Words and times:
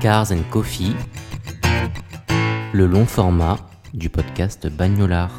Cars 0.00 0.30
and 0.30 0.42
Coffee, 0.50 0.94
le 2.72 2.86
long 2.86 3.04
format 3.04 3.56
du 3.94 4.08
podcast 4.08 4.68
Bagnolard. 4.68 5.32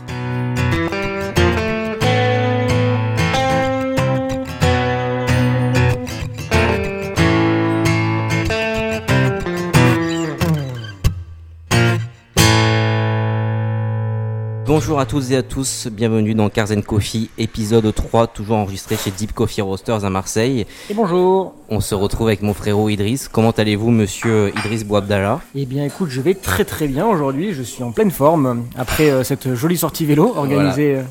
Bonjour 14.70 15.00
à 15.00 15.08
tous 15.08 15.32
et 15.32 15.36
à 15.36 15.42
tous, 15.42 15.88
bienvenue 15.92 16.36
dans 16.36 16.48
Cars 16.48 16.70
and 16.70 16.84
Coffee, 16.84 17.32
épisode 17.40 17.92
3, 17.92 18.28
toujours 18.28 18.58
enregistré 18.58 18.98
chez 18.98 19.10
Deep 19.10 19.34
Coffee 19.34 19.64
Roasters 19.64 20.06
à 20.06 20.12
Marseille. 20.12 20.68
Et 20.92 20.94
bonjour 20.94 21.56
On 21.70 21.80
se 21.80 21.96
retrouve 21.96 22.28
avec 22.28 22.44
mon 22.44 22.54
frérot 22.54 22.88
Idriss. 22.90 23.30
Comment 23.30 23.50
allez-vous, 23.50 23.90
monsieur 23.90 24.50
Idriss 24.60 24.86
Bouabdallah? 24.86 25.42
Eh 25.56 25.66
bien 25.66 25.86
écoute, 25.86 26.10
je 26.12 26.22
vais 26.22 26.36
très 26.36 26.66
très 26.66 26.88
bien 26.88 27.08
aujourd'hui, 27.08 27.52
je 27.52 27.64
suis 27.64 27.82
en 27.82 27.92
pleine 27.92 28.12
forme 28.12 28.66
après 28.78 29.10
euh, 29.10 29.24
cette 29.24 29.56
jolie 29.56 29.76
sortie 29.76 30.06
vélo 30.06 30.34
organisée. 30.36 30.98
euh, 30.98 31.02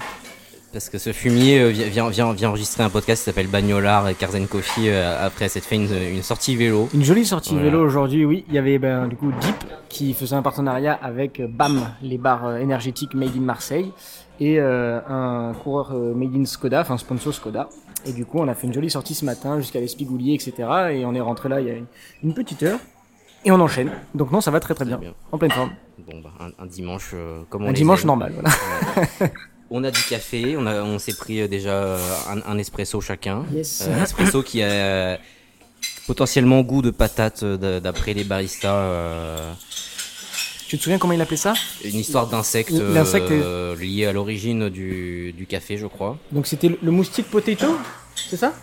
Parce 0.72 0.90
que 0.90 0.98
ce 0.98 1.12
fumier 1.12 1.60
euh, 1.60 1.68
vient, 1.70 2.10
vient, 2.10 2.32
vient, 2.32 2.48
enregistrer 2.50 2.82
un 2.82 2.90
podcast 2.90 3.22
qui 3.22 3.24
s'appelle 3.24 3.46
Bagnolard 3.46 4.06
et 4.08 4.16
and 4.22 4.46
Coffee 4.50 4.90
euh, 4.90 5.24
après 5.26 5.48
s'être 5.48 5.64
fait 5.64 5.76
une, 5.76 5.88
une 6.14 6.22
sortie 6.22 6.56
vélo. 6.56 6.88
Une 6.92 7.02
jolie 7.04 7.24
sortie 7.24 7.54
Voilà. 7.54 7.70
vélo 7.70 7.84
aujourd'hui, 7.86 8.24
oui. 8.26 8.44
Il 8.48 8.54
y 8.54 8.58
avait 8.58 8.78
ben, 8.78 9.08
du 9.08 9.16
coup 9.16 9.32
Deep 9.40 9.56
qui 9.88 10.12
faisait 10.12 10.36
un 10.36 10.42
partenariat 10.42 10.92
avec 11.00 11.40
euh, 11.40 11.46
BAM, 11.48 11.88
les 12.02 12.18
bars 12.18 12.46
euh, 12.46 12.56
énergétiques 12.58 13.14
Made 13.14 13.34
in 13.34 13.40
Marseille, 13.40 13.90
et 14.40 14.60
euh, 14.60 15.00
un 15.08 15.54
coureur 15.54 15.92
euh, 15.94 16.12
Made 16.14 16.36
in 16.36 16.44
Skoda, 16.44 16.82
enfin 16.82 16.98
sponsor 16.98 17.32
Skoda. 17.32 17.68
Et 18.04 18.12
du 18.12 18.26
coup, 18.26 18.38
on 18.38 18.46
a 18.48 18.54
fait 18.54 18.66
une 18.66 18.74
jolie 18.74 18.90
sortie 18.90 19.14
ce 19.14 19.24
matin 19.24 19.58
jusqu'à 19.58 19.80
l'Espigoulier, 19.80 20.34
etc. 20.34 20.52
Et 20.92 21.04
on 21.06 21.14
est 21.14 21.20
rentré 21.20 21.48
là 21.48 21.60
il 21.62 21.66
y 21.66 21.70
a 21.70 21.74
une- 22.22 22.34
petite 22.34 22.62
heure. 22.62 22.78
Et 23.44 23.50
on 23.50 23.60
enchaîne. 23.60 23.90
Donc 24.14 24.30
non, 24.32 24.40
ça 24.42 24.50
va 24.50 24.60
très 24.60 24.74
très 24.74 24.84
bien. 24.84 24.98
bien. 24.98 25.14
En 25.32 25.38
pleine 25.38 25.50
forme. 25.50 25.70
Bon, 26.06 26.20
bah, 26.22 26.30
un, 26.40 26.62
un 26.62 26.66
dimanche 26.66 27.12
euh, 27.14 27.40
comme 27.48 27.64
on 27.64 27.68
Un 27.68 27.72
dimanche 27.72 28.02
aime. 28.02 28.08
normal, 28.08 28.34
voilà. 28.34 29.30
On 29.70 29.84
a 29.84 29.90
du 29.90 30.00
café, 30.02 30.56
on, 30.56 30.66
a, 30.66 30.82
on 30.82 30.98
s'est 30.98 31.14
pris 31.14 31.40
euh, 31.42 31.48
déjà 31.48 31.70
euh, 31.72 31.98
un, 32.28 32.52
un 32.52 32.58
espresso 32.58 33.00
chacun. 33.00 33.44
Yes. 33.54 33.84
Euh, 33.86 34.02
espresso 34.02 34.42
qui 34.42 34.62
a 34.62 34.66
euh, 34.66 35.16
potentiellement 36.06 36.62
goût 36.62 36.80
de 36.82 36.90
patate 36.90 37.44
d'après 37.44 38.14
les 38.14 38.24
baristas. 38.24 38.72
euh, 38.74 39.52
Tu 40.68 40.78
te 40.78 40.82
souviens 40.82 40.98
comment 40.98 41.12
il 41.12 41.20
appelait 41.20 41.36
ça? 41.36 41.52
une 41.84 41.96
histoire 41.98 42.26
d'insectes 42.28 42.70
L'insecte 42.72 43.30
est- 43.30 43.40
euh, 43.42 43.76
lié 43.76 44.06
à 44.06 44.12
l'origine 44.12 44.70
du, 44.70 45.32
du 45.32 45.46
café, 45.46 45.76
je 45.76 45.86
crois. 45.86 46.16
Donc 46.32 46.46
c'était 46.46 46.68
le- 46.68 46.78
le 46.82 46.90
moustique 46.90 47.30
potato, 47.30 47.76
c'est 48.30 48.36
ça? 48.38 48.54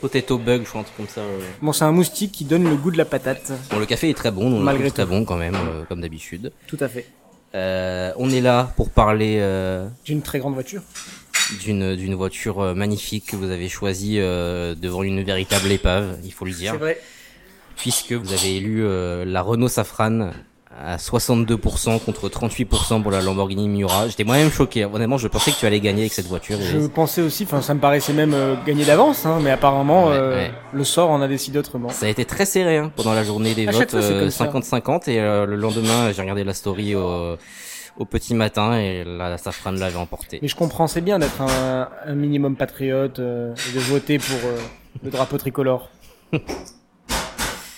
Potato 0.00 0.38
bug, 0.38 0.62
je 0.64 0.68
crois, 0.68 0.80
un 0.80 0.84
truc 0.84 0.96
comme 0.96 1.08
ça. 1.08 1.22
Bon, 1.60 1.72
c'est 1.72 1.84
un 1.84 1.92
moustique 1.92 2.32
qui 2.32 2.44
donne 2.44 2.64
le 2.68 2.74
goût 2.76 2.90
de 2.90 2.98
la 2.98 3.04
patate. 3.04 3.52
Bon, 3.70 3.78
le 3.78 3.86
café 3.86 4.10
est 4.10 4.14
très 4.14 4.30
bon, 4.32 4.50
donc 4.50 4.62
Malgré 4.62 4.88
c'est 4.88 4.94
très 4.94 5.04
tout. 5.04 5.10
bon 5.10 5.24
quand 5.24 5.36
même, 5.36 5.56
comme 5.88 6.00
d'habitude. 6.00 6.52
Tout 6.66 6.78
à 6.80 6.88
fait. 6.88 7.06
Euh, 7.54 8.12
on 8.16 8.30
est 8.30 8.40
là 8.40 8.72
pour 8.76 8.90
parler 8.90 9.36
euh, 9.40 9.86
J'ai 10.04 10.14
une 10.14 10.22
très 10.22 10.38
grande 10.38 10.54
voiture. 10.54 10.82
d'une 11.62 11.94
d'une 11.96 12.14
voiture 12.14 12.60
euh, 12.60 12.74
magnifique 12.74 13.26
que 13.26 13.36
vous 13.36 13.50
avez 13.50 13.68
choisie 13.68 14.18
euh, 14.18 14.74
devant 14.74 15.02
une 15.02 15.22
véritable 15.22 15.70
épave, 15.70 16.18
il 16.24 16.32
faut 16.32 16.44
le 16.46 16.52
dire. 16.52 16.72
C'est 16.72 16.78
vrai. 16.78 17.00
puisque 17.76 18.12
vous 18.12 18.32
avez 18.32 18.56
élu 18.56 18.84
euh, 18.84 19.24
la 19.26 19.42
Renault 19.42 19.68
Safran 19.68 20.30
à 20.84 20.96
62% 20.96 22.00
contre 22.00 22.28
38% 22.28 23.02
pour 23.02 23.10
la 23.12 23.20
Lamborghini 23.22 23.68
Miura. 23.68 24.08
J'étais 24.08 24.24
moi-même 24.24 24.50
choqué. 24.50 24.84
Honnêtement, 24.84 25.16
je 25.18 25.28
pensais 25.28 25.52
que 25.52 25.56
tu 25.56 25.66
allais 25.66 25.78
gagner 25.80 26.02
avec 26.02 26.12
cette 26.12 26.26
voiture. 26.26 26.58
Je 26.60 26.78
Et 26.78 26.88
pensais 26.88 27.22
aussi, 27.22 27.44
enfin, 27.44 27.62
ça 27.62 27.74
me 27.74 27.80
paraissait 27.80 28.12
même 28.12 28.34
euh, 28.34 28.56
gagner 28.66 28.84
d'avance, 28.84 29.24
hein, 29.24 29.38
mais 29.42 29.50
apparemment, 29.50 30.08
Ouais, 30.08 30.14
euh, 30.16 30.34
ouais. 30.34 30.50
le 30.72 30.84
sort 30.84 31.10
en 31.10 31.22
a 31.22 31.28
décidé 31.28 31.58
autrement. 31.58 31.88
Ça 31.90 32.06
a 32.06 32.08
été 32.08 32.24
très 32.24 32.44
serré 32.46 32.78
hein, 32.78 32.90
pendant 32.96 33.12
la 33.14 33.22
journée 33.22 33.54
des 33.54 33.68
À 33.68 33.70
votes, 33.72 33.90
fois, 33.92 34.02
c'est 34.02 34.12
euh, 34.12 34.20
comme 34.20 34.30
ça. 34.30 34.46
50-50. 34.46 35.08
Et 35.10 35.20
euh, 35.20 35.46
le 35.46 35.56
lendemain, 35.56 36.10
j'ai 36.12 36.20
regardé 36.20 36.42
la 36.42 36.54
story 36.54 36.94
au, 36.96 37.36
au 37.98 38.04
petit 38.04 38.34
matin 38.34 38.76
et 38.78 39.04
la 39.04 39.38
Safran 39.38 39.70
l'avait 39.72 39.96
emporté. 39.96 40.40
Mais 40.42 40.48
je 40.48 40.56
comprends, 40.56 40.86
c'est 40.88 41.00
bien 41.00 41.18
d'être 41.20 41.40
un, 41.42 41.88
un 42.06 42.14
minimum 42.14 42.56
patriote 42.56 43.18
et 43.20 43.22
de 43.74 43.80
voter 43.80 44.18
pour 44.18 44.38
le 45.04 45.10
drapeau 45.10 45.38
tricolore. 45.38 45.90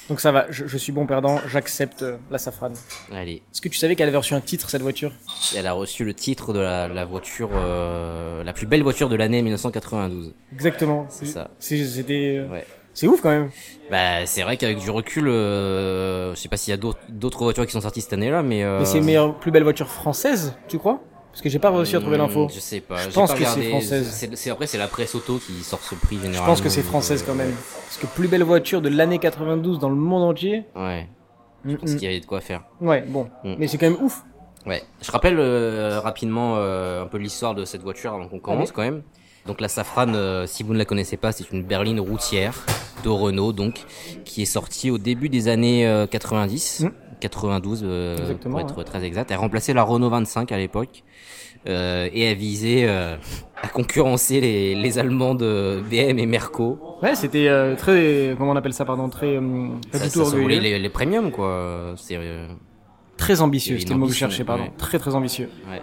Donc 0.08 0.20
ça 0.20 0.32
va, 0.32 0.46
je, 0.50 0.66
je 0.66 0.76
suis 0.76 0.92
bon 0.92 1.06
perdant, 1.06 1.40
j'accepte 1.48 2.02
euh, 2.02 2.16
la 2.30 2.38
safrane. 2.38 2.74
Allez, 3.12 3.36
Est-ce 3.52 3.60
que 3.62 3.68
tu 3.70 3.78
savais 3.78 3.96
qu'elle 3.96 4.08
avait 4.08 4.18
reçu 4.18 4.34
un 4.34 4.40
titre, 4.40 4.68
cette 4.68 4.82
voiture? 4.82 5.12
Elle 5.56 5.66
a 5.66 5.72
reçu 5.72 6.04
le 6.04 6.12
titre 6.12 6.52
de 6.52 6.60
la, 6.60 6.88
la 6.88 7.04
voiture, 7.06 7.48
euh, 7.54 8.44
la 8.44 8.52
plus 8.52 8.66
belle 8.66 8.82
voiture 8.82 9.08
de 9.08 9.16
l'année 9.16 9.40
1992. 9.42 10.34
Exactement. 10.52 11.06
C'est 11.08 11.26
ça. 11.26 11.50
C'est- 11.58 11.84
C'était... 11.86 12.36
euh, 12.38 12.48
Ouais. 12.52 12.66
C'est 12.96 13.08
ouf 13.08 13.20
quand 13.22 13.30
même. 13.30 13.50
Bah, 13.90 14.24
c'est 14.24 14.42
vrai 14.42 14.56
qu'avec 14.56 14.78
du 14.78 14.88
recul, 14.88 15.26
euh, 15.26 16.32
je 16.34 16.40
sais 16.40 16.48
pas 16.48 16.56
s'il 16.56 16.70
y 16.70 16.74
a 16.74 16.76
d'autres 16.76 17.00
d'autres 17.08 17.42
voitures 17.42 17.66
qui 17.66 17.72
sont 17.72 17.80
sorties 17.80 18.02
cette 18.02 18.12
année-là, 18.12 18.44
mais. 18.44 18.62
Euh, 18.62 18.78
Mais 18.78 18.84
c'est 18.84 18.98
une 18.98 19.04
meilleure, 19.04 19.34
plus 19.40 19.50
belle 19.50 19.64
voiture 19.64 19.88
française, 19.88 20.54
tu 20.68 20.78
crois? 20.78 21.02
Parce 21.34 21.42
que 21.42 21.48
j'ai 21.48 21.58
pas 21.58 21.70
réussi 21.70 21.96
à 21.96 22.00
trouver 22.00 22.16
l'info. 22.16 22.48
Je 22.54 22.60
sais 22.60 22.78
pas. 22.80 22.96
Je 22.98 23.10
pense 23.10 23.32
pas 23.32 23.36
que 23.38 23.44
c'est 23.44 23.68
française. 23.68 24.30
C'est- 24.34 24.50
après, 24.50 24.68
c'est 24.68 24.78
la 24.78 24.86
presse 24.86 25.14
auto 25.16 25.38
qui 25.38 25.64
sort 25.64 25.80
ce 25.82 25.96
prix 25.96 26.16
Je 26.16 26.22
généralement. 26.22 26.46
pense 26.46 26.60
que 26.62 26.68
c'est 26.68 26.82
française 26.82 27.22
euh, 27.22 27.26
quand 27.26 27.34
même. 27.34 27.52
Parce 27.86 27.96
que 27.98 28.06
plus 28.06 28.28
belle 28.28 28.44
voiture 28.44 28.80
de 28.80 28.88
l'année 28.88 29.18
92 29.18 29.78
dans 29.80 29.88
le 29.90 29.96
monde 29.96 30.22
entier. 30.22 30.64
Ouais. 30.76 31.08
Je 31.64 31.72
Mm, 31.72 31.76
pense 31.78 31.90
mm. 31.90 31.94
qu'il 31.96 32.04
y 32.04 32.06
avait 32.10 32.20
de 32.20 32.26
quoi 32.26 32.40
faire. 32.40 32.62
Ouais, 32.80 33.02
bon. 33.06 33.24
Mm. 33.42 33.54
Mais 33.58 33.66
c'est 33.66 33.78
quand 33.78 33.90
même 33.90 34.00
ouf. 34.02 34.22
Ouais. 34.66 34.82
Je 35.02 35.10
rappelle 35.10 35.36
euh, 35.38 35.98
rapidement 36.00 36.54
euh, 36.58 37.02
un 37.02 37.06
peu 37.06 37.18
l'histoire 37.18 37.54
de 37.56 37.64
cette 37.64 37.82
voiture 37.82 38.14
avant 38.14 38.28
qu'on 38.28 38.38
commence 38.38 38.68
Allez. 38.68 38.72
quand 38.72 38.82
même. 38.82 39.02
Donc 39.46 39.60
la 39.60 39.68
Safran, 39.68 40.14
euh, 40.14 40.46
si 40.46 40.62
vous 40.62 40.72
ne 40.72 40.78
la 40.78 40.84
connaissez 40.86 41.16
pas, 41.18 41.32
c'est 41.32 41.50
une 41.50 41.62
berline 41.64 42.00
routière 42.00 42.64
de 43.02 43.08
Renault, 43.10 43.52
donc 43.52 43.84
qui 44.24 44.40
est 44.40 44.46
sortie 44.46 44.90
au 44.90 44.96
début 44.96 45.28
des 45.28 45.48
années 45.48 45.86
euh, 45.86 46.06
90, 46.06 46.80
Mm. 46.84 46.90
92 47.20 47.82
euh, 47.84 48.34
pour 48.42 48.60
être 48.60 48.76
ouais. 48.78 48.84
très 48.84 49.02
exact. 49.04 49.30
Elle 49.30 49.38
remplaçait 49.38 49.72
la 49.74 49.82
Renault 49.82 50.10
25 50.10 50.52
à 50.52 50.56
l'époque 50.58 51.02
euh, 51.66 52.08
et 52.12 52.22
elle 52.22 52.36
visait 52.36 52.84
euh, 52.86 53.16
à 53.62 53.68
concurrencer 53.68 54.40
les, 54.40 54.74
les 54.74 54.98
Allemands 54.98 55.34
de 55.34 55.82
BM 55.90 56.18
et 56.18 56.26
Merco. 56.26 56.78
Ouais, 57.02 57.14
c'était 57.14 57.48
euh, 57.48 57.74
très. 57.76 58.34
Comment 58.36 58.52
on 58.52 58.56
appelle 58.56 58.74
ça, 58.74 58.84
pardon 58.84 59.08
Très. 59.08 59.36
euh, 59.36 59.68
pas 59.90 59.98
Ça, 59.98 60.04
du 60.06 60.10
tout 60.12 60.24
ça 60.24 60.36
orgueilleux. 60.36 60.60
les, 60.60 60.78
les 60.78 60.88
premiums 60.90 61.30
quoi. 61.30 61.94
C'est 61.96 62.18
Très 63.16 63.40
ambitieux, 63.40 63.78
c'était 63.78 63.92
le 63.94 64.00
mot 64.00 64.06
que 64.06 64.12
je 64.12 64.18
cherchais, 64.18 64.42
pardon. 64.44 64.64
ouais. 64.64 64.72
Très 64.76 64.98
très 64.98 65.14
ambitieux. 65.14 65.48
ouais. 65.70 65.80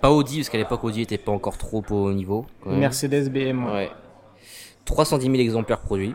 Pas 0.00 0.10
Audi 0.12 0.38
parce 0.38 0.48
qu'à 0.48 0.58
l'époque 0.58 0.84
Audi 0.84 1.02
était 1.02 1.18
pas 1.18 1.32
encore 1.32 1.56
trop 1.58 1.82
au 1.90 2.12
niveau. 2.12 2.46
Mercedes, 2.66 3.30
BM. 3.30 3.64
Ouais. 3.66 3.90
310 4.84 5.26
000 5.26 5.38
exemplaires 5.38 5.80
produits. 5.80 6.14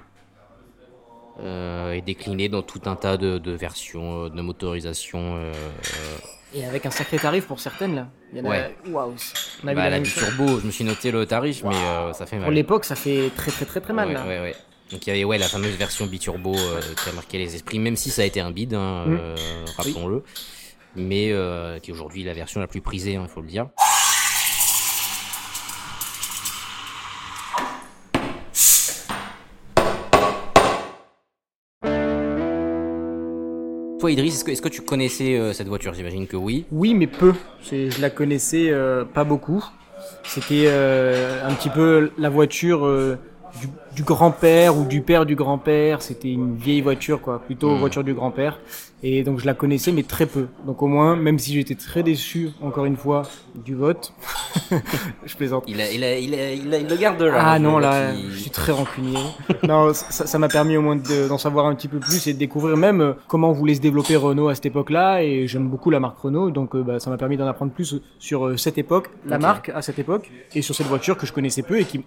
Euh, 1.42 1.94
et 1.94 2.02
déclinés 2.02 2.48
dans 2.48 2.62
tout 2.62 2.82
un 2.86 2.96
tas 2.96 3.18
de, 3.18 3.40
de 3.40 3.52
versions, 3.52 4.26
euh, 4.26 4.30
de 4.30 4.42
motorisation. 4.42 5.36
Euh, 5.38 5.52
Et 6.54 6.64
avec 6.66 6.86
un 6.86 6.92
sacré 6.92 7.18
tarif 7.18 7.48
pour 7.48 7.60
certaines, 7.60 7.96
là. 7.96 8.08
Il 8.32 8.38
y 8.38 8.42
en 8.42 8.46
a. 8.46 8.50
Ouais. 8.50 8.76
Waouh. 8.90 9.16
On 9.64 9.68
a 9.68 9.72
vu 9.72 9.76
bah, 9.76 9.84
la 9.86 9.90
la 9.90 10.00
biturbo, 10.00 10.60
je 10.60 10.66
me 10.68 10.72
suis 10.72 10.84
noté 10.84 11.10
le 11.10 11.26
tarif, 11.26 11.64
mais 11.64 11.76
euh, 11.76 12.14
ça 12.14 12.28
fait 12.28 12.36
mal. 12.36 12.46
Pour 12.46 12.52
l'époque, 12.54 12.86
ça 12.86 12.96
fait 12.96 13.32
très 13.36 13.50
très 13.52 13.66
très 13.66 13.82
très 13.82 13.94
mal, 13.94 14.10
ouais, 14.10 14.14
là. 14.14 14.24
ouais, 14.28 14.40
ouais. 14.42 14.56
Donc 14.92 15.08
il 15.08 15.10
y 15.10 15.14
avait 15.14 15.24
ouais, 15.24 15.40
la 15.40 15.48
fameuse 15.48 15.76
version 15.76 16.06
biturbo 16.06 16.56
euh, 16.56 16.80
qui 17.04 17.10
a 17.10 17.14
marqué 17.14 17.40
les 17.40 17.56
esprits, 17.56 17.80
même 17.80 17.96
si 17.96 18.12
ça 18.12 18.22
a 18.22 18.26
été 18.26 18.40
un 18.40 18.52
bide, 18.52 18.76
hein, 18.76 19.06
Mm. 19.08 19.18
euh, 19.20 19.36
rappelons-le. 19.78 20.24
Mais 20.96 21.32
euh, 21.32 21.80
qui 21.80 21.90
est 21.90 21.94
aujourd'hui 21.96 22.24
la 22.24 22.34
version 22.34 22.60
la 22.62 22.68
plus 22.68 22.82
prisée, 22.82 23.14
il 23.14 23.28
faut 23.28 23.42
le 23.42 23.48
dire. 23.48 23.70
Toi 34.04 34.12
Idriss, 34.12 34.46
est-ce 34.46 34.62
que, 34.62 34.68
tu 34.68 34.82
connaissais 34.82 35.38
euh, 35.38 35.54
cette 35.54 35.70
voiture? 35.70 35.94
J'imagine 35.94 36.28
que 36.28 36.36
oui. 36.36 36.66
Oui, 36.74 36.94
mais 36.94 37.08
peu. 37.08 37.32
Je 37.72 38.02
la 38.02 38.10
connaissais 38.10 38.68
euh, 38.70 39.06
pas 39.06 39.24
beaucoup. 39.24 39.64
C'était 40.26 40.66
euh, 40.68 41.48
un 41.48 41.54
petit 41.54 41.70
peu 41.70 42.12
la 42.18 42.30
voiture 42.30 42.82
du, 43.62 43.68
du 43.96 44.04
grand-père 44.04 44.78
ou 44.78 44.86
du 44.86 45.02
père 45.02 45.26
du 45.26 45.36
grand-père. 45.36 46.02
C'était 46.02 46.32
une 46.32 46.56
vieille 46.56 46.82
voiture, 46.82 47.22
quoi, 47.22 47.40
plutôt 47.40 47.72
Mhm. 47.72 47.80
voiture 47.80 48.04
du 48.04 48.14
grand-père. 48.14 48.60
Et 49.06 49.24
donc 49.24 49.40
je 49.40 49.46
la 49.46 49.54
connaissais, 49.54 49.92
mais 49.92 50.04
très 50.04 50.26
peu. 50.26 50.48
Donc 50.66 50.82
au 50.82 50.88
moins, 50.88 51.16
même 51.18 51.38
si 51.38 51.54
j'étais 51.54 51.76
très 51.76 52.04
déçu, 52.04 52.52
encore 52.62 52.86
une 52.86 52.96
fois, 52.96 53.24
du 53.54 53.76
vote, 53.76 54.14
je 55.26 55.36
plaisante. 55.36 55.66
Il, 55.68 55.82
a, 55.82 55.92
il, 55.92 56.04
a, 56.04 56.18
il, 56.18 56.34
a, 56.34 56.54
il, 56.54 56.74
a- 56.74 56.78
il 56.78 56.88
le 56.88 56.96
garde 56.96 57.22
là. 57.22 57.34
Ah 57.38 57.60
non, 57.60 57.80
là, 57.80 58.14
je 58.16 58.36
suis 58.38 58.50
très 58.50 58.72
rancunier. 58.72 59.18
non, 59.68 59.92
ça 59.94 60.38
m'a 60.40 60.48
permis 60.48 60.78
au 60.78 60.82
moins 60.82 60.96
de- 60.96 61.28
d'en 61.28 61.38
savoir 61.38 61.66
un 61.66 61.76
petit 61.76 61.88
peu 61.90 62.00
plus 62.00 62.26
et 62.28 62.34
de 62.34 62.40
découvrir 62.40 62.78
même 62.78 63.02
euh, 63.02 63.14
comment 63.28 63.52
voulait 63.52 63.76
se 63.76 63.82
développer 63.82 64.16
Renault 64.16 64.48
à 64.48 64.56
cette 64.56 64.68
époque-là. 64.68 65.22
Et 65.24 65.48
j'aime 65.48 65.68
beaucoup 65.68 65.90
la 65.90 66.00
marque 66.00 66.20
Renault, 66.20 66.50
donc 66.52 66.74
euh, 66.76 66.82
bah, 66.84 67.00
ça 67.00 67.10
m'a 67.10 67.18
permis 67.18 67.36
d'en 67.38 67.48
apprendre 67.48 67.74
plus 67.74 67.96
sur 68.20 68.48
euh, 68.48 68.58
cette 68.58 68.78
époque, 68.78 69.10
la 69.26 69.38
marque 69.38 69.70
à 69.70 69.82
cette 69.82 70.00
époque, 70.00 70.32
et 70.56 70.62
sur 70.62 70.74
cette 70.76 70.88
voiture 70.88 71.18
que 71.18 71.26
je 71.28 71.34
connaissais 71.34 71.62
peu 71.62 71.78
et 71.80 71.84
qui, 71.86 72.06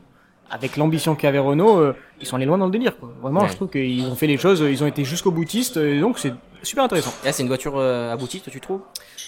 avec 0.50 0.76
l'ambition 0.76 1.14
qu'avait 1.14 1.38
Renault, 1.38 1.78
euh, 1.78 1.94
ils 2.20 2.26
sont 2.26 2.37
allés 2.37 2.46
loin 2.46 2.58
dans 2.58 2.66
le 2.66 2.70
délire. 2.72 2.96
Quoi. 2.98 3.10
Vraiment, 3.20 3.40
Ouais. 3.43 3.48
je 3.48 3.54
trouve 3.54 3.69
qu'ils 3.69 4.06
ont 4.06 4.14
fait 4.14 4.26
les 4.26 4.37
choses, 4.38 4.60
ils 4.60 4.82
ont 4.82 4.87
été 4.87 5.04
jusqu'au 5.04 5.31
boutiste, 5.31 5.76
et 5.76 6.00
donc 6.00 6.19
c'est 6.19 6.32
super 6.62 6.84
intéressant. 6.84 7.12
Ah, 7.25 7.32
c'est 7.32 7.43
une 7.43 7.48
voiture 7.48 7.75
euh, 7.76 8.12
aboutie, 8.12 8.40
toi, 8.40 8.52
tu 8.52 8.60
trouves? 8.60 8.81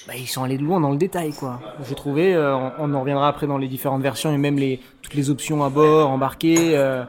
Bah, 0.07 0.15
ils 0.17 0.27
sont 0.27 0.43
allés 0.45 0.57
loin 0.59 0.81
dans 0.81 0.91
le 0.91 0.97
détail, 0.97 1.33
quoi. 1.33 1.61
J'ai 1.89 1.95
trouvé, 1.95 2.35
euh, 2.35 2.57
on, 2.57 2.73
on 2.79 2.95
en 2.95 3.01
reviendra 3.01 3.29
après 3.29 3.47
dans 3.47 3.59
les 3.59 3.69
différentes 3.69 4.03
versions 4.03 4.33
et 4.33 4.39
même 4.39 4.59
les 4.59 4.81
toutes 5.03 5.15
les 5.15 5.29
options 5.31 5.63
à 5.65 5.69
bord, 5.71 6.11
embarquées. 6.11 6.77
euh, 6.79 7.05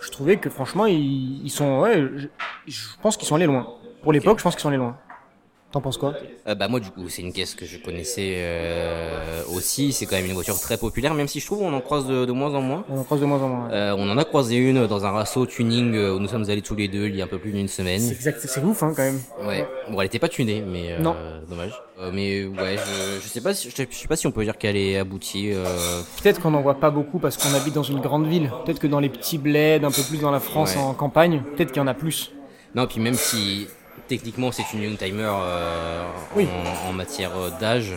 je 0.00 0.10
trouvais 0.10 0.36
que 0.36 0.50
franchement, 0.50 0.86
ils, 0.86 1.42
ils 1.44 1.50
sont, 1.50 1.80
ouais, 1.80 2.04
je, 2.16 2.26
je 2.68 2.80
pense 3.02 3.16
qu'ils 3.16 3.26
sont 3.26 3.34
allés 3.36 3.46
loin. 3.46 3.66
Pour 4.02 4.12
l'époque, 4.12 4.38
je 4.38 4.44
pense 4.44 4.54
qu'ils 4.54 4.62
sont 4.62 4.68
allés 4.68 4.76
loin. 4.76 4.96
T'en 5.76 5.82
penses 5.82 5.98
quoi 5.98 6.14
Euh, 6.48 6.54
bah 6.54 6.68
moi 6.68 6.80
du 6.80 6.88
coup 6.90 7.10
c'est 7.10 7.20
une 7.20 7.34
caisse 7.34 7.54
que 7.54 7.66
je 7.66 7.76
connaissais 7.76 8.36
euh, 8.38 9.42
aussi, 9.54 9.92
c'est 9.92 10.06
quand 10.06 10.16
même 10.16 10.24
une 10.24 10.32
voiture 10.32 10.58
très 10.58 10.78
populaire 10.78 11.12
même 11.12 11.28
si 11.28 11.38
je 11.38 11.44
trouve 11.44 11.60
on 11.60 11.72
en 11.74 11.82
croise 11.82 12.06
de, 12.06 12.24
de 12.24 12.32
moins 12.32 12.54
en 12.54 12.62
moins. 12.62 12.82
On 12.88 12.98
en 12.98 13.04
croise 13.04 13.20
de 13.20 13.26
moins 13.26 13.42
en 13.42 13.48
moins. 13.48 13.66
ouais. 13.68 13.74
Euh, 13.74 13.94
on 13.98 14.08
en 14.08 14.16
a 14.16 14.24
croisé 14.24 14.56
une 14.56 14.86
dans 14.86 15.04
un 15.04 15.10
rasso 15.10 15.44
tuning 15.44 15.94
euh, 15.94 16.14
où 16.14 16.18
nous 16.18 16.28
sommes 16.28 16.48
allés 16.48 16.62
tous 16.62 16.74
les 16.76 16.88
deux 16.88 17.08
il 17.08 17.16
y 17.16 17.20
a 17.20 17.24
un 17.24 17.28
peu 17.28 17.38
plus 17.38 17.52
d'une 17.52 17.68
semaine. 17.68 18.00
C'est 18.00 18.14
exact, 18.14 18.38
c'est 18.40 18.62
ouf, 18.64 18.82
hein, 18.82 18.94
quand 18.96 19.02
même. 19.02 19.20
Ouais. 19.46 19.66
Bon 19.90 20.00
elle 20.00 20.06
était 20.06 20.18
pas 20.18 20.28
tunée 20.30 20.62
mais 20.66 20.92
euh, 20.92 20.98
Non. 21.00 21.14
dommage. 21.46 21.72
Euh, 22.00 22.10
mais 22.10 22.46
ouais 22.46 22.76
je, 22.78 23.20
je 23.22 23.28
sais 23.28 23.42
pas 23.42 23.52
si, 23.52 23.68
je, 23.68 23.76
sais- 23.76 23.88
je 23.90 23.96
sais 23.96 24.08
pas 24.08 24.16
si 24.16 24.26
on 24.26 24.32
peut 24.32 24.44
dire 24.44 24.56
qu'elle 24.56 24.76
est 24.78 24.96
aboutie. 24.96 25.50
euh, 25.52 25.64
Peut-être 26.22 26.40
qu'on 26.40 26.52
n'en 26.52 26.62
voit 26.62 26.80
pas 26.80 26.88
beaucoup 26.90 27.18
parce 27.18 27.36
qu'on 27.36 27.52
habite 27.54 27.74
dans 27.74 27.82
une 27.82 28.00
grande 28.00 28.26
ville. 28.26 28.50
Peut-être 28.64 28.78
que 28.78 28.86
dans 28.86 29.00
les 29.00 29.10
petits 29.10 29.36
bleds, 29.36 29.84
un 29.84 29.90
peu 29.90 30.02
plus 30.08 30.20
dans 30.22 30.30
la 30.30 30.40
France 30.40 30.74
Ouais. 30.74 30.80
en 30.80 30.94
campagne, 30.94 31.42
peut-être 31.54 31.72
qu'il 31.72 31.82
y 31.82 31.84
en 31.84 31.86
a 31.86 31.94
plus. 31.94 32.32
Non 32.74 32.86
puis 32.86 32.98
même 33.00 33.14
si 33.14 33.66
techniquement 34.08 34.52
c'est 34.52 34.64
une 34.72 34.82
youngtimer 34.82 35.28
euh, 35.28 36.04
Oui. 36.34 36.48
en, 36.84 36.88
en 36.88 36.92
matière 36.92 37.36
euh, 37.36 37.50
d'âge. 37.60 37.92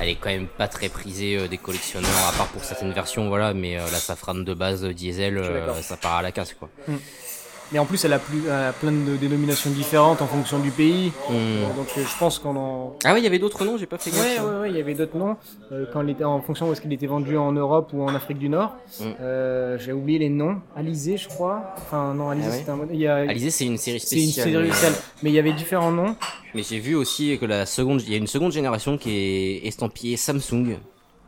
Elle 0.00 0.08
est 0.08 0.14
quand 0.16 0.30
même 0.30 0.46
pas 0.46 0.68
très 0.68 0.88
prisée 0.88 1.36
euh, 1.36 1.48
des 1.48 1.58
collectionneurs, 1.58 2.10
à 2.28 2.32
part 2.32 2.46
pour 2.48 2.64
certaines 2.64 2.92
versions, 2.92 3.28
voilà. 3.28 3.52
Mais 3.52 3.76
euh, 3.78 3.82
la 3.92 3.98
Safran 3.98 4.34
de 4.34 4.54
base 4.54 4.84
euh, 4.84 4.94
diesel, 4.94 5.36
euh, 5.36 5.80
ça 5.82 5.96
part 5.98 6.14
à 6.16 6.22
la 6.22 6.32
casse, 6.32 6.54
quoi. 6.54 6.70
Mais 7.72 7.78
en 7.78 7.86
plus, 7.86 8.04
elle 8.04 8.12
a, 8.12 8.18
plus, 8.18 8.42
elle 8.46 8.52
a 8.52 8.72
plein 8.72 8.92
de 8.92 9.16
dénominations 9.16 9.70
différentes 9.70 10.20
en 10.20 10.26
fonction 10.26 10.58
du 10.58 10.70
pays. 10.70 11.10
Hmm. 11.30 11.74
Donc 11.76 11.86
euh, 11.96 12.02
je 12.06 12.18
pense 12.18 12.38
qu'on 12.38 12.54
en, 12.56 12.96
Ah 13.04 13.14
ouais, 13.14 13.20
il 13.20 13.24
y 13.24 13.26
avait 13.26 13.38
d'autres 13.38 13.64
noms, 13.64 13.78
j'ai 13.78 13.86
pas 13.86 13.96
fait 13.98 14.10
gaffe. 14.10 14.20
Ouais, 14.20 14.36
ça. 14.36 14.44
ouais, 14.44 14.60
ouais, 14.60 14.70
il 14.70 14.76
y 14.76 14.80
avait 14.80 14.94
d'autres 14.94 15.16
noms. 15.16 15.36
Euh, 15.72 15.86
quand 15.92 16.02
il 16.02 16.10
était 16.10 16.24
en 16.24 16.40
fonction 16.42 16.68
où 16.68 16.72
est-ce 16.72 16.80
qu'il 16.82 16.92
était 16.92 17.06
vendu 17.06 17.36
en 17.38 17.52
Europe 17.52 17.90
ou 17.94 18.02
en 18.02 18.14
Afrique 18.14 18.38
du 18.38 18.48
Nord. 18.50 18.76
Mm. 19.00 19.04
Euh, 19.20 19.78
J'ai 19.78 19.92
oublié 19.92 20.18
les 20.18 20.28
noms. 20.28 20.60
Alizé, 20.76 21.16
je 21.16 21.28
crois. 21.28 21.74
Enfin, 21.78 22.12
non, 22.14 22.28
Alizé, 22.30 22.46
Ah 22.48 22.52
ouais 22.52 22.58
c'était 22.58 22.70
un 22.70 22.76
modèle. 22.76 22.94
Il 22.96 23.00
y 23.00 23.06
a... 23.06 23.16
Alizé, 23.16 23.50
c'est 23.50 23.64
une 23.64 23.78
série 23.78 24.00
C'est 24.00 24.16
une 24.16 24.22
spéciale. 24.30 24.50
série 24.52 24.64
mais- 24.64 24.70
spéciale. 24.72 24.92
Mais 25.22 25.30
il 25.30 25.34
y 25.34 25.38
avait 25.38 25.52
différents 25.52 25.92
noms. 25.92 26.14
Mais 26.54 26.62
j'ai 26.62 26.78
vu 26.78 26.94
aussi 26.94 27.38
que 27.38 27.46
la 27.46 27.64
seconde, 27.64 28.02
il 28.02 28.10
y 28.10 28.14
a 28.14 28.18
une 28.18 28.26
seconde 28.26 28.52
génération 28.52 28.98
qui 28.98 29.10
est 29.16 29.66
estampillée 29.66 30.18
Samsung 30.18 30.76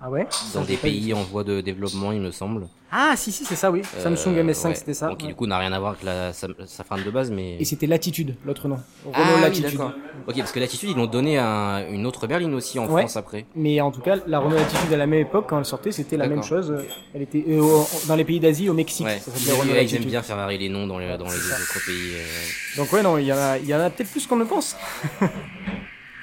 Ah 0.06 0.10
ouais? 0.10 0.24
Dans 0.52 0.60
Ça, 0.60 0.66
des 0.66 0.76
pays 0.76 1.14
en 1.14 1.22
voie 1.22 1.44
de 1.44 1.62
développement, 1.62 2.12
il 2.12 2.20
me 2.20 2.30
semble. 2.30 2.66
Ah, 2.92 3.14
si, 3.16 3.32
si, 3.32 3.46
c'est 3.46 3.56
ça, 3.56 3.70
oui. 3.70 3.80
Samsung 4.02 4.36
Euh, 4.36 4.44
MS5, 4.44 4.66
ouais. 4.68 4.74
c'était 4.74 4.92
ça. 4.92 5.08
Donc 5.08 5.16
qui 5.16 5.24
ouais. 5.24 5.30
du 5.32 5.34
coup 5.34 5.46
n'a 5.46 5.56
rien 5.56 5.72
à 5.72 5.78
voir 5.78 5.92
avec 5.92 6.02
la 6.04 6.34
Safran 6.34 6.98
de 6.98 7.10
base, 7.10 7.30
mais. 7.30 7.56
Et 7.58 7.64
c'était 7.64 7.86
Latitude, 7.86 8.36
l'autre 8.44 8.68
nom. 8.68 8.76
Renault 9.06 9.34
ah, 9.38 9.40
Latitude. 9.40 9.80
Ok, 10.28 10.36
parce 10.36 10.52
que 10.52 10.60
Latitude, 10.60 10.90
ils 10.90 10.96
l'ont 10.96 11.06
donné 11.06 11.38
à 11.38 11.86
une 11.90 12.04
autre 12.04 12.26
berline 12.26 12.52
aussi 12.52 12.78
en 12.78 12.82
Ouais. 12.86 13.00
France 13.02 13.16
après. 13.16 13.46
Mais 13.56 13.80
en 13.80 13.90
tout 13.90 14.02
cas, 14.02 14.16
la 14.26 14.40
Renault 14.40 14.56
Latitude 14.56 14.92
à 14.92 14.96
la 14.98 15.06
même 15.06 15.20
époque, 15.20 15.46
quand 15.48 15.58
elle 15.58 15.64
sortait, 15.64 15.90
c'était 15.90 16.18
la 16.18 16.28
même 16.28 16.42
chose. 16.42 16.74
Elle 17.14 17.22
était 17.22 17.42
euh, 17.48 17.62
dans 18.06 18.14
les 18.16 18.24
pays 18.24 18.40
d'Asie, 18.40 18.68
au 18.68 18.74
Mexique. 18.74 19.06
Ça 19.08 19.30
Renault 19.54 19.62
ils 19.64 19.70
aiment 19.70 19.76
Latitude. 19.76 20.06
bien 20.06 20.20
faire 20.22 20.36
varier 20.36 20.58
les 20.58 20.68
noms 20.68 20.86
dans 20.86 20.98
les, 20.98 21.16
dans 21.16 21.24
les 21.24 21.30
autres 21.30 21.80
pays. 21.86 22.12
euh, 22.16 22.76
Donc 22.76 22.92
ouais, 22.92 23.02
non, 23.02 23.16
il 23.16 23.24
y 23.24 23.32
en 23.32 23.38
a, 23.38 23.56
il 23.56 23.66
y 23.66 23.74
en 23.74 23.80
a 23.80 23.88
peut-être 23.88 24.10
plus 24.10 24.26
qu'on 24.26 24.36
ne 24.36 24.44
pense. 24.44 24.76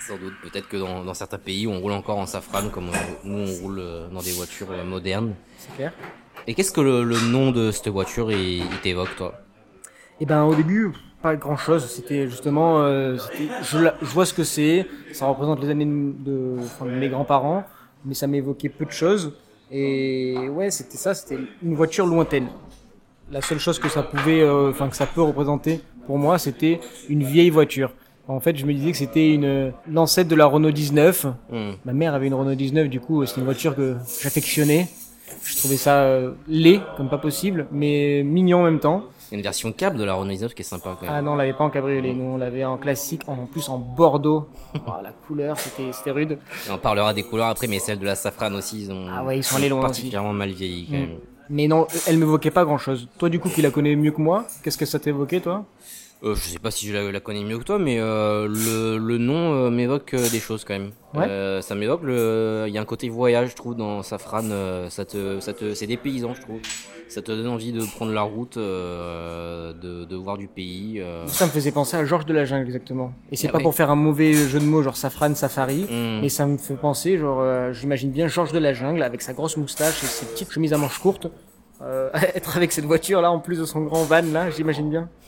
Sans 0.07 0.17
doute. 0.17 0.33
Peut-être 0.41 0.67
que 0.67 0.77
dans, 0.77 1.03
dans 1.03 1.13
certains 1.13 1.37
pays, 1.37 1.67
on 1.67 1.79
roule 1.79 1.91
encore 1.91 2.17
en 2.17 2.25
Safran, 2.25 2.69
comme 2.69 2.89
on- 2.89 3.27
nous 3.27 3.47
on 3.49 3.61
roule 3.61 3.79
euh, 3.79 4.07
dans 4.09 4.21
des 4.21 4.31
voitures 4.31 4.67
euh, 4.71 4.83
modernes. 4.83 5.33
C'est 5.57 5.75
clair. 5.75 5.93
Et 6.47 6.53
qu'est-ce 6.55 6.71
que 6.71 6.81
le, 6.81 7.03
le 7.03 7.19
nom 7.31 7.51
de 7.51 7.71
cette 7.71 7.87
voiture 7.89 8.31
il, 8.31 8.59
il 8.59 8.77
t'évoque, 8.81 9.15
toi? 9.15 9.33
Et 10.19 10.25
ben 10.25 10.43
au 10.43 10.55
début, 10.55 10.91
pas 11.21 11.35
grand 11.35 11.57
chose. 11.57 11.85
C'était 11.87 12.27
justement, 12.27 12.81
euh, 12.81 13.17
je, 13.61 13.77
je 14.01 14.05
vois 14.07 14.25
ce 14.25 14.33
que 14.33 14.43
c'est. 14.43 14.87
Ça 15.13 15.27
représente 15.27 15.61
les 15.61 15.69
années 15.69 15.85
de, 15.85 16.57
enfin, 16.59 16.85
de 16.85 16.91
mes 16.91 17.09
grands-parents, 17.09 17.63
mais 18.05 18.13
ça 18.15 18.25
m'évoquait 18.27 18.69
peu 18.69 18.85
de 18.85 18.91
choses. 18.91 19.33
Et 19.71 20.49
ouais, 20.49 20.71
c'était 20.71 20.97
ça. 20.97 21.13
C'était 21.13 21.37
une 21.63 21.75
voiture 21.75 22.05
lointaine. 22.07 22.49
La 23.31 23.41
seule 23.41 23.59
chose 23.59 23.79
que 23.79 23.87
ça 23.87 24.03
pouvait, 24.03 24.41
euh, 24.41 24.71
enfin 24.71 24.89
que 24.89 24.95
ça 24.95 25.05
peut 25.05 25.21
représenter 25.21 25.79
pour 26.07 26.17
moi, 26.17 26.37
c'était 26.39 26.81
une 27.07 27.23
vieille 27.23 27.51
voiture. 27.51 27.93
En 28.31 28.39
fait, 28.39 28.55
je 28.57 28.65
me 28.65 28.73
disais 28.73 28.91
que 28.91 28.97
c'était 28.97 29.33
une 29.33 29.73
l'ancêtre 29.89 30.29
de 30.29 30.35
la 30.35 30.45
Renault 30.45 30.71
19. 30.71 31.25
Hmm. 31.51 31.71
Ma 31.85 31.93
mère 31.93 32.13
avait 32.13 32.27
une 32.27 32.33
Renault 32.33 32.55
19, 32.55 32.87
du 32.89 32.99
coup, 32.99 33.25
c'est 33.25 33.37
une 33.37 33.45
voiture 33.45 33.75
que 33.75 33.97
j'affectionnais. 34.21 34.87
Je 35.43 35.55
trouvais 35.57 35.77
ça 35.77 36.01
euh, 36.03 36.31
laid, 36.47 36.81
comme 36.97 37.09
pas 37.09 37.17
possible, 37.17 37.67
mais 37.71 38.21
mignon 38.23 38.59
en 38.59 38.63
même 38.63 38.79
temps. 38.79 39.03
Il 39.29 39.35
y 39.35 39.35
a 39.35 39.37
une 39.37 39.43
version 39.43 39.71
cab 39.71 39.95
de 39.97 40.03
la 40.03 40.13
Renault 40.13 40.29
19 40.31 40.53
qui 40.53 40.61
est 40.61 40.65
sympa 40.65 40.95
quand 40.99 41.05
même. 41.05 41.15
Ah 41.15 41.21
non, 41.21 41.31
on 41.31 41.35
l'avait 41.35 41.53
pas 41.53 41.63
en 41.63 41.69
cabriolet, 41.69 42.13
nous 42.13 42.23
on 42.25 42.37
l'avait 42.37 42.65
en 42.65 42.77
classique, 42.77 43.21
en 43.27 43.45
plus 43.45 43.69
en 43.69 43.77
bordeaux. 43.77 44.47
Oh, 44.87 44.91
la 45.03 45.11
couleur, 45.11 45.57
c'était 45.59 46.11
rude. 46.11 46.37
Et 46.67 46.71
on 46.71 46.77
parlera 46.77 47.13
des 47.13 47.23
couleurs 47.23 47.47
après, 47.47 47.67
mais 47.67 47.79
celles 47.79 47.99
de 47.99 48.05
la 48.05 48.15
Safran 48.15 48.53
aussi, 48.53 48.83
ils 48.83 48.91
ont 48.91 49.07
Ah 49.09 49.23
ouais, 49.23 49.37
ils 49.37 49.43
sont 49.43 49.55
allés 49.57 49.69
loin 49.69 49.81
particulièrement 49.81 50.33
mal 50.33 50.49
vieilli 50.51 50.85
quand 50.89 50.97
Mm. 50.97 50.99
même. 50.99 51.17
Mais 51.49 51.67
non, 51.67 51.85
elle 52.07 52.17
m'évoquait 52.17 52.51
pas 52.51 52.63
grand 52.63 52.77
chose. 52.77 53.09
Toi, 53.17 53.27
du 53.29 53.39
coup, 53.39 53.49
qui 53.49 53.61
la 53.61 53.71
connais 53.71 53.95
mieux 53.97 54.11
que 54.11 54.21
moi, 54.21 54.45
qu'est-ce 54.63 54.77
que 54.77 54.85
ça 54.85 54.99
t'évoquait, 54.99 55.41
toi? 55.41 55.65
Euh, 56.23 56.35
je 56.35 56.41
sais 56.41 56.59
pas 56.59 56.69
si 56.69 56.85
je 56.87 56.93
la, 56.93 57.11
la 57.11 57.19
connais 57.19 57.43
mieux 57.43 57.57
que 57.57 57.63
toi, 57.63 57.79
mais 57.79 57.97
euh, 57.99 58.47
le, 58.47 58.97
le 58.99 59.17
nom 59.17 59.53
euh, 59.53 59.69
m'évoque 59.71 60.13
euh, 60.13 60.29
des 60.29 60.39
choses 60.39 60.63
quand 60.63 60.75
même. 60.75 60.91
Ouais. 61.15 61.25
Euh, 61.27 61.61
ça 61.61 61.73
m'évoque 61.73 62.03
le. 62.03 62.65
Il 62.67 62.73
y 62.73 62.77
a 62.77 62.81
un 62.81 62.85
côté 62.85 63.09
voyage, 63.09 63.49
je 63.49 63.55
trouve, 63.55 63.75
dans 63.75 64.03
Safran. 64.03 64.43
euh, 64.51 64.87
ça 64.89 65.03
te, 65.03 65.39
ça 65.39 65.53
te, 65.53 65.73
c'est 65.73 65.87
des 65.87 65.97
paysans, 65.97 66.35
je 66.35 66.41
trouve. 66.41 66.59
Ça 67.07 67.21
te 67.23 67.31
donne 67.31 67.47
envie 67.47 67.71
de 67.73 67.83
prendre 67.83 68.13
la 68.13 68.21
route, 68.21 68.55
euh, 68.57 69.73
de, 69.73 70.05
de 70.05 70.15
voir 70.15 70.37
du 70.37 70.47
pays. 70.47 70.99
euh. 71.01 71.25
Ça 71.27 71.45
me 71.47 71.51
faisait 71.51 71.71
penser 71.71 71.97
à 71.97 72.05
Georges 72.05 72.25
de 72.27 72.33
la 72.33 72.45
Jungle, 72.45 72.67
exactement. 72.67 73.11
Et 73.31 73.35
c'est 73.35 73.47
Ah 73.49 73.53
pas 73.53 73.59
pour 73.59 73.73
faire 73.75 73.89
un 73.89 73.95
mauvais 73.95 74.33
jeu 74.33 74.59
de 74.59 74.65
mots, 74.65 74.81
genre 74.83 74.95
Safran, 74.95 75.33
Safari, 75.35 75.87
Mm. 75.89 76.21
mais 76.21 76.29
ça 76.29 76.45
me 76.45 76.57
fait 76.57 76.75
penser, 76.75 77.17
genre, 77.17 77.39
euh, 77.41 77.73
j'imagine 77.73 78.11
bien 78.11 78.27
Georges 78.27 78.51
de 78.53 78.59
la 78.59 78.73
Jungle 78.73 79.01
avec 79.03 79.21
sa 79.23 79.33
grosse 79.33 79.57
moustache 79.57 80.03
et 80.03 80.05
ses 80.05 80.25
petites 80.27 80.51
chemises 80.51 80.71
à 80.73 80.77
manches 80.77 80.99
courtes. 80.99 81.27
Euh, 81.83 82.09
être 82.35 82.57
avec 82.57 82.71
cette 82.71 82.85
voiture 82.85 83.21
là 83.21 83.31
en 83.31 83.39
plus 83.39 83.57
de 83.59 83.65
son 83.65 83.81
grand 83.81 84.03
van 84.03 84.21
là, 84.21 84.49
j'imagine 84.51 84.89
bien. 84.89 85.09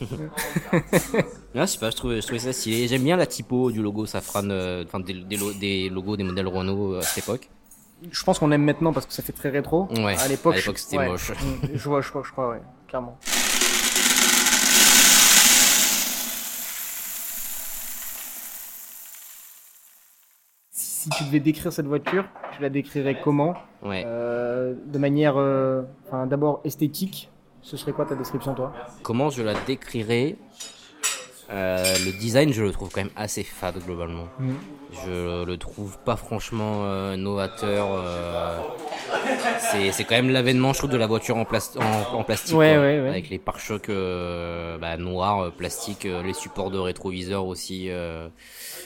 Je 1.54 1.66
sais 1.66 1.78
pas, 1.78 1.90
je 1.90 1.96
trouvais, 1.96 2.20
je 2.20 2.26
trouvais 2.26 2.38
ça 2.40 2.52
stylé. 2.52 2.88
J'aime 2.88 3.02
bien 3.04 3.16
la 3.16 3.26
typo 3.26 3.70
du 3.70 3.80
logo 3.82 4.06
Safran, 4.06 4.48
euh, 4.50 4.84
enfin 4.86 5.00
des, 5.00 5.14
des, 5.14 5.36
lo- 5.36 5.52
des 5.52 5.88
logos 5.88 6.16
des 6.16 6.24
modèles 6.24 6.48
Renault 6.48 6.94
euh, 6.94 6.98
à 6.98 7.02
cette 7.02 7.24
époque. 7.24 7.48
Je 8.10 8.22
pense 8.24 8.38
qu'on 8.38 8.50
aime 8.50 8.64
maintenant 8.64 8.92
parce 8.92 9.06
que 9.06 9.12
ça 9.12 9.22
fait 9.22 9.32
très 9.32 9.50
rétro. 9.50 9.88
Ouais, 9.96 10.16
À 10.18 10.28
l'époque, 10.28 10.56
c'était 10.76 10.98
ouais. 10.98 11.08
moche. 11.08 11.30
Mm, 11.30 11.66
Je 11.74 11.88
vois, 11.88 12.00
je 12.02 12.10
crois, 12.10 12.22
je 12.26 12.32
crois, 12.32 12.50
ouais, 12.50 12.60
clairement. 12.88 13.16
Si 21.04 21.10
tu 21.10 21.24
devais 21.24 21.40
décrire 21.40 21.70
cette 21.70 21.84
voiture, 21.84 22.24
tu 22.56 22.62
la 22.62 22.70
décrirais 22.70 23.20
comment 23.22 23.52
Ouais. 23.82 24.04
Euh, 24.06 24.72
De 24.86 24.98
manière, 24.98 25.34
euh, 25.36 25.82
d'abord 26.26 26.62
esthétique. 26.64 27.28
Ce 27.60 27.76
serait 27.76 27.92
quoi 27.92 28.06
ta 28.06 28.14
description, 28.14 28.54
toi? 28.54 28.72
Comment 29.02 29.28
je 29.28 29.42
la 29.42 29.52
décrirais? 29.66 30.36
Euh, 31.50 31.82
Le 32.06 32.12
design, 32.12 32.52
je 32.52 32.62
le 32.62 32.72
trouve 32.72 32.88
quand 32.90 33.00
même 33.02 33.12
assez 33.16 33.42
fade 33.42 33.78
globalement. 33.84 34.26
Mm. 34.38 34.52
Je 35.06 35.44
le 35.44 35.56
trouve 35.58 35.98
pas 35.98 36.16
franchement 36.16 36.84
euh, 36.84 37.16
novateur. 37.16 37.86
euh, 37.92 38.58
C'est 39.58 39.92
c'est 39.92 40.04
quand 40.04 40.14
même 40.14 40.30
l'avènement, 40.30 40.72
je 40.72 40.78
trouve, 40.78 40.90
de 40.90 40.96
la 40.96 41.06
voiture 41.06 41.36
en, 41.36 41.44
plas- 41.44 41.76
en, 41.78 42.18
en 42.18 42.22
plastique. 42.24 42.56
Ouais, 42.56 42.76
ouais, 42.78 43.00
ouais. 43.00 43.08
Avec 43.08 43.28
les 43.28 43.38
pare-chocs 43.38 43.88
euh, 43.88 44.78
bah, 44.78 44.96
noirs, 44.96 45.40
euh, 45.46 45.50
plastiques, 45.50 46.04
les 46.24 46.32
supports 46.32 46.70
de 46.70 46.78
rétroviseur 46.78 47.46
aussi. 47.46 47.86
euh, 47.90 48.28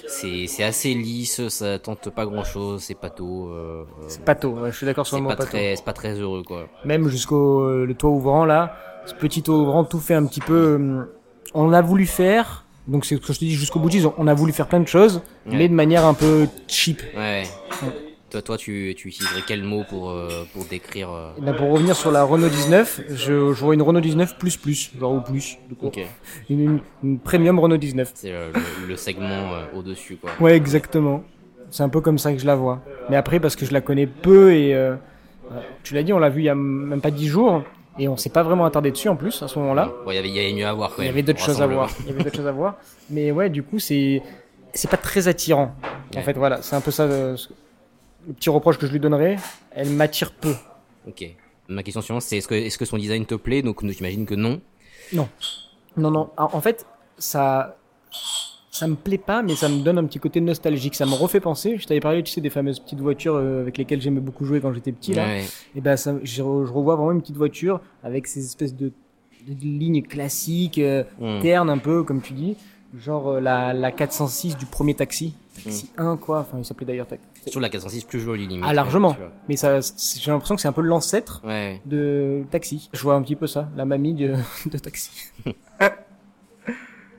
c'est 0.07 0.47
c'est 0.47 0.65
assez 0.65 0.95
lisse, 0.95 1.49
ça 1.49 1.79
tente 1.79 2.09
pas 2.11 2.25
grand-chose, 2.25 2.83
c'est 2.83 2.95
pas 2.99 3.11
tôt. 3.11 3.49
euh, 3.51 3.85
C'est 4.09 4.25
pato, 4.25 4.51
ouais, 4.51 4.73
je 4.73 4.77
suis 4.77 4.87
d'accord 4.87 5.07
sur 5.07 5.17
c'est 5.17 5.21
le 5.23 5.29
mot 5.29 5.35
pato. 5.37 5.49
c'est 5.53 5.85
pas 5.85 5.93
très 5.93 6.15
heureux 6.19 6.43
quoi. 6.43 6.67
Même 6.85 7.09
jusqu'au 7.09 7.85
le 7.85 7.95
toit 7.95 8.09
ouvrant 8.11 8.47
là, 8.47 8.75
ce 9.05 9.13
petit 9.15 9.43
toit 9.43 9.57
ouvrant 9.57 9.85
tout 9.85 9.99
fait 10.01 10.15
un 10.15 10.25
petit 10.25 10.41
peu. 10.41 11.07
On 11.55 11.73
a 11.73 11.81
voulu 11.83 12.07
faire, 12.07 12.65
donc 12.87 13.05
c'est 13.05 13.17
ce 13.17 13.21
que 13.21 13.33
je 13.33 13.39
te 13.39 13.45
dis 13.45 13.55
jusqu'au 13.55 13.79
boutiste, 13.81 14.07
on 14.19 14.27
a 14.27 14.35
voulu 14.35 14.53
faire 14.53 14.67
plein 14.69 14.81
de 14.81 14.89
choses, 14.89 15.23
Ouais. 15.47 15.57
mais 15.57 15.69
de 15.69 15.75
manière 15.75 16.05
un 16.07 16.15
peu 16.15 16.47
cheap. 16.67 17.03
Ouais. 17.17 17.45
Toi, 18.31 18.43
toi 18.43 18.59
tu, 18.59 18.95
tu 18.95 19.09
utiliserais 19.09 19.41
quel 19.47 19.63
mot 19.63 19.85
pour, 19.89 20.11
euh, 20.11 20.29
pour 20.53 20.67
décrire 20.67 21.11
euh, 21.11 21.31
Et 21.39 21.41
là, 21.47 21.55
pour 21.55 21.71
revenir 21.71 21.97
sur 21.97 22.11
la 22.11 22.25
Renault 22.25 22.49
19, 22.51 23.01
je, 23.09 23.15
je 23.15 23.65
vois 23.65 23.73
une 23.73 23.81
Renault 23.81 24.01
19 24.01 24.37
plus 24.39 24.59
plus, 24.59 24.91
genre 25.01 25.15
ou 25.15 25.21
plus. 25.23 25.57
du 25.69 25.75
coup. 25.75 25.87
Ok, 25.87 25.99
Une, 26.51 26.61
une, 26.61 26.81
une 27.03 27.19
premium 27.19 27.59
Renault 27.59 27.79
19. 27.79 28.11
c'est 28.15 28.31
le, 28.31 28.53
le- 28.55 28.87
le 28.89 28.97
segment 28.97 29.29
euh, 29.55 29.65
au-dessus, 29.75 30.17
quoi. 30.17 30.31
Ouais, 30.41 30.55
exactement. 30.55 31.23
C'est 31.71 31.83
un 31.83 31.89
peu 31.89 32.03
comme 32.03 32.19
ça 32.19 32.33
que 32.35 32.39
je 32.39 32.47
la 32.47 32.55
vois. 32.55 32.83
Mais 33.09 33.17
après, 33.17 33.41
parce 33.41 33.57
que 33.57 33.65
je 33.65 33.73
la 33.73 33.81
connais 33.81 34.07
peu 34.07 34.53
et 34.55 34.75
euh, 34.75 34.95
euh, 35.53 35.61
tu 35.83 35.95
l'as 35.95 36.03
dit, 36.03 36.13
on 36.13 36.19
l'a 36.19 36.29
vu 36.29 36.43
il 36.43 36.45
y 36.45 36.49
a 36.51 36.55
même 36.55 37.01
pas 37.01 37.11
10 37.11 37.29
jours 37.29 37.63
et 37.99 38.09
on 38.09 38.17
s'est 38.17 38.31
pas 38.31 38.43
vraiment 38.43 38.65
attardé 38.65 38.91
dessus 38.91 39.09
en 39.09 39.17
plus 39.17 39.43
à 39.43 39.49
ce 39.49 39.59
moment-là. 39.59 39.91
Bon, 40.05 40.11
il 40.11 40.15
y 40.15 40.19
avait, 40.19 40.29
il 40.29 40.35
y 40.37 40.41
avait 40.41 40.53
mieux 40.53 40.67
à 40.67 40.73
voir, 40.73 40.95
quand 40.95 41.03
Il 41.03 41.07
y 41.07 41.09
avait 41.09 41.23
d'autres 41.23 41.43
au 41.43 41.47
choses 41.47 41.61
à 41.63 41.67
voir. 41.67 41.89
rassemblement. 41.89 42.07
Il 42.07 42.11
y 42.11 42.15
avait 42.15 42.25
d'autres 42.25 42.37
choses 42.37 42.47
à 42.47 42.53
voir. 42.53 42.77
Mais 43.11 43.31
ouais, 43.33 43.51
du 43.51 43.63
coup, 43.63 43.79
c'est 43.79 44.23
c'est 44.73 44.91
pas 44.91 44.97
très 44.97 45.29
attirant. 45.29 45.75
En 46.15 46.17
Ouais. 46.19 46.23
fait, 46.23 46.35
voilà, 46.35 46.63
c'est 46.63 46.77
un 46.77 46.81
peu 46.81 46.91
ça 46.91 47.05
euh, 47.05 47.37
le 48.27 48.33
petit 48.35 48.51
reproche 48.51 48.79
que 48.79 48.87
je 48.87 48.93
lui 48.93 49.01
donnerais. 49.01 49.37
Elle 49.73 49.91
m'attire 49.91 50.33
peu. 50.33 50.55
Ok. 51.07 51.25
Ma 51.69 51.83
question 51.83 52.01
suivante, 52.01 52.23
c'est 52.23 52.39
est-ce 52.39 52.79
que, 52.79 52.85
son 52.85 52.97
design 52.99 53.27
te 53.27 53.35
plaît? 53.35 53.63
Donc, 53.63 53.83
nous, 53.83 53.93
j'imagine 53.93 54.25
que 54.27 54.35
non. 54.35 54.61
Non, 55.13 55.29
non, 55.97 56.11
non. 56.11 56.31
En 56.37 56.49
en 56.53 56.61
fait, 56.61 56.87
ça 57.19 57.77
ça 58.79 58.87
me 58.87 58.95
plaît 58.95 59.19
pas, 59.19 59.43
mais 59.43 59.55
ça 59.57 59.69
me 59.69 59.83
donne 59.83 59.99
un 59.99 60.05
petit 60.05 60.19
côté 60.19 60.41
nostalgique. 60.41 60.95
Ça 60.95 61.07
me 61.07 61.15
refait 61.15 61.41
penser. 61.41 61.77
Je 61.79 61.87
t'avais 61.87 62.01
parlé, 62.01 62.23
tu 62.23 62.33
sais, 62.33 62.41
des 62.41 62.51
fameuses 62.51 62.79
petites 62.81 63.01
voitures 63.01 63.35
euh, 63.37 63.63
avec 63.63 63.79
lesquelles 63.79 64.01
j'aimais 64.01 64.21
beaucoup 64.21 64.45
jouer 64.45 64.61
quand 64.61 64.73
j'étais 64.73 64.93
petit 64.93 65.15
là. 65.15 65.25
Ouais. 65.27 65.45
Et 65.77 65.81
ben, 65.81 65.97
ça, 65.97 66.15
je, 66.23 66.43
re- 66.43 66.67
je 66.67 66.73
revois 66.73 66.97
vraiment 66.97 67.13
une 67.13 67.21
petite 67.21 67.37
voiture 67.37 67.81
avec 68.03 68.27
ces 68.27 68.45
espèces 68.45 68.75
de, 68.75 68.93
de 69.47 69.55
lignes 69.63 70.03
classiques, 70.03 70.79
euh, 70.79 71.05
Hmm. 71.21 71.41
ternes 71.41 71.71
un 71.71 71.79
peu, 71.79 72.03
comme 72.05 72.21
tu 72.23 72.33
dis. 72.33 72.57
Genre 72.99 73.29
euh, 73.29 73.41
la, 73.41 73.75
la 73.75 73.93
406 73.93 74.57
du 74.57 74.65
premier 74.65 74.95
taxi. 74.95 75.35
Taxi 75.63 75.91
1, 75.99 76.17
quoi. 76.17 76.41
Enfin, 76.41 76.57
il 76.59 76.65
s'appelait 76.65 76.87
d'ailleurs 76.87 77.07
taxi. 77.07 77.25
Trouve 77.51 77.61
la 77.63 77.69
406 77.69 78.05
plus 78.05 78.21
jolie, 78.21 78.47
limite. 78.47 78.65
Ah, 78.67 78.73
largement. 78.73 79.15
Mais 79.49 79.57
ça, 79.57 79.81
j'ai 79.81 80.31
l'impression 80.31 80.55
que 80.55 80.61
c'est 80.63 80.69
un 80.69 80.73
peu 80.73 80.81
l'ancêtre 80.83 81.43
Ouais. 81.45 81.81
de 81.85 82.45
taxi. 82.51 82.89
Je 82.95 83.03
vois 83.03 83.15
un 83.15 83.23
petit 83.23 83.37
peu 83.37 83.47
ça, 83.47 83.69
la 83.77 83.85
mamie 83.85 84.15
de, 84.15 84.35
de 84.71 84.79
taxi. 84.79 85.11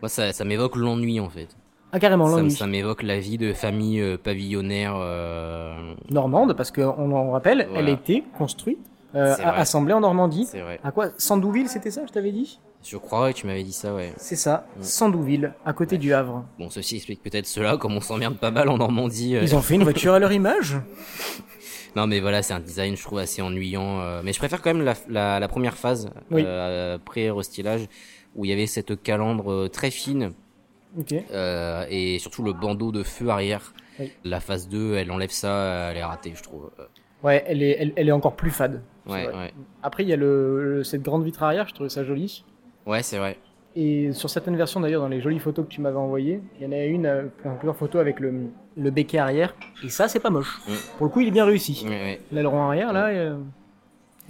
Moi, 0.01 0.09
ça, 0.09 0.31
ça 0.33 0.43
m'évoque 0.45 0.75
l'ennui, 0.75 1.19
en 1.19 1.29
fait. 1.29 1.47
Ah, 1.91 1.99
carrément, 1.99 2.27
l'ennui. 2.27 2.51
ça 2.51 2.67
m'évoque 2.67 3.01
la 3.03 3.19
vie 3.19 3.37
de 3.37 3.51
famille 3.53 3.99
euh, 3.99 4.17
pavillonnaire. 4.17 4.93
euh, 4.97 5.93
Normande, 6.11 6.53
parce 6.55 6.71
qu'on 6.71 7.11
en 7.11 7.31
rappelle, 7.31 7.65
Voilà. 7.69 7.79
elle 7.79 7.89
a 7.89 7.91
été 7.97 8.23
construite, 8.37 8.77
euh, 9.15 9.35
assemblée 9.43 9.93
en 9.93 10.01
Normandie. 10.01 10.45
C'est 10.45 10.61
vrai. 10.61 10.79
À 10.83 10.91
quoi? 10.91 11.09
Sandouville, 11.17 11.67
c'était 11.67 11.89
ça, 11.91 12.01
je 12.07 12.11
t'avais 12.11 12.31
dit? 12.31 12.59
Je 12.83 12.95
crois 12.95 13.33
que 13.33 13.37
tu 13.39 13.47
m'avais 13.47 13.63
dit 13.63 13.73
ça, 13.73 13.93
ouais. 13.93 14.13
C'est 14.17 14.35
ça, 14.37 14.65
Mm. 14.77 14.83
Sandouville, 14.83 15.53
à 15.65 15.73
côté 15.73 15.97
du 15.97 16.13
Havre. 16.13 16.45
Bon, 16.59 16.69
ceci 16.69 16.95
explique 16.97 17.21
peut-être 17.23 17.47
cela, 17.47 17.75
comme 17.75 17.93
on 17.97 18.01
s'emmerde 18.01 18.37
pas 18.37 18.51
mal 18.51 18.69
en 18.69 18.77
Normandie. 18.77 19.35
euh. 19.35 19.41
Ils 19.41 19.55
ont 19.55 19.61
fait 19.61 19.75
une 19.75 19.83
voiture 19.83 20.13
à 20.13 20.19
leur 20.19 20.31
image? 20.31 20.77
Non, 21.95 22.05
mais 22.05 22.19
voilà, 22.19 22.43
c'est 22.43 22.53
un 22.53 22.59
design, 22.59 22.95
je 22.95 23.01
trouve, 23.03 23.17
assez 23.17 23.41
ennuyant. 23.41 23.99
euh, 23.99 24.21
Mais 24.23 24.31
je 24.31 24.37
préfère 24.37 24.61
quand 24.61 24.71
même 24.73 24.85
la, 24.85 24.93
la, 25.09 25.39
la 25.39 25.47
première 25.47 25.73
phase, 25.75 26.11
Oui. 26.29 26.43
euh, 26.45 26.99
pré-restylage, 27.03 27.87
où 28.35 28.45
il 28.45 28.49
y 28.49 28.53
avait 28.53 28.67
cette 28.67 29.01
calandre 29.01 29.51
euh, 29.51 29.67
très 29.69 29.91
fine, 29.91 30.31
euh, 31.31 31.85
et 31.89 32.19
surtout 32.19 32.43
le 32.43 32.53
bandeau 32.53 32.91
de 32.91 33.03
feu 33.03 33.29
arrière. 33.29 33.73
Oui. 33.99 34.11
La 34.23 34.39
phase 34.39 34.69
2, 34.69 34.95
elle 34.95 35.11
enlève 35.11 35.31
ça, 35.31 35.89
elle 35.91 35.97
est 35.97 36.03
ratée, 36.03 36.33
je 36.35 36.43
trouve. 36.43 36.69
Euh, 36.79 36.83
Ouais, 37.21 37.43
elle 37.47 37.61
est, 37.61 37.75
elle, 37.77 37.91
elle 37.97 38.07
est 38.07 38.13
encore 38.13 38.37
plus 38.37 38.49
fade. 38.49 38.81
Ouais. 39.05 39.27
Après, 39.83 40.03
il 40.03 40.09
y 40.09 40.13
a 40.13 40.15
le, 40.15 40.75
le- 40.77 40.83
cette 40.85 41.01
grande 41.01 41.25
vitre 41.25 41.43
arrière, 41.43 41.67
je 41.67 41.73
trouvais 41.73 41.89
ça 41.89 42.05
joli. 42.05 42.45
Ouais, 42.85 43.03
c'est 43.03 43.17
vrai. 43.17 43.37
Et 43.75 44.13
sur 44.13 44.29
certaines 44.29 44.55
versions, 44.55 44.79
d'ailleurs, 44.79 45.01
dans 45.01 45.09
les 45.09 45.19
jolies 45.19 45.39
photos 45.39 45.65
que 45.65 45.69
tu 45.69 45.81
m'avais 45.81 45.97
envoyées, 45.97 46.39
il 46.57 46.63
y 46.63 46.65
en 46.65 46.71
a 46.71 46.85
une, 46.85 47.05
euh, 47.05 47.23
plusieurs 47.57 47.75
photos 47.75 47.99
avec 47.99 48.21
le, 48.21 48.45
le 48.77 48.89
béquet 48.89 49.17
arrière. 49.17 49.53
Et 49.83 49.89
ça, 49.89 50.07
c'est 50.07 50.21
pas 50.21 50.29
moche. 50.29 50.61
Mm. 50.65 50.71
Pour 50.97 51.07
le 51.07 51.11
coup, 51.11 51.19
il 51.19 51.27
est 51.27 51.31
bien 51.31 51.43
réussi. 51.43 51.81
Ouais, 51.83 51.89
ouais. 51.89 52.21
L'aileron 52.31 52.61
arrière, 52.61 52.93
là, 52.93 53.07
euh, 53.07 53.37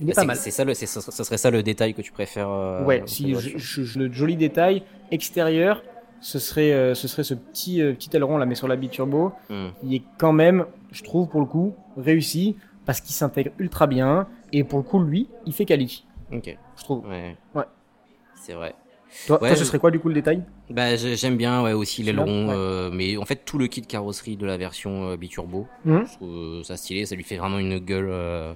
il 0.02 0.04
est 0.04 0.08
Bah, 0.08 0.14
pas 0.16 0.22
c'est- 0.22 0.28
mal. 0.28 0.38
C'est 0.38 0.52
ça, 0.52 0.64
le, 0.66 0.74
c'est- 0.74 0.86
ça, 0.86 1.02
ça 1.02 1.24
serait 1.24 1.38
ça 1.38 1.52
le 1.52 1.64
détail 1.64 1.94
que 1.94 2.02
tu 2.02 2.12
préfères. 2.12 2.50
euh, 2.50 2.84
Ouais, 2.86 3.04
si 3.06 3.34
je, 3.36 3.58
je- 3.58 3.84
je- 3.84 4.00
le 4.00 4.12
joli 4.12 4.36
détail 4.36 4.84
extérieur, 5.12 5.84
ce 6.22 6.40
serait, 6.40 6.72
euh, 6.74 6.94
ce 6.96 7.08
serait 7.08 7.24
ce 7.24 7.34
petit, 7.34 7.82
euh, 7.82 7.94
petit 7.94 8.10
aileron 8.16 8.38
là, 8.38 8.46
mais 8.46 8.56
sur 8.56 8.68
la 8.68 8.76
biturbo, 8.76 9.32
Hmm. 9.50 9.70
qui 9.82 9.96
est 9.98 10.04
quand 10.18 10.34
même, 10.34 10.66
je 10.92 11.04
trouve 11.04 11.28
pour 11.30 11.40
le 11.40 11.46
coup, 11.46 11.74
réussi 11.98 12.56
parce 12.86 13.02
qu'il 13.02 13.14
s'intègre 13.14 13.52
ultra 13.60 13.88
bien 13.88 14.28
et 14.52 14.64
pour 14.64 14.80
le 14.80 14.84
coup, 14.84 15.00
lui, 15.02 15.28
il 15.46 15.54
fait 15.54 15.66
quali, 15.66 16.06
Ok. 16.34 16.58
je 16.78 16.84
trouve. 16.84 17.08
Ouais. 17.08 17.36
Ouais. 17.56 17.64
C'est 18.36 18.54
vrai. 18.54 18.74
Toi, 19.26 19.42
Ouais, 19.42 19.50
toi, 19.50 19.58
ce 19.58 19.66
serait 19.66 19.80
quoi 19.80 19.90
du 19.90 20.00
coup 20.00 20.08
le 20.08 20.14
détail? 20.14 20.44
Bah, 20.70 20.96
j'ai- 20.96 21.16
j'aime 21.16 21.36
bien 21.36 21.64
ouais, 21.64 21.74
aussi 21.74 22.04
l'aileron, 22.04 22.50
ouais. 22.50 22.54
euh, 22.56 22.90
mais 22.94 23.18
en 23.18 23.26
fait 23.26 23.44
tout 23.44 23.58
le 23.58 23.66
kit 23.66 23.82
carrosserie 23.82 24.38
de 24.38 24.46
la 24.46 24.56
version 24.56 25.10
euh, 25.10 25.18
biturbo, 25.18 25.66
Mhm. 25.84 26.06
je 26.06 26.14
trouve 26.14 26.64
ça 26.64 26.78
stylé, 26.78 27.06
ça 27.08 27.16
lui 27.16 27.24
fait 27.24 27.38
vraiment 27.38 27.58
une 27.58 27.80
gueule 27.80 28.10
euh, 28.12 28.54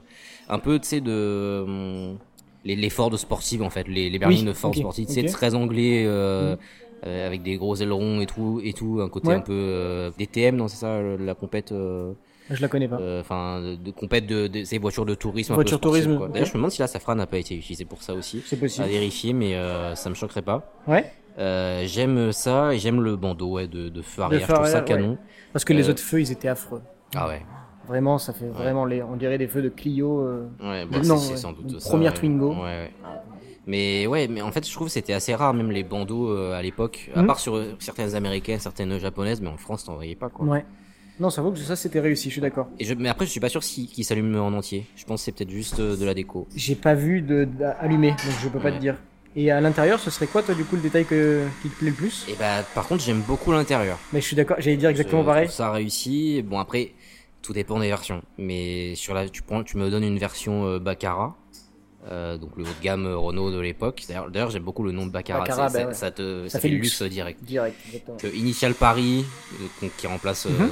un 0.49 0.59
peu, 0.59 0.79
tu 0.79 0.87
sais, 0.87 1.01
de 1.01 1.63
hum, 1.65 2.17
les, 2.65 2.75
les 2.75 2.89
Ford 2.89 3.17
sportives 3.17 3.61
en 3.63 3.69
fait, 3.69 3.87
les, 3.87 4.09
les 4.09 4.19
berlines 4.19 4.45
de 4.45 4.53
Ford 4.53 4.71
ok, 4.71 4.77
sportives, 4.77 5.07
tu 5.07 5.13
sais, 5.13 5.21
ok. 5.25 5.31
très 5.31 5.55
anglais, 5.55 6.03
euh, 6.05 6.51
Mhm. 6.53 6.57
euh, 7.07 7.27
avec 7.27 7.43
des 7.43 7.57
gros 7.57 7.75
ailerons 7.75 8.21
et 8.21 8.25
tout, 8.25 8.61
et 8.63 8.73
tout, 8.73 8.99
un 9.01 9.09
côté 9.09 9.29
Ouais. 9.29 9.35
un 9.35 9.41
peu 9.41 9.53
euh, 9.53 10.11
DTM, 10.17 10.55
non 10.55 10.67
c'est 10.67 10.77
ça, 10.77 11.01
la 11.01 11.35
compète, 11.35 11.71
euh, 11.73 12.13
Je 12.49 12.61
la 12.61 12.67
connais 12.69 12.87
pas. 12.87 12.97
euh, 13.01 13.19
enfin 13.21 13.59
de, 13.61 13.75
de 13.75 13.91
compète 13.91 14.25
de, 14.27 14.47
de 14.47 14.63
ces 14.63 14.77
voitures 14.77 15.05
de 15.05 15.15
tourisme, 15.15 15.51
un 15.53 15.55
Voiture 15.55 15.79
peu 15.79 15.87
sportives, 15.89 16.03
tourisme, 16.05 16.17
quoi. 16.17 16.27
ok. 16.27 16.33
D'ailleurs, 16.33 16.47
je 16.47 16.51
me 16.53 16.57
demande 16.57 16.71
si 16.71 16.79
la 16.81 16.87
Safran 16.87 17.15
n'a 17.15 17.27
pas 17.27 17.37
été 17.39 17.55
utilisée 17.55 17.85
pour 17.85 18.01
ça 18.03 18.13
aussi. 18.15 18.41
C'est 18.45 18.55
À 18.55 18.59
possible. 18.59 18.87
vérifier, 18.87 19.33
mais 19.33 19.55
euh, 19.55 19.95
ça 19.95 20.09
me 20.09 20.15
choquerait 20.15 20.41
pas. 20.41 20.71
Ouais. 20.87 21.11
Euh, 21.39 21.83
j'aime 21.87 22.31
ça 22.31 22.73
et 22.73 22.77
j'aime 22.79 23.01
le 23.01 23.15
bandeau 23.15 23.53
ouais, 23.53 23.67
de, 23.67 23.89
de 23.89 24.01
feu 24.01 24.21
arrière. 24.21 24.41
feu 24.41 24.47
je 24.49 24.53
trouve 24.53 24.67
ça 24.67 24.79
ouais. 24.79 24.85
canon. 24.85 25.17
Parce 25.51 25.65
que 25.65 25.73
les 25.73 25.89
autres 25.89 26.01
feux, 26.01 26.21
ils 26.21 26.31
étaient 26.31 26.47
affreux. 26.47 26.81
Ah 27.15 27.27
ouais. 27.27 27.41
Vraiment, 27.87 28.17
ça 28.17 28.31
fait 28.33 28.47
vraiment 28.47 28.85
les, 28.85 29.03
on 29.03 29.15
dirait 29.15 29.37
des 29.37 29.47
feux 29.47 29.61
de 29.61 29.69
Clio. 29.69 30.19
euh, 30.21 30.47
Ouais, 30.61 30.85
bah, 30.85 30.99
Non, 31.03 31.17
c'est- 31.17 31.31
ouais. 31.31 31.37
sans 31.37 31.51
doute 31.51 31.79
ça, 31.79 31.89
première. 31.89 32.13
Twingo. 32.13 32.53
Ouais, 32.53 32.61
ouais. 32.61 32.91
Mais 33.65 34.07
ouais, 34.07 34.27
mais 34.27 34.41
en 34.41 34.51
fait, 34.51 34.67
je 34.67 34.73
trouve 34.73 34.87
que 34.87 34.93
c'était 34.93 35.13
assez 35.13 35.33
rare, 35.35 35.53
même 35.53 35.71
les 35.71 35.83
bandeaux 35.83 36.29
euh, 36.29 36.53
à 36.57 36.61
l'époque. 36.61 37.09
À 37.15 37.21
Mhm. 37.21 37.27
part 37.27 37.39
sur 37.39 37.55
euh, 37.55 37.75
certaines 37.79 38.15
américaines, 38.15 38.59
certaines 38.59 38.97
japonaises, 38.99 39.41
mais 39.41 39.47
en 39.49 39.57
France, 39.57 39.85
t'en 39.85 39.95
voyais 39.95 40.15
pas 40.15 40.29
quoi. 40.29 40.45
Ouais. 40.45 40.65
Non, 41.19 41.29
ça 41.29 41.41
vaut 41.41 41.51
que 41.51 41.59
ça, 41.59 41.75
c'était 41.75 41.99
réussi, 41.99 42.29
je 42.29 42.33
suis 42.33 42.41
d'accord. 42.41 42.67
Et 42.79 42.85
je, 42.85 42.93
mais 42.95 43.07
après, 43.07 43.25
je 43.25 43.31
suis 43.31 43.39
pas 43.39 43.47
sûr 43.49 43.63
si, 43.63 43.87
qu'il 43.87 44.03
s'allume 44.03 44.35
en 44.35 44.47
entier. 44.47 44.85
Je 44.95 45.05
pense 45.05 45.21
que 45.21 45.25
c'est 45.25 45.31
peut-être 45.31 45.51
juste 45.51 45.79
euh, 45.79 45.95
de 45.95 46.05
la 46.05 46.13
déco. 46.13 46.47
J'ai 46.55 46.75
pas 46.75 46.95
vu 46.95 47.21
de, 47.21 47.45
d'allumé, 47.45 48.09
donc 48.11 48.19
je 48.41 48.49
peux 48.49 48.59
pas 48.59 48.71
te 48.71 48.79
dire. 48.79 48.95
Et 49.35 49.49
à 49.51 49.61
l'intérieur, 49.61 49.99
ce 49.99 50.09
serait 50.11 50.27
quoi, 50.27 50.43
toi, 50.43 50.53
du 50.55 50.63
coup, 50.65 50.75
le 50.75 50.81
détail 50.81 51.05
que, 51.05 51.43
qui 51.61 51.69
te 51.69 51.75
plaît 51.77 51.89
le 51.89 51.95
plus? 51.95 52.25
Et 52.29 52.35
bah, 52.37 52.63
par 52.75 52.87
contre, 52.87 53.03
j'aime 53.03 53.21
beaucoup 53.21 53.51
l'intérieur. 53.51 53.97
Mais 54.11 54.21
je 54.21 54.25
suis 54.27 54.35
d'accord, 54.35 54.57
j'allais 54.59 54.77
dire 54.77 54.89
exactement 54.89 55.21
Je 55.21 55.27
pareil. 55.27 55.49
ça 55.49 55.71
réussi. 55.71 56.41
Bon, 56.43 56.59
après, 56.59 56.91
tout 57.43 57.53
dépend 57.53 57.79
des 57.79 57.87
versions. 57.89 58.23
Mais 58.39 58.95
sur 58.95 59.13
la, 59.13 59.29
tu 59.29 59.43
prends, 59.43 59.63
tu 59.63 59.77
me 59.77 59.89
donnes 59.91 60.03
une 60.03 60.17
version 60.17 60.65
euh, 60.65 60.79
Baccarat. 60.79 61.35
Euh, 62.11 62.37
donc 62.37 62.57
le 62.57 62.63
haut 62.63 62.67
de 62.67 62.83
gamme 62.83 63.05
euh, 63.05 63.15
Renault 63.17 63.49
de 63.51 63.59
l'époque. 63.59 64.03
D'ailleurs, 64.09 64.49
j'aime 64.49 64.63
beaucoup 64.63 64.83
le 64.83 64.91
nom 64.91 65.05
de 65.05 65.11
Baccarat. 65.11 65.39
Baccarat, 65.41 65.69
ça, 65.69 65.87
ouais. 65.87 65.93
ça 65.93 66.11
te, 66.11 66.43
ça, 66.47 66.49
Ça 66.53 66.59
fait, 66.59 66.67
fait 66.67 66.73
luxe. 66.73 66.99
luxe. 67.01 67.11
direct. 67.13 67.43
Direct, 67.43 67.77
exactement. 67.85 68.17
Que 68.17 68.27
Initial 68.27 68.73
Paris, 68.73 69.23
euh, 69.83 69.87
qui 69.97 70.07
remplace 70.07 70.45
euh, 70.47 70.49
Mhm. 70.49 70.69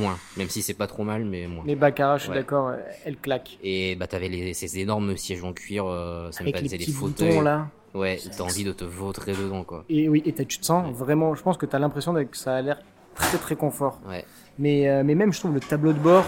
moins, 0.00 0.18
même 0.38 0.48
si 0.48 0.62
c'est 0.62 0.72
pas 0.74 0.86
trop 0.86 1.02
mal, 1.04 1.24
mais 1.26 1.46
moins. 1.46 1.64
Mais 1.66 1.74
Baccarat, 1.74 2.16
je 2.16 2.22
suis 2.22 2.30
Ouais. 2.30 2.36
d'accord, 2.36 2.72
elle 3.04 3.16
claque. 3.18 3.58
Et 3.62 3.94
bah 3.96 4.06
t'avais 4.06 4.28
les, 4.30 4.54
ces 4.54 4.78
énormes 4.78 5.16
sièges 5.18 5.44
en 5.44 5.52
cuir, 5.52 5.84
ça 5.84 6.42
me 6.44 6.48
Avec 6.48 6.56
les 6.62 6.68
faisait 6.68 6.78
des 6.78 6.90
fauteuils. 6.92 7.42
là. 7.42 7.68
Ouais, 7.92 8.18
t'as 8.36 8.44
envie 8.44 8.64
de 8.64 8.72
te 8.72 8.84
vautrer 8.84 9.32
dedans, 9.32 9.64
quoi. 9.64 9.84
Et 9.90 10.08
oui, 10.08 10.22
et 10.24 10.32
tu 10.32 10.58
te 10.58 10.64
sens 10.64 10.86
Ouais. 10.86 10.92
vraiment, 10.94 11.34
je 11.34 11.42
pense 11.42 11.56
que 11.58 11.66
t'as 11.66 11.78
l'impression 11.80 12.14
que 12.24 12.36
ça 12.36 12.54
a 12.54 12.62
l'air 12.62 12.78
très 13.16 13.36
très 13.36 13.56
confort. 13.56 14.00
Ouais. 14.08 14.24
Mais, 14.60 14.88
euh, 14.88 15.02
mais 15.04 15.14
même, 15.16 15.32
je 15.32 15.40
trouve, 15.40 15.54
le 15.54 15.60
tableau 15.60 15.92
de 15.92 15.98
bord, 15.98 16.24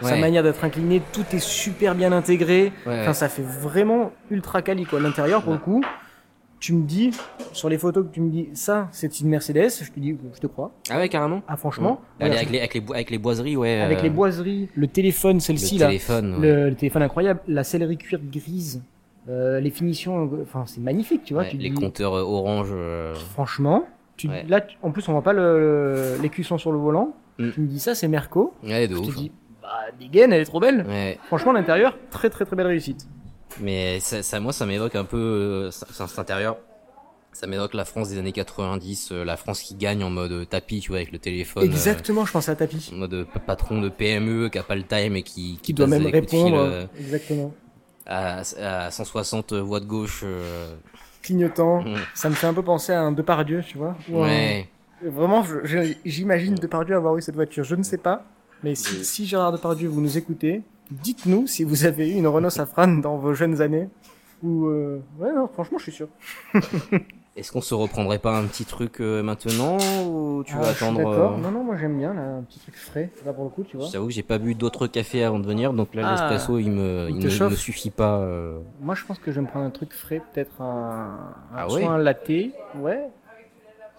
sa 0.00 0.16
manière 0.16 0.42
d'être 0.42 0.64
incliné, 0.64 1.02
tout 1.12 1.24
est 1.32 1.38
super 1.40 1.94
bien 1.94 2.10
intégré. 2.12 2.72
Ouais, 2.86 3.00
Enfin, 3.00 3.08
ouais. 3.08 3.14
ça 3.14 3.28
fait 3.28 3.42
vraiment 3.42 4.12
ultra 4.30 4.62
quali, 4.62 4.84
quoi. 4.84 4.98
L'intérieur, 5.00 5.42
pour 5.42 5.52
le 5.52 5.58
coup, 5.58 5.82
tu 6.60 6.72
me 6.74 6.84
dis, 6.84 7.10
sur 7.52 7.68
les 7.68 7.76
photos 7.78 8.06
que 8.06 8.12
tu 8.14 8.20
me 8.20 8.30
dis, 8.30 8.48
ça, 8.54 8.88
c'est 8.92 9.20
une 9.20 9.28
Mercedes, 9.28 9.68
je 9.82 9.90
te 9.90 9.98
dis, 10.00 10.16
je 10.34 10.40
te 10.40 10.46
crois. 10.46 10.70
Ah 10.90 10.98
ouais, 10.98 11.08
carrément. 11.08 11.42
Ah, 11.48 11.56
franchement. 11.56 12.00
Allez, 12.20 12.36
avec, 12.36 12.50
les, 12.50 12.58
avec, 12.58 12.74
les, 12.74 12.80
boi- 12.80 12.94
avec 12.96 13.10
les 13.10 13.18
boiseries, 13.18 13.56
ouais. 13.56 13.80
avec 13.80 13.98
euh, 13.98 14.02
les 14.02 14.10
boiseries, 14.10 14.68
le 14.74 14.86
téléphone, 14.86 15.34
le 15.36 15.40
celle-ci, 15.40 15.78
là. 15.78 15.86
téléphone. 15.88 16.40
Le, 16.40 16.68
le 16.70 16.74
téléphone 16.76 17.02
incroyable, 17.02 17.40
la 17.48 17.64
sellerie 17.64 17.96
cuir 17.98 18.20
grise, 18.30 18.80
euh, 19.28 19.58
les 19.60 19.70
finitions, 19.70 20.30
enfin, 20.42 20.64
c'est 20.66 20.80
magnifique, 20.80 21.22
tu 21.24 21.34
vois. 21.34 21.44
Tu 21.46 21.56
les 21.56 21.70
dis, 21.70 21.74
compteurs 21.74 22.12
orange. 22.12 22.68
euh, 22.72 23.14
Franchement, 23.34 23.84
tu, 24.16 24.28
là, 24.48 24.60
en 24.82 24.90
plus, 24.92 25.08
on 25.08 25.12
voit 25.12 25.22
pas 25.22 25.32
cuissons 26.28 26.58
sur 26.58 26.70
le 26.72 26.78
volant. 26.78 27.12
Mm. 27.38 27.50
Tu 27.52 27.60
me 27.60 27.66
dis 27.66 27.80
ça, 27.80 27.94
c'est 27.94 28.08
Merco. 28.08 28.54
Ouais, 28.62 28.86
de 28.88 28.94
Je 28.94 29.00
ouf. 29.00 29.14
te 29.14 29.18
dis, 29.20 29.32
bah, 29.62 29.68
dégaine, 29.98 30.32
elle 30.32 30.42
est 30.42 30.46
trop 30.46 30.60
belle. 30.60 30.84
Ouais, 30.86 31.18
Franchement, 31.26 31.52
l'intérieur, 31.52 31.96
très 32.10 32.30
très 32.30 32.44
très 32.44 32.56
belle 32.56 32.66
réussite. 32.66 33.06
mais 33.60 34.00
ça, 34.00 34.22
ça 34.22 34.40
moi, 34.40 34.52
ça 34.52 34.66
m'évoque 34.66 34.94
un 34.96 35.04
peu 35.04 35.16
euh, 35.18 35.70
ça- 35.70 35.86
ça, 35.90 36.06
cet 36.06 36.18
intérieur. 36.18 36.56
Ça 37.34 37.46
m'évoque 37.46 37.72
la 37.72 37.86
France 37.86 38.10
des 38.10 38.18
années 38.18 38.32
90, 38.32 39.10
euh, 39.12 39.24
la 39.24 39.38
France 39.38 39.62
qui 39.62 39.74
gagne 39.74 40.04
en 40.04 40.10
mode 40.10 40.46
tapis, 40.50 40.80
tu 40.80 40.88
vois, 40.90 40.98
avec 40.98 41.12
le 41.12 41.18
téléphone. 41.18 41.62
euh, 41.62 41.66
Exactement, 41.66 42.26
je 42.26 42.32
pensais 42.32 42.50
à 42.52 42.56
tapis. 42.56 42.90
en 42.92 42.96
mode 42.98 43.26
pa- 43.32 43.40
patron 43.40 43.80
de 43.80 43.88
PME 43.88 44.50
qui 44.50 44.58
a 44.58 44.62
pas 44.62 44.74
le 44.76 44.82
time 44.82 45.16
et 45.16 45.22
qui, 45.22 45.58
Qui 45.62 45.72
doit 45.72 45.86
passe 45.86 45.98
même 45.98 46.04
des 46.04 46.12
coups 46.20 46.24
de 46.26 46.28
fil, 46.30 46.44
répondre. 46.44 46.58
euh, 46.62 46.84
Exactement. 46.98 47.54
à, 48.04 48.42
à 48.60 48.90
160 48.90 49.54
voix 49.54 49.80
de 49.80 49.86
gauche. 49.86 50.20
euh, 50.24 50.74
Clignotant. 51.22 51.82
Mm. 51.82 51.96
Ça 52.14 52.28
me 52.28 52.34
fait 52.34 52.46
un 52.48 52.52
peu 52.54 52.62
penser 52.62 52.92
à 52.92 53.00
un 53.00 53.12
Depardieu, 53.12 53.62
tu 53.66 53.78
vois. 53.78 53.96
ou 54.10 54.22
un- 54.22 54.26
Ouais. 54.28 54.68
Vraiment, 55.04 55.42
j'imagine 56.04 56.54
Depardieu 56.54 56.96
avoir 56.96 57.16
eu 57.16 57.22
cette 57.22 57.34
voiture. 57.34 57.64
Je 57.64 57.74
ne 57.74 57.82
sais 57.82 57.98
pas, 57.98 58.24
Mais 58.62 58.74
si, 58.74 59.04
si 59.04 59.26
Gérard 59.26 59.52
Depardieu, 59.52 59.88
vous 59.88 60.00
nous 60.00 60.16
écoutez, 60.18 60.62
dites-nous 60.90 61.46
si 61.46 61.64
vous 61.64 61.84
avez 61.84 62.10
eu 62.10 62.14
une 62.14 62.26
Renault 62.28 62.50
Safran 62.50 62.88
dans 62.88 63.16
vos 63.16 63.34
jeunes 63.34 63.60
années. 63.60 63.88
Ou 64.42 64.66
euh... 64.66 65.00
ouais, 65.18 65.32
non, 65.32 65.48
franchement, 65.48 65.78
je 65.78 65.84
suis 65.84 65.92
sûr. 65.92 66.08
Est-ce 67.34 67.50
qu'on 67.50 67.62
se 67.62 67.72
reprendrait 67.72 68.18
pas 68.18 68.36
un 68.36 68.44
petit 68.44 68.66
truc 68.66 69.00
euh, 69.00 69.22
maintenant 69.22 69.78
ou 70.06 70.44
tu 70.44 70.52
Ah, 70.54 70.60
vas 70.60 70.74
suis 70.74 70.84
attendre 70.84 70.98
D'accord. 70.98 71.32
euh, 71.38 71.40
Non, 71.42 71.50
non, 71.50 71.64
moi 71.64 71.76
j'aime 71.78 71.96
bien 71.96 72.12
là, 72.12 72.20
un 72.20 72.42
petit 72.42 72.58
truc 72.58 72.76
frais. 72.76 73.10
Là 73.24 73.32
pour 73.32 73.44
le 73.44 73.50
coup, 73.50 73.62
tu 73.64 73.78
vois. 73.78 73.86
Je 73.86 73.92
t'avoue 73.92 74.08
que 74.08 74.12
j'ai 74.12 74.22
pas 74.22 74.36
bu 74.36 74.54
d'autres 74.54 74.86
cafés 74.86 75.24
avant 75.24 75.38
de 75.38 75.46
venir, 75.46 75.72
donc 75.72 75.94
là 75.94 76.02
Ah, 76.04 76.10
l'espresso 76.10 76.58
il 76.58 76.70
me, 76.70 77.06
il 77.08 77.16
il 77.16 77.18
te 77.20 77.24
ne, 77.24 77.30
chauffe 77.30 77.50
me 77.52 77.56
suffit 77.56 77.88
pas. 77.90 78.18
euh. 78.18 78.58
Moi, 78.82 78.94
je 78.94 79.06
pense 79.06 79.18
que 79.18 79.30
je 79.30 79.36
vais 79.36 79.40
me 79.40 79.46
prendre 79.46 79.64
un 79.64 79.70
truc 79.70 79.94
frais, 79.94 80.20
peut-être 80.34 80.60
un, 80.60 81.32
un 81.54 81.56
Ah 81.56 81.68
soit 81.70 81.78
ouais? 81.78 81.84
un 81.86 81.96
latte. 81.96 82.28
Ouais. 82.76 83.00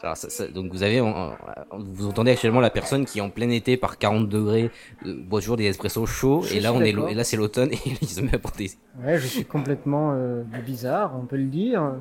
Alors, 0.04 0.18
ça- 0.18 0.30
ça- 0.30 0.48
donc 0.48 0.72
vous 0.72 0.84
avez, 0.84 1.00
en- 1.02 1.08
en- 1.08 1.36
vous 1.80 2.08
entendez 2.08 2.32
actuellement 2.32 2.60
la 2.60 2.70
personne 2.70 3.06
qui 3.06 3.22
en 3.22 3.30
plein 3.30 3.50
été 3.50 3.78
par 3.78 3.98
40 3.98 4.28
degrés 4.28 4.70
euh, 5.06 5.16
boit 5.18 5.40
toujours 5.40 5.56
des 5.58 5.64
espressos 5.66 6.06
chauds 6.06 6.42
Je 6.44 6.56
et 6.56 6.60
là 6.60 6.74
on 6.74 6.82
est 6.82 6.90
et 6.90 7.14
là 7.14 7.24
c'est 7.24 7.38
l'automne 7.38 7.72
et 7.74 7.78
il 8.02 8.08
se 8.08 8.20
met 8.22 8.36
à 8.36 8.40
porter. 8.40 8.70
Ouais, 9.04 9.18
je 9.18 9.26
suis 9.28 9.46
complètement 9.46 10.12
euh, 10.14 10.44
bizarre, 10.66 11.14
on 11.18 11.26
peut 11.26 11.38
le 11.38 11.46
dire. 11.46 11.94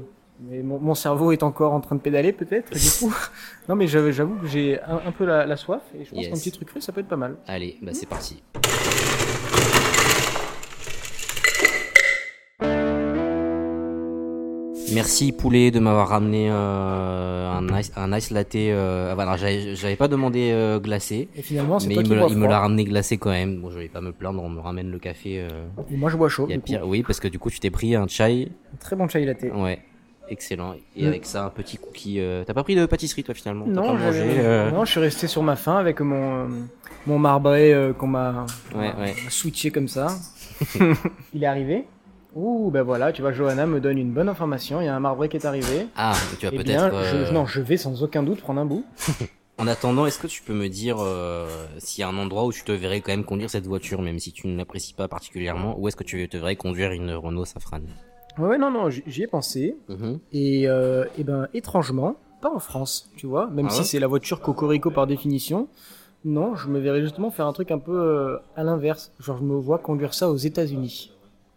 Mais 0.50 0.60
mon, 0.64 0.80
mon 0.80 0.94
cerveau 0.96 1.30
est 1.30 1.44
encore 1.44 1.72
en 1.72 1.80
train 1.80 1.94
de 1.94 2.00
pédaler, 2.00 2.32
peut-être. 2.32 2.72
Du 2.72 2.90
coup, 2.98 3.14
non, 3.68 3.76
mais 3.76 3.86
j'avoue 3.86 4.34
que 4.40 4.48
j'ai 4.48 4.80
un, 4.82 5.00
un 5.06 5.12
peu 5.12 5.24
la, 5.24 5.46
la 5.46 5.56
soif 5.56 5.82
et 5.96 6.04
je 6.04 6.10
pense 6.10 6.18
Yes. 6.20 6.28
qu'un 6.30 6.34
petit 6.36 6.50
truc 6.50 6.68
frais, 6.70 6.80
ça 6.80 6.90
peut 6.90 7.00
être 7.00 7.08
pas 7.08 7.16
mal. 7.16 7.36
Allez, 7.46 7.78
bah 7.82 7.92
c'est 7.94 8.08
parti. 8.08 8.42
Merci 14.94 15.32
poulet 15.32 15.70
de 15.70 15.78
m'avoir 15.80 16.08
ramené 16.08 16.48
euh, 16.50 17.50
un 17.50 17.78
ice 17.78 17.92
un 17.96 18.16
ice 18.16 18.30
latte. 18.30 18.54
Euh, 18.56 19.12
voilà, 19.14 19.36
j'avais 19.36 19.74
j'avais 19.74 19.96
pas 19.96 20.08
demandé 20.08 20.50
euh, 20.52 20.78
glacé, 20.80 21.28
Et 21.36 21.42
finalement, 21.42 21.78
c'est 21.78 21.88
mais 21.88 21.94
toi 21.94 22.02
il 22.02 22.06
qui 22.08 22.14
me, 22.14 22.18
bois 22.20 22.28
il 22.30 22.36
me 22.38 22.46
l'a 22.46 22.58
ramené 22.60 22.84
glacé 22.84 23.18
quand 23.18 23.30
même. 23.30 23.60
Bon, 23.60 23.70
je 23.70 23.78
vais 23.78 23.88
pas 23.88 24.00
me 24.00 24.12
plaindre, 24.12 24.42
on 24.42 24.48
me 24.48 24.60
ramène 24.60 24.90
le 24.90 24.98
café. 24.98 25.40
Euh, 25.40 25.48
Et 25.90 25.96
moi, 25.96 26.10
je 26.10 26.16
bois 26.16 26.28
chaud. 26.28 26.46
il 26.48 26.50
y 26.50 26.54
a 26.54 26.56
du 26.56 26.60
coup. 26.62 26.66
pire. 26.66 26.82
Oui, 26.86 27.02
parce 27.02 27.20
que 27.20 27.28
du 27.28 27.38
coup 27.38 27.50
tu 27.50 27.60
t'es 27.60 27.70
pris 27.70 27.94
un 27.94 28.06
chai. 28.06 28.48
Très 28.80 28.96
bon 28.96 29.08
chai 29.08 29.24
latte. 29.24 29.44
Ouais, 29.54 29.80
excellent. 30.28 30.74
Et 30.96 31.04
Mm. 31.04 31.08
avec 31.08 31.24
ça 31.26 31.44
un 31.46 31.50
petit 31.50 31.76
cookie. 31.78 32.20
T'as 32.46 32.54
pas 32.54 32.62
pris 32.62 32.74
de 32.74 32.84
pâtisserie 32.86 33.24
toi 33.24 33.34
finalement? 33.34 33.66
Non, 33.66 33.86
pas 33.86 33.92
mangé 33.94 34.24
non, 34.72 34.84
je 34.84 34.90
suis 34.90 35.00
resté 35.00 35.26
sur 35.26 35.42
ma 35.42 35.56
faim 35.56 35.76
avec 35.78 36.00
mon, 36.00 36.48
mon 37.06 37.18
marbré 37.18 37.74
qu'on 37.98 38.06
m'a 38.08 38.46
Ouais, 38.74 38.92
m'a 38.92 39.00
ouais. 39.04 39.14
switché 39.28 39.70
comme 39.70 39.88
ça. 39.88 40.08
il 41.34 41.42
est 41.42 41.46
arrivé. 41.46 41.84
Ouh, 42.34 42.70
ben 42.70 42.82
voilà, 42.82 43.12
tu 43.12 43.20
vois, 43.22 43.32
Johanna 43.32 43.66
me 43.66 43.78
donne 43.80 43.98
une 43.98 44.12
bonne 44.12 44.28
information. 44.28 44.80
Il 44.80 44.84
y 44.86 44.88
a 44.88 44.96
un 44.96 45.00
marbré 45.00 45.28
qui 45.28 45.36
est 45.36 45.44
arrivé. 45.44 45.86
Ah, 45.96 46.14
tu 46.38 46.46
vas 46.46 46.52
Eh 46.52 46.56
peut-être. 46.56 46.90
euh, 46.94 47.30
non, 47.32 47.44
je 47.44 47.60
vais 47.60 47.76
sans 47.76 48.02
aucun 48.02 48.22
doute 48.22 48.40
prendre 48.40 48.60
un 48.60 48.66
bout. 48.66 48.84
En 49.58 49.66
attendant, 49.66 50.06
est-ce 50.06 50.18
que 50.18 50.26
tu 50.26 50.42
peux 50.42 50.54
me 50.54 50.68
dire 50.68 50.96
euh, 50.98 51.46
s'il 51.78 52.00
y 52.00 52.04
a 52.04 52.08
un 52.08 52.16
endroit 52.16 52.46
où 52.46 52.52
tu 52.52 52.64
te 52.64 52.72
verrais 52.72 53.00
quand 53.02 53.12
même 53.12 53.22
conduire 53.22 53.50
cette 53.50 53.66
voiture, 53.66 54.00
même 54.00 54.18
si 54.18 54.32
tu 54.32 54.48
ne 54.48 54.56
l'apprécies 54.56 54.94
pas 54.94 55.08
particulièrement, 55.08 55.78
ou 55.78 55.86
est-ce 55.86 55.94
que 55.94 56.02
tu 56.04 56.26
te 56.26 56.36
verrais 56.38 56.56
conduire 56.56 56.90
une 56.90 57.12
Renault 57.12 57.44
Safran? 57.44 57.80
Ouais, 58.38 58.48
ouais, 58.48 58.58
non, 58.58 58.70
non, 58.70 58.88
j'y 58.88 59.22
ai 59.22 59.26
pensé. 59.26 59.76
Mhm. 59.88 60.18
Et, 60.32 60.66
euh, 60.66 61.04
eh 61.18 61.22
ben, 61.22 61.48
étrangement, 61.52 62.16
pas 62.40 62.50
en 62.50 62.58
France, 62.58 63.10
tu 63.16 63.26
vois, 63.26 63.46
même 63.50 63.66
Ah 63.68 63.74
si 63.74 63.84
c'est 63.84 64.00
la 64.00 64.06
voiture 64.06 64.40
Cocorico 64.40 64.90
par 64.90 65.06
définition. 65.06 65.68
Non, 66.24 66.56
je 66.56 66.68
me 66.68 66.80
verrais 66.80 67.02
justement 67.02 67.30
faire 67.30 67.46
un 67.46 67.52
truc 67.52 67.70
un 67.70 67.78
peu 67.78 67.92
euh, 67.96 68.38
à 68.56 68.64
l'inverse. 68.64 69.12
Genre, 69.20 69.36
je 69.36 69.44
me 69.44 69.54
vois 69.54 69.78
conduire 69.78 70.14
ça 70.14 70.30
aux 70.30 70.36
États-Unis. 70.36 71.12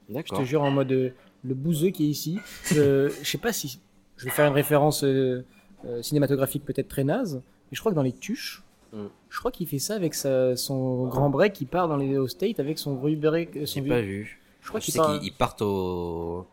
Je 0.09 0.21
te 0.35 0.43
jure, 0.43 0.61
en 0.63 0.71
mode 0.71 0.91
euh, 0.91 1.09
le 1.43 1.53
bouseux 1.53 1.89
qui 1.89 2.05
est 2.05 2.09
ici. 2.09 2.39
Euh, 2.75 3.09
je 3.23 3.27
sais 3.29 3.37
pas 3.37 3.53
si. 3.53 3.79
Je 4.17 4.25
vais 4.25 4.31
faire 4.31 4.47
une 4.47 4.53
référence 4.53 5.03
euh, 5.03 5.43
euh, 5.85 6.01
cinématographique 6.01 6.63
peut-être 6.65 6.87
très 6.87 7.03
naze, 7.03 7.35
mais 7.35 7.75
je 7.75 7.79
crois 7.79 7.91
que 7.91 7.95
dans 7.95 8.03
les 8.03 8.13
tuches, 8.13 8.61
Mm. 8.93 9.07
je 9.29 9.39
crois 9.39 9.51
qu'il 9.51 9.67
fait 9.67 9.79
ça 9.79 9.95
avec 9.95 10.13
sa- 10.13 10.55
son 10.55 11.07
grand 11.07 11.29
break 11.29 11.51
qui 11.51 11.65
part 11.65 11.89
dans 11.89 11.97
les 11.97 12.17
au 12.17 12.27
States 12.29 12.59
avec 12.61 12.77
son 12.79 12.95
vieux 12.95 13.17
break. 13.17 13.49
Son 13.65 13.75
J'ai 13.75 13.81
vieux- 13.81 13.89
pas 13.89 13.99
vu. 14.01 14.39
Je 14.61 14.67
crois 14.69 14.79
Je 14.79 14.85
qu'il 14.85 14.93
sais 14.93 14.99
part. 14.99 15.19
qu'ils 15.19 15.27
ils 15.27 15.33
partent 15.33 15.61
au- 15.63 16.45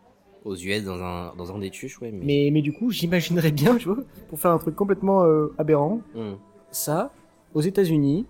aux 0.45 0.57
US 0.57 0.83
dans 0.83 1.01
un, 1.01 1.35
dans 1.37 1.55
un 1.55 1.59
des 1.61 1.71
tuches, 1.71 2.01
ouais. 2.01 2.11
Mais... 2.11 2.25
Mais, 2.25 2.51
mais 2.51 2.63
du 2.63 2.73
coup, 2.73 2.91
j'imaginerais 2.91 3.53
bien, 3.53 3.77
tu 3.79 3.87
vois, 3.87 3.99
pour 4.29 4.41
faire 4.41 4.51
un 4.51 4.59
truc 4.59 4.75
complètement 4.75 5.23
euh, 5.25 5.55
aberrant, 5.59 6.01
Hmm. 6.17 6.33
ça, 6.73 7.13
aux 7.55 7.61
États-Unis, 7.61 8.27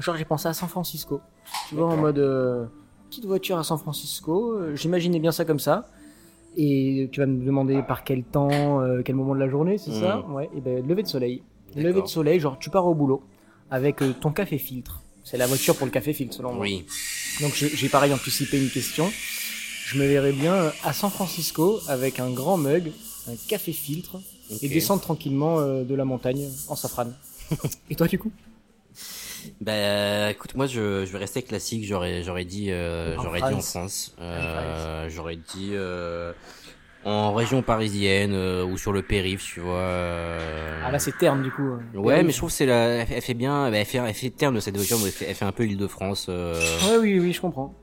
genre 0.00 0.16
j'ai 0.16 0.24
pensé 0.26 0.48
à 0.48 0.52
San 0.52 0.68
Francisco. 0.68 1.20
Tu 1.70 1.76
vois, 1.76 1.86
en 1.86 1.96
mode 1.96 2.18
euh, 2.18 2.66
petite 3.14 3.26
voiture 3.26 3.58
à 3.58 3.64
San 3.64 3.78
Francisco, 3.78 4.54
euh, 4.54 4.74
j'imaginais 4.74 5.20
bien 5.20 5.30
ça 5.30 5.44
comme 5.44 5.60
ça. 5.60 5.88
Et 6.56 7.08
tu 7.12 7.20
vas 7.20 7.26
me 7.26 7.44
demander 7.44 7.82
par 7.82 8.04
quel 8.04 8.22
temps, 8.24 8.80
euh, 8.80 9.02
quel 9.04 9.14
moment 9.14 9.34
de 9.34 9.40
la 9.40 9.48
journée, 9.48 9.78
c'est 9.78 9.92
ça 9.92 10.24
Mhm. 10.26 10.34
Ouais, 10.34 10.50
et 10.56 10.60
ben 10.60 10.86
lever 10.86 11.02
de 11.02 11.08
soleil. 11.08 11.42
Lever 11.76 12.02
de 12.02 12.06
soleil, 12.06 12.38
genre 12.40 12.58
tu 12.58 12.70
pars 12.70 12.86
au 12.86 12.94
boulot 12.94 13.22
avec 13.70 14.02
euh, 14.02 14.12
ton 14.20 14.30
café 14.32 14.58
filtre. 14.58 15.00
C'est 15.24 15.36
la 15.36 15.46
voiture 15.46 15.74
pour 15.76 15.86
le 15.86 15.92
café 15.92 16.12
filtre 16.12 16.34
selon 16.34 16.52
moi. 16.52 16.62
Oui. 16.62 16.84
Donc 17.40 17.54
j'ai 17.54 17.88
pareil 17.88 18.12
anticipé 18.12 18.60
une 18.62 18.70
question. 18.70 19.10
Je 19.86 19.98
me 19.98 20.06
verrais 20.06 20.32
bien 20.32 20.54
euh, 20.54 20.70
à 20.84 20.92
San 20.92 21.10
Francisco 21.10 21.80
avec 21.88 22.20
un 22.20 22.30
grand 22.30 22.56
mug, 22.56 22.90
un 23.28 23.34
café 23.48 23.72
filtre 23.72 24.20
et 24.62 24.68
descendre 24.68 25.02
tranquillement 25.02 25.60
de 25.60 25.94
la 25.94 26.04
montagne 26.04 26.48
en 26.68 26.76
safran. 26.76 27.06
et 27.90 27.94
toi 27.94 28.06
du 28.06 28.18
coup? 28.18 28.30
Bah, 29.60 30.30
écoute, 30.30 30.54
moi, 30.54 30.66
je, 30.66 31.04
je 31.06 31.12
vais 31.12 31.18
rester 31.18 31.42
classique. 31.42 31.84
J'aurais, 31.84 32.22
j'aurais 32.22 32.44
dit, 32.44 32.70
euh, 32.70 33.16
j'aurais 33.22 33.40
dit 33.40 33.54
en 33.54 33.60
France. 33.60 34.14
Euh, 34.20 35.08
j'aurais 35.10 35.36
dit 35.36 35.70
euh, 35.72 36.32
en 37.04 37.34
région 37.34 37.62
parisienne 37.62 38.32
euh, 38.32 38.64
ou 38.64 38.78
sur 38.78 38.92
le 38.92 39.02
périph', 39.02 39.42
tu 39.44 39.60
vois. 39.60 39.78
euh. 39.78 40.82
Ah 40.84 40.90
là 40.90 40.98
c'est 40.98 41.16
terne 41.18 41.42
du 41.42 41.50
coup. 41.50 41.70
euh. 41.72 41.98
Ouais, 41.98 42.14
Périph'. 42.14 42.26
mais 42.26 42.32
je 42.32 42.36
trouve 42.38 42.50
que 42.50 42.56
c'est 42.56 42.66
la, 42.66 43.02
elle 43.02 43.22
fait- 43.22 43.34
bien, 43.34 43.66
elle 43.72 43.84
fait, 43.84 43.98
elle 43.98 44.14
fait 44.14 44.30
terme 44.30 44.54
de 44.54 44.60
cette 44.60 44.76
mais 45.00 45.06
elle 45.06 45.12
fait, 45.12 45.26
elle 45.28 45.34
fait 45.34 45.44
un 45.44 45.52
peu 45.52 45.66
Île-de-France. 45.66 46.26
Euh... 46.28 46.54
Ouais 46.90 46.96
oui 46.98 47.18
oui 47.20 47.32
je 47.32 47.40
comprends. 47.40 47.74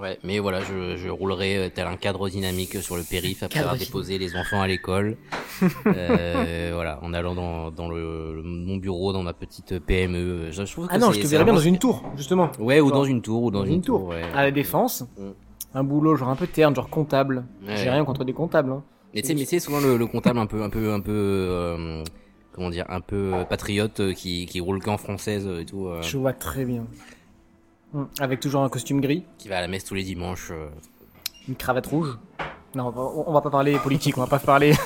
Ouais, 0.00 0.18
mais 0.24 0.38
voilà, 0.38 0.60
je, 0.60 0.96
je 0.96 1.08
roulerai 1.08 1.56
euh, 1.58 1.68
tel 1.68 1.86
un 1.86 1.96
cadre 1.96 2.28
dynamique 2.28 2.80
sur 2.82 2.96
le 2.96 3.02
périph 3.02 3.42
après 3.42 3.58
Cadre 3.58 3.70
avoir 3.72 3.78
déposé 3.78 4.18
les 4.18 4.34
enfants 4.36 4.62
à 4.62 4.66
l'école. 4.66 5.16
euh, 5.86 6.70
voilà, 6.74 6.98
en 7.02 7.12
allant 7.12 7.34
dans, 7.34 7.70
dans 7.70 7.88
le, 7.88 8.40
mon 8.44 8.76
bureau, 8.76 9.12
dans 9.12 9.22
ma 9.22 9.32
petite 9.32 9.78
PME. 9.78 10.50
Je, 10.50 10.64
je 10.64 10.72
trouve 10.72 10.86
que 10.88 10.94
Ah 10.94 10.98
non 10.98 11.12
je 11.12 11.20
te 11.20 11.26
verrais 11.26 11.44
bien 11.44 11.52
dans 11.54 11.60
une 11.60 11.78
tour 11.78 12.02
justement. 12.16 12.50
Ouais, 12.58 12.80
ou 12.80 12.90
dans 12.90 13.04
une 13.04 13.20
tour, 13.20 13.42
ou 13.42 13.50
dans, 13.50 13.64
une, 13.64 13.82
tour. 13.82 14.04
ouais. 14.06 14.22
À 14.34 14.42
la 14.42 14.50
défense. 14.50 15.02
Mm. 15.18 15.30
Un 15.74 15.84
boulot 15.84 16.16
genre 16.16 16.30
un 16.30 16.36
peu 16.36 16.46
terne, 16.46 16.74
genre 16.74 16.88
comptable. 16.88 17.44
Ouais. 17.66 17.76
J'ai 17.76 17.90
rien 17.90 18.04
contre 18.04 18.24
des 18.24 18.32
comptables. 18.32 18.72
Hein. 18.72 18.82
Mais 19.14 19.22
tu 19.22 19.36
sais, 19.44 19.58
souvent 19.58 19.80
le, 19.80 19.96
le 19.96 20.06
comptable 20.06 20.38
un 20.38 20.46
peu, 20.46 20.62
un 20.62 20.70
peu, 20.70 20.92
un 20.92 21.00
peu, 21.00 21.12
euh, 21.12 22.04
comment 22.52 22.70
dire, 22.70 22.86
un 22.88 23.00
peu 23.00 23.32
euh, 23.34 23.44
patriote 23.44 24.00
euh, 24.00 24.12
qui, 24.12 24.46
qui 24.46 24.60
roule 24.60 24.80
qu'en 24.80 24.98
française 24.98 25.48
et 25.60 25.64
tout, 25.64 25.86
euh, 25.86 26.00
Je 26.02 26.16
vois 26.16 26.32
très 26.32 26.64
bien. 26.64 26.86
Mm. 27.92 28.04
Avec 28.20 28.40
toujours 28.40 28.62
un 28.62 28.68
costume 28.68 29.00
gris, 29.00 29.24
qui 29.38 29.48
va 29.48 29.58
à 29.58 29.60
la 29.60 29.68
messe 29.68 29.84
tous 29.84 29.94
les 29.94 30.04
dimanches. 30.04 30.50
euh. 30.52 30.68
une 31.48 31.56
cravate 31.56 31.86
rouge. 31.86 32.16
Non, 32.76 32.86
on 32.86 32.90
va, 32.90 33.02
on 33.26 33.32
va 33.32 33.40
pas 33.40 33.50
parler 33.50 33.76
politique, 33.78 34.16
on 34.16 34.20
va 34.20 34.28
pas 34.28 34.38
parler. 34.38 34.72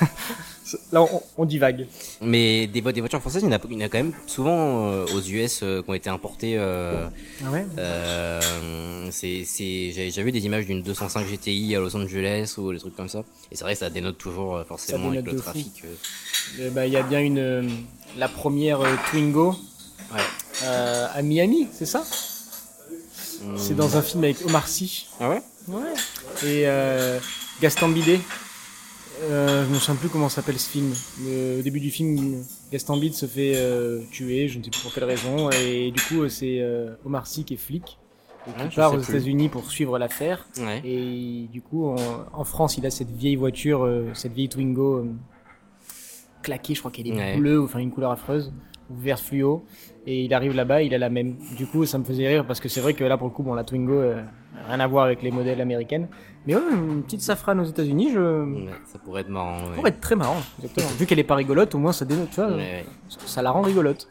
Là, 0.90 1.02
on, 1.02 1.22
on 1.36 1.44
divague. 1.44 1.86
Mais 2.22 2.66
des, 2.66 2.80
vo- 2.80 2.90
des 2.90 3.00
voitures 3.00 3.20
françaises, 3.20 3.42
il 3.42 3.50
y 3.50 3.54
en 3.54 3.56
a, 3.56 3.60
il 3.68 3.78
y 3.78 3.82
en 3.82 3.84
a 3.84 3.88
quand 3.90 3.98
même 3.98 4.14
souvent 4.26 4.86
euh, 4.88 5.04
aux 5.14 5.20
US 5.20 5.60
euh, 5.62 5.82
qui 5.82 5.90
ont 5.90 5.94
été 5.94 6.08
importées. 6.08 6.54
Euh, 6.56 7.06
Ah 7.44 7.50
ouais? 7.50 7.66
euh, 7.76 9.08
c'est, 9.10 9.44
c'est, 9.44 9.92
j'ai, 9.92 10.10
j'ai 10.10 10.22
vu 10.22 10.32
des 10.32 10.46
images 10.46 10.64
d'une 10.64 10.82
205 10.82 11.26
GTI 11.26 11.76
à 11.76 11.80
Los 11.80 11.94
Angeles 11.94 12.54
ou 12.56 12.72
des 12.72 12.78
trucs 12.78 12.96
comme 12.96 13.10
ça. 13.10 13.22
Et 13.52 13.56
c'est 13.56 13.64
vrai 13.64 13.74
que 13.74 13.80
ça 13.80 13.90
dénote 13.90 14.16
toujours 14.16 14.56
euh, 14.56 14.64
forcément 14.64 15.10
dénote 15.10 15.16
avec 15.18 15.26
le 15.26 15.32
de 15.32 15.36
fou. 15.36 15.42
trafic. 15.42 15.82
euh. 15.84 15.94
Eh 16.66 16.70
ben, 16.70 16.84
Il 16.86 16.92
y 16.94 16.96
a 16.96 17.02
bien 17.02 17.20
une 17.20 17.38
euh, 17.38 17.62
la 18.16 18.28
première 18.28 18.80
euh, 18.80 18.94
Twingo 19.10 19.50
Ouais. 20.12 20.20
euh, 20.64 21.06
à 21.14 21.20
Miami, 21.22 21.68
c'est 21.72 21.86
ça? 21.86 22.02
C'est 23.56 23.74
dans 23.74 23.96
un 23.96 24.02
film 24.02 24.24
avec 24.24 24.36
Omar 24.46 24.66
Sy. 24.68 25.06
Ah 25.20 25.28
ouais? 25.30 25.42
Ouais. 25.68 25.92
Et 26.44 26.66
euh, 26.66 27.18
Gaston 27.60 27.88
Bidet. 27.88 28.20
Euh, 29.22 29.64
je 29.64 29.70
me 29.72 29.78
souviens 29.78 29.94
plus 29.94 30.08
comment 30.08 30.28
s'appelle 30.28 30.58
ce 30.58 30.68
film. 30.68 30.92
Le- 31.24 31.60
au 31.60 31.62
début 31.62 31.80
du 31.80 31.90
film, 31.90 32.44
Gaston 32.72 32.96
Bide 32.96 33.14
se 33.14 33.26
fait 33.26 33.52
euh, 33.54 34.00
tuer, 34.10 34.48
je 34.48 34.58
ne 34.58 34.64
sais 34.64 34.70
plus 34.70 34.80
pour 34.82 34.92
quelle 34.92 35.04
raison, 35.04 35.50
et 35.50 35.92
du 35.92 36.02
coup 36.02 36.28
c'est 36.28 36.58
euh, 36.60 36.94
Omar 37.06 37.26
Sy 37.26 37.44
qui 37.44 37.54
est 37.54 37.58
flic, 37.58 37.96
et 38.48 38.68
qui 38.68 38.74
part 38.74 38.90
sais 38.90 38.96
aux. 38.96 39.00
États-Unis 39.00 39.48
pour 39.48 39.70
suivre 39.70 39.98
l'affaire. 40.00 40.46
Ouais. 40.58 40.82
Et 40.84 41.46
du 41.52 41.62
coup, 41.62 41.86
en, 41.86 41.96
en 42.32 42.44
France, 42.44 42.76
il 42.76 42.84
a 42.86 42.90
cette 42.90 43.10
vieille 43.10 43.36
voiture, 43.36 43.84
euh, 43.84 44.10
cette 44.14 44.32
vieille 44.32 44.48
Twingo 44.48 44.96
euh, 44.96 45.06
claquée, 46.42 46.74
je 46.74 46.80
crois 46.80 46.90
qu'elle 46.90 47.06
est 47.06 47.12
Ouais. 47.12 47.36
bleue, 47.36 47.62
enfin 47.62 47.78
une 47.78 47.92
couleur 47.92 48.10
affreuse, 48.10 48.52
vert 48.90 49.18
fluo. 49.18 49.64
Et 50.06 50.24
il 50.24 50.34
arrive 50.34 50.54
là-bas, 50.54 50.82
il 50.82 50.94
a 50.94 50.98
la 50.98 51.08
même. 51.08 51.36
Du 51.56 51.66
coup, 51.66 51.86
ça 51.86 51.98
me 51.98 52.04
faisait 52.04 52.28
rire 52.28 52.46
parce 52.46 52.60
que 52.60 52.68
c'est 52.68 52.80
vrai 52.80 52.94
que 52.94 53.04
là, 53.04 53.16
pour 53.16 53.28
le 53.28 53.32
coup, 53.32 53.42
bon, 53.42 53.54
la 53.54 53.64
Twingo, 53.64 53.92
euh, 53.92 54.22
rien 54.68 54.80
à 54.80 54.86
voir 54.86 55.04
avec 55.04 55.22
les 55.22 55.30
modèles 55.30 55.60
américaines. 55.60 56.08
Mais 56.46 56.54
ouais, 56.54 56.62
une 56.72 57.02
petite 57.02 57.22
safrane 57.22 57.58
aux 57.60 57.64
États-Unis, 57.64 58.10
je. 58.12 58.44
Ouais, 58.44 58.70
ça 58.84 58.98
pourrait 58.98 59.22
être 59.22 59.30
marrant. 59.30 59.56
Ouais. 59.56 59.74
pourrait 59.76 59.90
être 59.90 60.00
très 60.00 60.16
marrant, 60.16 60.42
exactement. 60.58 60.88
Vu 60.98 61.06
qu'elle 61.06 61.18
est 61.18 61.24
pas 61.24 61.36
rigolote, 61.36 61.74
au 61.74 61.78
moins 61.78 61.92
ça 61.92 62.04
dénote, 62.04 62.30
tu 62.30 62.36
vois, 62.36 62.54
Ouais, 62.54 62.84
ça 63.08 63.40
la 63.40 63.50
rend 63.50 63.62
rigolote. 63.62 64.08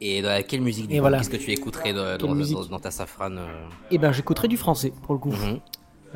Et 0.00 0.20
dans 0.20 0.42
quelle 0.42 0.62
musique 0.62 0.88
du 0.88 0.98
voilà. 0.98 1.18
Qu'est-ce 1.18 1.30
que 1.30 1.36
tu 1.36 1.52
écouterais 1.52 1.92
dans, 1.92 2.80
ta 2.80 2.90
safrane 2.90 3.38
euh 3.38 3.68
Et 3.92 3.98
ben, 3.98 4.10
j'écouterais 4.10 4.48
du 4.48 4.56
français, 4.56 4.92
pour 5.02 5.14
le 5.14 5.20
coup. 5.20 5.30
Mhm. 5.30 5.60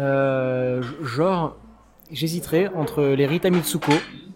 Euh, 0.01 0.83
genre, 1.05 1.57
j'hésiterais 2.11 2.69
entre 2.75 3.03
les 3.03 3.27
Rita 3.27 3.49
Mitsuko. 3.49 3.93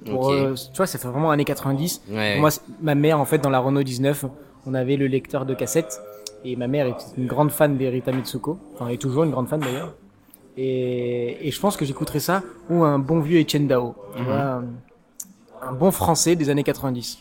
Pour, 0.07 0.31
euh, 0.31 0.55
tu 0.55 0.77
vois, 0.77 0.87
ça 0.87 0.99
fait 0.99 1.09
vraiment 1.09 1.31
années 1.31 1.45
90. 1.45 2.03
Ouais. 2.11 2.33
Pour 2.33 2.41
moi, 2.41 2.51
ma 2.81 2.95
mère, 2.95 3.21
en 3.21 3.25
fait, 3.25 3.39
dans 3.39 3.51
la 3.51 3.59
Renault 3.59 3.83
19, 3.83 4.25
on 4.67 4.75
avait 4.75 4.97
le 4.97 5.07
lecteur 5.07 5.45
de 5.47 5.55
cassette. 5.55 6.01
Et 6.45 6.57
ma 6.57 6.69
mère 6.69 6.87
est 6.87 6.97
une 7.19 7.27
grande 7.27 7.51
fan 7.51 7.77
d'Erita 7.77 8.13
Mitsuko. 8.13 8.59
Enfin, 8.75 8.87
elle 8.89 8.95
est 8.95 8.99
toujours 8.99 9.25
une 9.25 9.31
grande 9.31 9.49
fan 9.49 9.61
d'ailleurs. 9.61 9.95
Et, 10.57 11.47
et 11.47 11.51
je 11.51 11.61
pense 11.61 11.77
que 11.77 11.85
j'écouterais 11.85 12.21
ça 12.21 12.43
ou 12.71 12.83
un 12.83 12.99
bon 12.99 13.21
vieux 13.21 13.41
Etienne 13.41 13.67
Dao. 13.67 13.95
Vois, 14.17 14.35
un, 14.35 14.65
un 15.63 15.73
bon 15.73 15.91
français 15.91 16.37
des 16.37 16.49
années 16.51 16.65
90. 16.65 17.19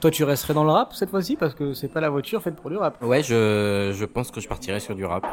Toi, 0.00 0.10
tu 0.10 0.24
resterais 0.24 0.52
dans 0.54 0.64
le 0.64 0.70
rap 0.70 0.94
cette 0.94 1.10
fois-ci 1.10 1.36
parce 1.36 1.54
que 1.54 1.72
c'est 1.74 1.88
pas 1.88 2.00
la 2.00 2.10
voiture 2.10 2.42
faite 2.42 2.56
pour 2.56 2.70
du 2.70 2.76
rap. 2.76 3.02
Ouais, 3.02 3.22
je, 3.22 3.92
je 3.94 4.04
pense 4.04 4.30
que 4.30 4.40
je 4.40 4.48
partirais 4.48 4.80
sur 4.80 4.94
du 4.94 5.04
rap. 5.04 5.26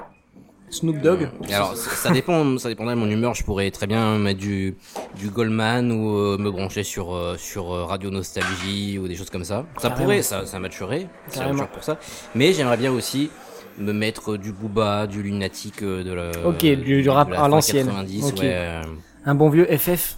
Snoop 0.74 0.98
Dogg. 1.00 1.30
Et 1.48 1.54
alors, 1.54 1.76
ça, 1.78 1.90
ça 1.92 2.10
dépend, 2.12 2.58
ça 2.58 2.68
dépendrait 2.70 2.96
de 2.96 3.00
mon 3.00 3.10
humeur. 3.10 3.34
Je 3.34 3.44
pourrais 3.44 3.72
très 3.72 3.88
bien 3.88 4.18
mettre 4.18 4.40
du, 4.40 4.76
du 5.18 5.30
Goldman 5.30 5.92
ou 5.92 6.18
euh, 6.18 6.38
me 6.38 6.52
brancher 6.52 6.84
sur, 6.84 7.14
euh, 7.16 7.36
sur 7.38 7.72
euh, 7.74 7.86
Radio 7.86 8.10
Nostalgie 8.10 8.98
ou 9.00 9.08
des 9.08 9.16
choses 9.16 9.30
comme 9.30 9.44
ça. 9.46 9.66
Ça 9.78 9.90
Carrément. 9.90 10.04
pourrait, 10.04 10.22
ça, 10.22 10.46
ça 10.46 10.60
matcherait. 10.60 11.08
Toujours 11.32 11.68
pour 11.68 11.84
ça. 11.84 11.98
Mais 12.36 12.52
j'aimerais 12.54 12.78
bien 12.78 12.92
aussi 12.92 13.30
me 13.78 13.94
mettre 13.94 14.38
du 14.38 14.52
Booba, 14.52 15.08
du 15.08 15.24
Lunatic 15.24 15.82
euh, 15.84 16.04
de 16.04 16.12
la. 16.14 16.32
Ok, 16.48 16.60
du- 16.60 16.76
du 16.76 17.04
de 17.04 17.10
rap 17.10 17.30
la 17.30 17.44
à 17.44 17.48
l'ancienne. 17.48 17.88
90, 17.88 18.24
Ok. 18.26 18.40
ouais. 18.40 18.42
euh, 18.44 18.82
Un 19.26 19.36
bon 19.36 19.50
vieux 19.50 19.66
FF. 19.66 20.18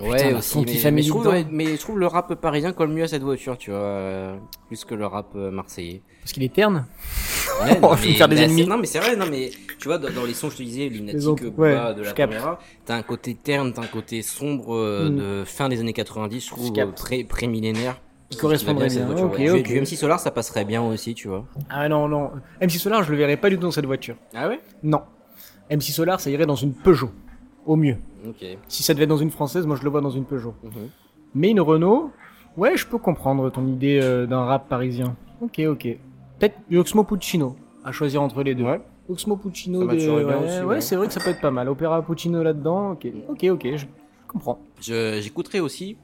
Oh, 0.00 0.08
ouais, 0.08 0.16
putain, 0.16 0.30
la 0.30 0.38
aussi. 0.38 0.58
Mais, 0.84 0.90
mais 0.90 1.02
je 1.02 1.08
trouve, 1.08 1.34
mais 1.50 1.66
je 1.66 1.80
trouve 1.80 1.98
le 1.98 2.06
rap 2.06 2.34
parisien 2.34 2.72
colle 2.72 2.88
mieux 2.90 3.04
à 3.04 3.08
cette 3.08 3.22
voiture, 3.22 3.56
tu 3.58 3.70
vois, 3.70 3.78
euh, 3.80 4.36
plus 4.68 4.84
que 4.84 4.94
le 4.94 5.06
rap 5.06 5.28
euh, 5.36 5.50
marseillais. 5.50 6.02
Parce 6.22 6.32
qu'il 6.32 6.42
est 6.42 6.52
terne. 6.52 6.86
Ouais, 7.62 7.78
Oh, 7.82 7.94
je 7.96 8.02
vais 8.02 8.08
me 8.10 8.14
faire 8.14 8.28
des 8.28 8.36
mais 8.36 8.42
ennemis. 8.42 8.66
Non, 8.66 8.78
mais 8.78 8.86
c'est 8.86 8.98
vrai, 8.98 9.16
non, 9.16 9.26
mais 9.30 9.50
tu 9.78 9.88
vois, 9.88 9.98
dans, 9.98 10.10
dans 10.12 10.24
les 10.24 10.34
sons, 10.34 10.50
je 10.50 10.56
te 10.58 10.62
disais, 10.62 10.90
Booba, 10.90 11.88
ouais, 11.90 11.94
de 11.94 12.02
la 12.02 12.12
caméra, 12.12 12.58
t'as 12.84 12.96
un 12.96 13.02
côté 13.02 13.34
terne, 13.34 13.72
t'as 13.72 13.82
un 13.82 13.86
côté 13.86 14.22
sombre 14.22 14.74
euh, 14.74 15.08
Mm. 15.10 15.16
de 15.16 15.44
fin 15.44 15.68
des 15.68 15.80
années 15.80 15.92
90, 15.92 16.40
je 16.44 16.50
trouve, 16.50 16.72
Je 16.76 16.84
très 16.94 17.24
pré-millénaire. 17.24 18.00
Il 18.30 18.36
correspondrait 18.38 18.88
Qui 18.88 18.98
va 18.98 19.04
bien. 19.04 19.14
cette 19.16 19.24
Ok, 19.24 19.28
voiture, 19.36 19.54
ouais. 19.54 19.60
ok. 19.60 19.66
Du, 19.66 19.72
du 19.74 19.80
MC 19.80 19.86
Solar, 19.96 20.18
ça 20.18 20.30
passerait 20.32 20.64
bien 20.64 20.82
aussi, 20.82 21.14
tu 21.14 21.28
vois. 21.28 21.44
Ah 21.70 21.88
non, 21.88 22.08
non. 22.08 22.32
MC 22.60 22.72
Solar, 22.72 23.04
je 23.04 23.12
le 23.12 23.16
verrais 23.16 23.36
pas 23.36 23.48
du 23.50 23.56
tout 23.56 23.62
dans 23.62 23.70
cette 23.70 23.86
voiture. 23.86 24.16
Ah 24.34 24.48
ouais? 24.48 24.58
Non. 24.82 25.02
MC 25.70 25.82
Solar, 25.92 26.20
ça 26.20 26.28
irait 26.30 26.46
dans 26.46 26.56
une 26.56 26.72
Peugeot. 26.74 27.10
Au 27.66 27.76
mieux. 27.76 27.96
Si 28.68 28.82
ça 28.82 28.94
devait 28.94 29.04
être 29.04 29.10
dans 29.10 29.16
une 29.16 29.30
française, 29.30 29.66
moi 29.66 29.76
je 29.76 29.82
le 29.84 29.90
vois 29.90 30.00
dans 30.00 30.10
une 30.10 30.24
Peugeot. 30.24 30.54
Mhm. 30.62 30.70
Mais 31.34 31.50
une 31.50 31.60
Renault, 31.60 32.10
ouais, 32.56 32.76
je 32.76 32.86
peux 32.86 32.98
comprendre 32.98 33.50
ton 33.50 33.66
idée 33.66 34.00
euh, 34.02 34.26
d'un 34.26 34.44
rap 34.44 34.68
parisien. 34.68 35.16
Ok, 35.40 35.60
ok. 35.66 35.82
Peut-être 36.38 36.56
Oxmo 36.74 37.04
Puccino, 37.04 37.56
à 37.84 37.92
choisir 37.92 38.22
entre 38.22 38.42
les 38.42 38.54
deux. 38.54 38.64
Ouais. 38.64 38.80
Oxmo 39.08 39.36
Puccino, 39.36 39.80
Ça 39.80 39.86
de... 39.86 39.92
matcherait 39.92 40.24
bien 40.24 40.38
ouais, 40.40 40.60
ouais, 40.60 40.64
ouais. 40.66 40.80
c'est 40.80 40.96
vrai 40.96 41.06
que 41.08 41.12
ça 41.12 41.20
peut 41.20 41.30
être 41.30 41.40
pas 41.40 41.50
mal. 41.50 41.68
Opéra 41.68 42.02
Puccino 42.02 42.42
là-dedans, 42.42 42.92
ok, 42.92 43.06
ok, 43.28 43.44
ok, 43.52 43.68
je 43.76 43.86
comprends. 44.26 44.58
Je- 44.80 45.20
J'écouterai 45.20 45.60
aussi, 45.60 45.96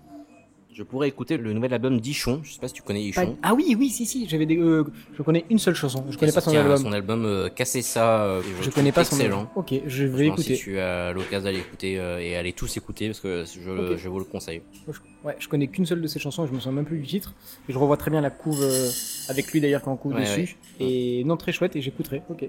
je 0.75 0.83
pourrais 0.83 1.09
écouter 1.09 1.37
le 1.37 1.53
nouvel 1.53 1.73
album 1.75 2.01
d'Ichon, 2.01 2.41
je 2.43 2.53
sais 2.53 2.61
pas 2.61 2.69
si 2.69 2.75
tu 2.75 2.83
connais 2.83 3.03
Ichon. 3.03 3.37
Ah 3.43 3.55
oui, 3.55 3.77
oui, 3.79 3.91
si, 3.91 4.07
si, 4.07 4.27
j'avais 4.29 4.47
des... 4.47 4.57
euh, 4.57 4.85
je 5.17 5.23
connais 5.23 5.45
une 5.51 5.59
seule 5.59 5.75
chanson, 5.75 6.05
je 6.11 6.17
connais 6.17 6.33
pas 6.33 6.41
son 6.41 6.57
album. 6.57 6.77
Son 6.79 6.93
album 6.93 7.25
euh, 7.25 7.49
Casser 7.49 7.83
ça, 7.83 8.23
euh, 8.25 8.43
Je 8.57 8.63
trouve 8.63 8.75
connais 8.75 8.93
pas 8.93 9.05
son 9.05 9.17
excellent. 9.17 9.41
album. 9.41 9.53
Ok, 9.57 9.75
je 9.87 10.05
vais 10.05 10.09
Franchement, 10.27 10.35
écouter. 10.35 10.55
Si 10.57 10.63
tu 10.63 10.79
as 10.79 11.13
l'occasion 11.13 11.45
d'aller 11.45 11.59
écouter 11.59 11.99
euh, 11.99 12.19
et 12.21 12.37
aller 12.37 12.53
tous 12.53 12.77
écouter, 12.77 13.09
parce 13.09 13.21
que 13.21 13.45
je, 13.45 13.97
je 13.97 14.09
vous 14.09 14.19
le 14.19 14.25
conseille. 14.25 14.63
Je, 14.87 14.93
ouais, 15.27 15.37
je 15.39 15.49
connais 15.49 15.67
qu'une 15.69 15.87
seule 15.87 16.01
de 16.01 16.07
ses 16.07 16.19
chansons 16.19 16.45
et 16.45 16.49
je 16.49 16.53
me 16.53 16.59
souviens 16.59 16.73
même 16.77 16.85
plus 16.87 16.99
du 16.99 17.07
titre. 17.07 17.35
Et 17.69 17.73
je 17.73 17.79
revois 17.79 17.97
très 17.97 18.11
bien 18.11 18.21
la 18.21 18.31
couve 18.31 18.63
euh, 18.63 18.89
avec 19.29 19.53
lui 19.53 19.61
d'ailleurs 19.61 19.83
quand 19.83 19.93
on 19.93 19.97
couve 19.97 20.15
Ouais, 20.15 20.21
dessus. 20.23 20.57
Et 20.81 21.23
non, 21.25 21.37
très 21.37 21.53
chouette 21.53 21.77
et 21.77 21.83
j'écouterai. 21.83 22.23
Ok. 22.31 22.49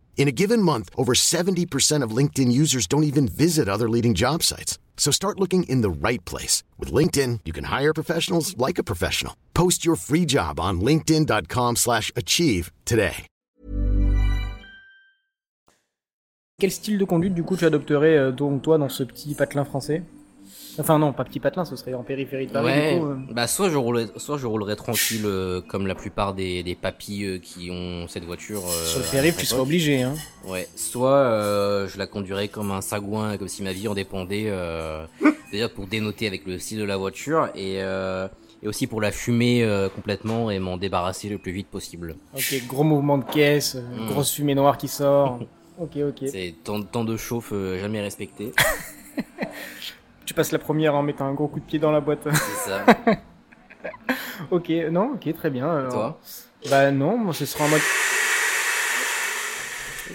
In 0.17 0.27
a 0.27 0.31
given 0.31 0.61
month, 0.61 0.89
over 0.95 1.13
70% 1.13 2.03
of 2.03 2.15
LinkedIn 2.15 2.51
users 2.51 2.85
don't 2.85 3.03
even 3.03 3.27
visit 3.27 3.67
other 3.67 3.89
leading 3.89 4.13
job 4.13 4.43
sites. 4.43 4.77
So 4.95 5.11
start 5.11 5.39
looking 5.39 5.63
in 5.63 5.81
the 5.81 5.89
right 5.89 6.23
place. 6.25 6.61
With 6.77 6.93
LinkedIn, 6.93 7.39
you 7.43 7.51
can 7.51 7.65
hire 7.65 7.91
professionals 7.93 8.55
like 8.55 8.77
a 8.77 8.83
professional. 8.83 9.35
Post 9.55 9.83
your 9.83 9.95
free 9.95 10.25
job 10.25 10.59
on 10.59 10.79
linkedin.com 10.79 11.75
slash 11.77 12.11
achieve 12.15 12.71
today. 12.85 13.25
Quel 16.59 16.69
style 16.69 16.99
de 16.99 17.05
conduite 17.05 17.33
du 17.33 17.41
coup 17.41 17.57
tu 17.57 17.65
adopterais 17.65 18.17
euh, 18.17 18.31
donc 18.31 18.61
toi 18.61 18.77
dans 18.77 18.89
ce 18.89 19.01
petit 19.01 19.33
patelin 19.33 19.65
français 19.65 20.03
Enfin 20.79 20.99
non, 20.99 21.11
pas 21.13 21.23
petit 21.23 21.39
patelin, 21.39 21.65
ce 21.65 21.75
serait 21.75 21.93
en 21.93 22.03
périphérie 22.03 22.47
de 22.47 22.51
Paris 22.51 22.65
ouais, 22.65 22.93
du 22.93 22.99
coup. 22.99 23.05
euh. 23.07 23.15
bah 23.31 23.47
soit 23.47 23.69
je 23.69 23.77
roulerai, 23.77 24.07
soit 24.17 24.37
je 24.37 24.47
roulerai 24.47 24.75
tranquille 24.75 25.23
euh, 25.25 25.61
comme 25.61 25.85
la 25.87 25.95
plupart 25.95 26.33
des, 26.33 26.63
des 26.63 26.75
papis 26.75 27.25
euh, 27.25 27.39
qui 27.39 27.69
ont 27.71 28.07
cette 28.07 28.23
voiture. 28.25 28.61
Sur 28.85 28.99
le 28.99 29.05
périph', 29.11 29.37
tu 29.37 29.45
époque. 29.45 29.59
obligé. 29.59 30.01
Hein. 30.03 30.13
Ouais, 30.45 30.67
soit 30.75 31.87
je 31.87 31.97
la 31.97 32.07
conduirais 32.07 32.47
comme 32.47 32.71
un 32.71 32.81
sagouin, 32.81 33.37
comme 33.37 33.47
si 33.47 33.63
ma 33.63 33.73
vie 33.73 33.87
en 33.87 33.93
dépendait, 33.93 34.51
déjà 35.51 35.67
pour 35.69 35.87
dénoter 35.87 36.27
avec 36.27 36.45
le 36.45 36.57
style 36.59 36.79
de 36.79 36.83
la 36.85 36.97
voiture 36.97 37.49
et, 37.55 37.75
et 38.63 38.67
aussi 38.67 38.85
pour 38.87 39.01
la 39.01 39.11
fumer 39.11 39.63
euh, 39.63 39.89
complètement 39.89 40.51
et 40.51 40.59
m'en 40.59 40.77
débarrasser 40.77 41.29
le 41.29 41.37
plus 41.39 41.51
vite 41.51 41.67
possible. 41.67 42.15
Ok, 42.35 42.61
gros 42.67 42.83
mouvement 42.83 43.17
de 43.17 43.25
caisse, 43.25 43.75
Mm. 43.75 44.05
grosse 44.07 44.31
fumée 44.33 44.55
noire 44.55 44.77
qui 44.77 44.87
sort. 44.87 45.39
ok, 45.79 45.97
ok. 46.09 46.27
C'est 46.27 46.53
tant, 46.63 46.81
tant 46.83 47.03
de 47.03 47.17
chauffe 47.17 47.51
euh, 47.53 47.79
jamais 47.79 48.01
respecté, 48.01 48.51
Tu 50.25 50.33
passes 50.33 50.51
la 50.51 50.59
première 50.59 50.95
en 50.95 51.03
mettant 51.03 51.25
un 51.25 51.33
gros 51.33 51.47
coup 51.47 51.59
de 51.59 51.65
pied 51.65 51.79
dans 51.79 51.91
la 51.91 51.99
boîte. 52.01 52.27
c'est 52.31 52.69
ça. 52.69 52.85
ok, 54.51 54.69
non, 54.91 55.13
ok, 55.15 55.33
très 55.35 55.49
bien. 55.49 55.69
alors. 55.69 55.91
Toi 55.91 56.19
Bah 56.69 56.91
non, 56.91 57.17
moi 57.17 57.33
ce 57.33 57.45
sera 57.45 57.65
en 57.65 57.69
mode. 57.69 57.81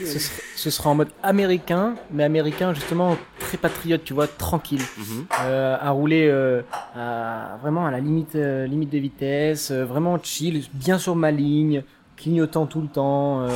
Ce 0.05 0.19
sera, 0.19 0.43
ce 0.57 0.71
sera 0.71 0.91
en 0.91 0.95
mode 0.95 1.11
américain, 1.23 1.95
mais 2.11 2.25
américain 2.25 2.75
justement 2.75 3.17
très 3.39 3.57
patriote, 3.57 4.03
tu 4.05 4.15
vois, 4.15 4.27
tranquille. 4.27 4.83
Mhm. 4.99 5.27
Euh, 5.43 5.77
à 5.81 5.91
rouler 5.91 6.29
euh, 6.29 6.63
à, 6.95 7.59
vraiment 7.63 7.87
à 7.87 7.91
la 7.91 8.01
limite, 8.01 8.35
euh, 8.35 8.67
limite 8.67 8.91
de 8.91 8.99
vitesse, 8.99 9.71
vraiment 9.71 10.19
chill, 10.23 10.65
bien 10.73 10.99
sur 10.99 11.15
ma 11.17 11.31
ligne, 11.31 11.83
clignotant 12.17 12.67
tout 12.67 12.81
le 12.81 12.89
temps. 12.89 13.47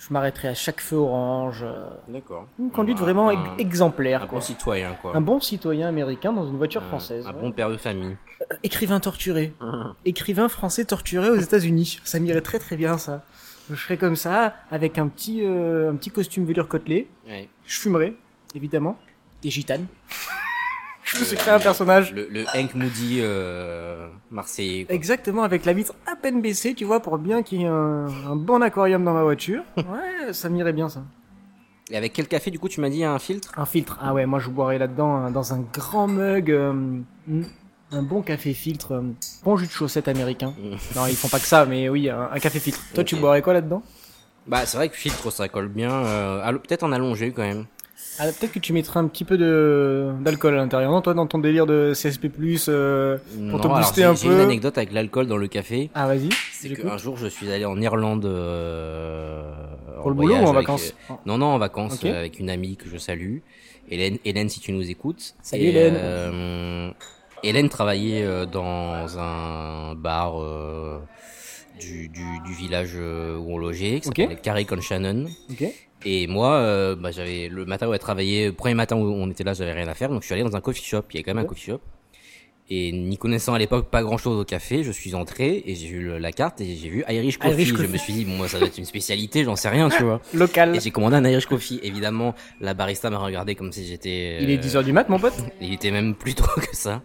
Euh, 0.00 0.06
je 0.08 0.12
m'arrêterai 0.12 0.48
à 0.48 0.54
chaque 0.54 0.80
feu 0.80 0.96
orange. 0.96 1.62
euh, 1.62 1.88
D'accord. 2.08 2.46
une 2.58 2.70
conduite 2.70 2.98
Un- 2.98 3.02
vraiment 3.02 3.28
un- 3.28 3.32
ex- 3.56 3.60
exemplaire. 3.60 4.22
Un 4.22 4.26
quoi. 4.26 4.38
bon 4.38 4.44
citoyen 4.44 4.94
quoi. 5.00 5.16
Un 5.16 5.20
bon 5.20 5.40
citoyen 5.40 5.88
américain 5.88 6.32
dans 6.32 6.46
une 6.48 6.56
voiture 6.56 6.82
Un- 6.82 6.88
française. 6.88 7.26
Un 7.26 7.32
ouais. 7.34 7.40
bon 7.40 7.52
père 7.52 7.70
de 7.70 7.76
famille. 7.76 8.16
Écrivain 8.62 9.00
torturé. 9.00 9.52
Écrivain 10.04 10.48
français 10.48 10.84
torturé 10.84 11.28
aux 11.30 11.36
États-Unis. 11.36 12.00
Ça 12.04 12.18
m'irait 12.18 12.40
très 12.40 12.58
très 12.58 12.76
bien 12.76 12.98
ça. 12.98 13.22
Je 13.70 13.76
serais 13.76 13.96
comme 13.98 14.16
ça, 14.16 14.54
avec 14.72 14.98
un 14.98 15.06
petit, 15.06 15.44
euh, 15.44 15.92
un 15.92 15.94
petit 15.96 16.10
costume 16.10 16.44
velours 16.44 16.66
côtelé. 16.66 17.08
Ouais. 17.28 17.48
Je 17.66 17.78
fumerais, 17.78 18.14
évidemment. 18.56 18.98
Des 19.42 19.50
gitanes. 19.50 19.86
je 21.14 21.20
me 21.20 21.24
suis 21.24 21.36
créé 21.36 21.52
un 21.54 21.58
personnage. 21.60 22.12
Le, 22.12 22.28
le 22.30 22.44
Hank 22.54 22.74
Moody 22.74 23.18
euh, 23.20 24.08
marseillais. 24.30 24.84
quoi. 24.84 24.94
Exactement, 24.94 25.42
avec 25.42 25.64
la 25.64 25.72
vitre 25.72 25.94
à 26.10 26.16
peine 26.16 26.40
baissée, 26.40 26.74
tu 26.74 26.84
vois, 26.84 27.00
pour 27.00 27.18
bien 27.18 27.42
qu'il 27.42 27.60
y 27.60 27.64
ait 27.64 27.68
un, 27.68 28.06
un 28.28 28.36
bon 28.36 28.62
aquarium 28.62 29.04
dans 29.04 29.14
ma 29.14 29.22
voiture. 29.22 29.62
Ouais, 29.76 30.32
ça 30.32 30.48
m'irait 30.48 30.72
bien 30.72 30.88
ça. 30.88 31.02
Et 31.90 31.96
avec 31.96 32.12
quel 32.12 32.28
café 32.28 32.50
du 32.52 32.58
coup 32.60 32.68
tu 32.68 32.80
m'as 32.80 32.88
dit 32.90 33.02
un 33.02 33.18
filtre? 33.18 33.52
Un 33.56 33.66
filtre. 33.66 33.98
Ah 34.00 34.14
ouais, 34.14 34.24
moi 34.26 34.38
je 34.38 34.48
boirais 34.48 34.78
là-dedans, 34.78 35.16
hein, 35.16 35.30
dans 35.32 35.52
un 35.54 35.60
grand 35.72 36.06
mug. 36.06 36.50
euh, 36.52 36.72
hmm, 36.72 37.42
un 37.92 38.02
bon 38.02 38.22
café 38.22 38.54
filtre. 38.54 38.92
euh, 38.92 39.02
bon 39.42 39.56
jus 39.56 39.66
de 39.66 39.72
chaussette 39.72 40.06
américain. 40.06 40.54
Mm. 40.58 40.76
Non, 40.96 41.06
ils 41.08 41.16
font 41.16 41.26
pas 41.28 41.40
que 41.40 41.46
ça, 41.46 41.64
mais 41.66 41.88
oui, 41.88 42.08
un, 42.08 42.28
un 42.32 42.38
café 42.38 42.60
filtre. 42.60 42.80
Toi, 42.94 43.02
tu 43.02 43.16
boirais 43.16 43.42
quoi 43.42 43.54
là-dedans? 43.54 43.82
Bah 44.46 44.64
c'est 44.66 44.76
vrai 44.76 44.88
que 44.88 44.96
filtre 44.96 45.30
ça 45.32 45.48
colle 45.48 45.68
bien. 45.68 45.90
Euh, 45.90 46.40
allo- 46.44 46.60
Peut-être 46.60 46.84
en 46.84 46.92
allongé 46.92 47.32
quand 47.32 47.42
même. 47.42 47.66
Ah, 48.22 48.26
Peut-être 48.38 48.52
que 48.52 48.58
tu 48.58 48.72
mettrais 48.74 49.00
un 49.00 49.06
petit 49.08 49.24
peu 49.24 49.38
de 49.38 50.10
d'alcool 50.20 50.52
à 50.54 50.56
l'intérieur, 50.58 50.90
non 50.92 51.00
Toi, 51.00 51.14
dans 51.14 51.26
ton 51.26 51.38
délire 51.38 51.64
de 51.66 51.92
CSP+, 51.94 52.28
euh... 52.68 53.16
Pour 53.50 53.60
te 53.62 53.66
booster 53.68 54.02
j'ai- 54.02 54.04
un 54.04 54.14
J'ai 54.14 54.28
peu. 54.28 54.34
une 54.34 54.40
anecdote 54.40 54.76
avec 54.76 54.92
l'alcool 54.92 55.26
dans 55.26 55.38
le 55.38 55.48
café. 55.48 55.88
Ah, 55.94 56.06
vas-y. 56.06 56.28
C'est 56.52 56.68
qu'un 56.74 56.98
jour, 56.98 57.16
je 57.16 57.26
suis 57.28 57.50
allé 57.50 57.64
en 57.64 57.80
Irlande. 57.80 58.26
euh, 58.26 59.42
Pour 60.02 60.10
le 60.10 60.16
boulot 60.16 60.34
ou 60.34 60.38
en 60.38 60.50
avec, 60.50 60.54
vacances 60.54 60.94
euh, 61.10 61.14
Non, 61.24 61.38
non, 61.38 61.46
en 61.46 61.58
vacances 61.58 62.04
euh, 62.04 62.18
avec 62.20 62.38
une 62.38 62.50
amie 62.50 62.76
que 62.76 62.88
je 62.90 62.98
salue. 62.98 63.38
Hélène, 63.90 64.18
Hélène, 64.26 64.48
si 64.50 64.60
tu 64.60 64.72
nous 64.72 64.88
écoutes. 64.90 65.34
Salut, 65.42 65.64
Et, 65.64 65.68
Hélène. 65.70 65.94
euh, 65.96 66.90
Hélène 67.42 67.68
travaillait 67.70 68.26
dans 68.52 69.18
un 69.18 69.94
bar 69.94 70.34
du, 71.80 72.08
du, 72.08 72.40
du 72.44 72.52
village 72.52 72.94
où 72.96 73.46
on 73.54 73.56
logeait, 73.56 74.00
qui 74.00 74.08
s'appelait 74.08 74.36
Carré 74.36 74.66
con 74.66 74.80
Shannon. 74.82 75.24
Ok. 75.50 75.64
Et 76.04 76.26
moi, 76.26 76.54
euh, 76.54 76.96
bah, 76.96 77.10
j'avais 77.10 77.48
le 77.48 77.64
matin 77.66 77.88
où 77.88 77.92
elle 77.92 78.00
travaillait, 78.00 78.46
le 78.46 78.52
premier 78.52 78.74
matin 78.74 78.96
où 78.96 79.04
on 79.04 79.30
était 79.30 79.44
là, 79.44 79.52
j'avais 79.52 79.72
rien 79.72 79.88
à 79.88 79.94
faire, 79.94 80.08
donc 80.08 80.22
je 80.22 80.26
suis 80.26 80.34
allé 80.34 80.42
dans 80.42 80.56
un 80.56 80.60
coffee 80.60 80.84
shop. 80.84 81.02
Il 81.12 81.16
y 81.16 81.20
a 81.20 81.22
quand 81.22 81.34
même 81.34 81.44
un 81.44 81.48
coffee 81.48 81.70
shop. 81.70 81.80
Et 82.72 82.92
n'y 82.92 83.18
connaissant 83.18 83.52
à 83.52 83.58
l'époque 83.58 83.90
pas 83.90 84.00
grand 84.04 84.16
chose 84.16 84.38
au 84.38 84.44
café, 84.44 84.84
je 84.84 84.92
suis 84.92 85.16
entré 85.16 85.64
et 85.66 85.74
j'ai 85.74 85.88
vu 85.88 86.20
la 86.20 86.30
carte 86.30 86.60
et 86.60 86.76
j'ai 86.76 86.88
vu 86.88 87.04
Irish 87.08 87.36
Coffee. 87.36 87.62
Irish 87.62 87.74
Je 87.74 87.86
me 87.88 87.96
suis 87.96 88.12
dit, 88.12 88.24
bon, 88.24 88.36
moi, 88.36 88.46
ça 88.46 88.60
doit 88.60 88.68
être 88.68 88.78
une 88.78 88.84
spécialité, 88.84 89.42
j'en 89.42 89.56
sais 89.56 89.68
rien, 89.68 89.88
tu 89.88 90.04
vois. 90.04 90.20
Local. 90.34 90.76
Et 90.76 90.80
j'ai 90.80 90.92
commandé 90.92 91.16
un 91.16 91.24
Irish 91.24 91.46
Coffee. 91.46 91.80
Évidemment, 91.82 92.32
la 92.60 92.72
barista 92.72 93.10
m'a 93.10 93.18
regardé 93.18 93.56
comme 93.56 93.72
si 93.72 93.84
j'étais. 93.84 94.40
Il 94.40 94.50
est 94.50 94.64
euh, 94.64 94.80
10h 94.80 94.84
du 94.84 94.92
mat, 94.92 95.08
mon 95.08 95.18
pote 95.18 95.34
Il 95.60 95.72
était 95.72 95.90
même 95.90 96.14
plus 96.14 96.36
tôt 96.36 96.44
que 96.44 96.76
ça. 96.76 97.02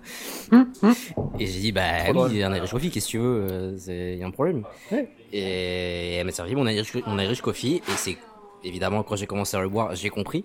et 1.39 1.47
j'ai 1.47 1.59
dit, 1.59 1.71
bah 1.71 2.11
oui, 2.13 2.43
un 2.43 2.53
Irish 2.53 2.69
Coffee, 2.69 2.91
qu'est-ce 2.91 3.07
que 3.07 3.11
tu 3.11 3.17
veux 3.17 3.47
euh, 3.49 3.77
Il 3.87 4.19
y 4.19 4.23
a 4.23 4.27
un 4.27 4.31
problème. 4.31 4.65
Ouais. 4.91 5.09
Et 5.33 6.17
elle 6.17 6.27
m'a 6.27 6.31
servi 6.31 6.53
mon 6.53 6.67
Irish, 6.67 6.93
mon 7.07 7.17
Irish 7.17 7.41
Coffee 7.41 7.77
et 7.77 7.91
c'est 7.97 8.17
évidemment 8.65 9.03
quand 9.03 9.15
j'ai 9.15 9.27
commencé 9.27 9.55
à 9.55 9.61
le 9.61 9.69
boire, 9.69 9.95
j'ai 9.95 10.09
compris. 10.09 10.43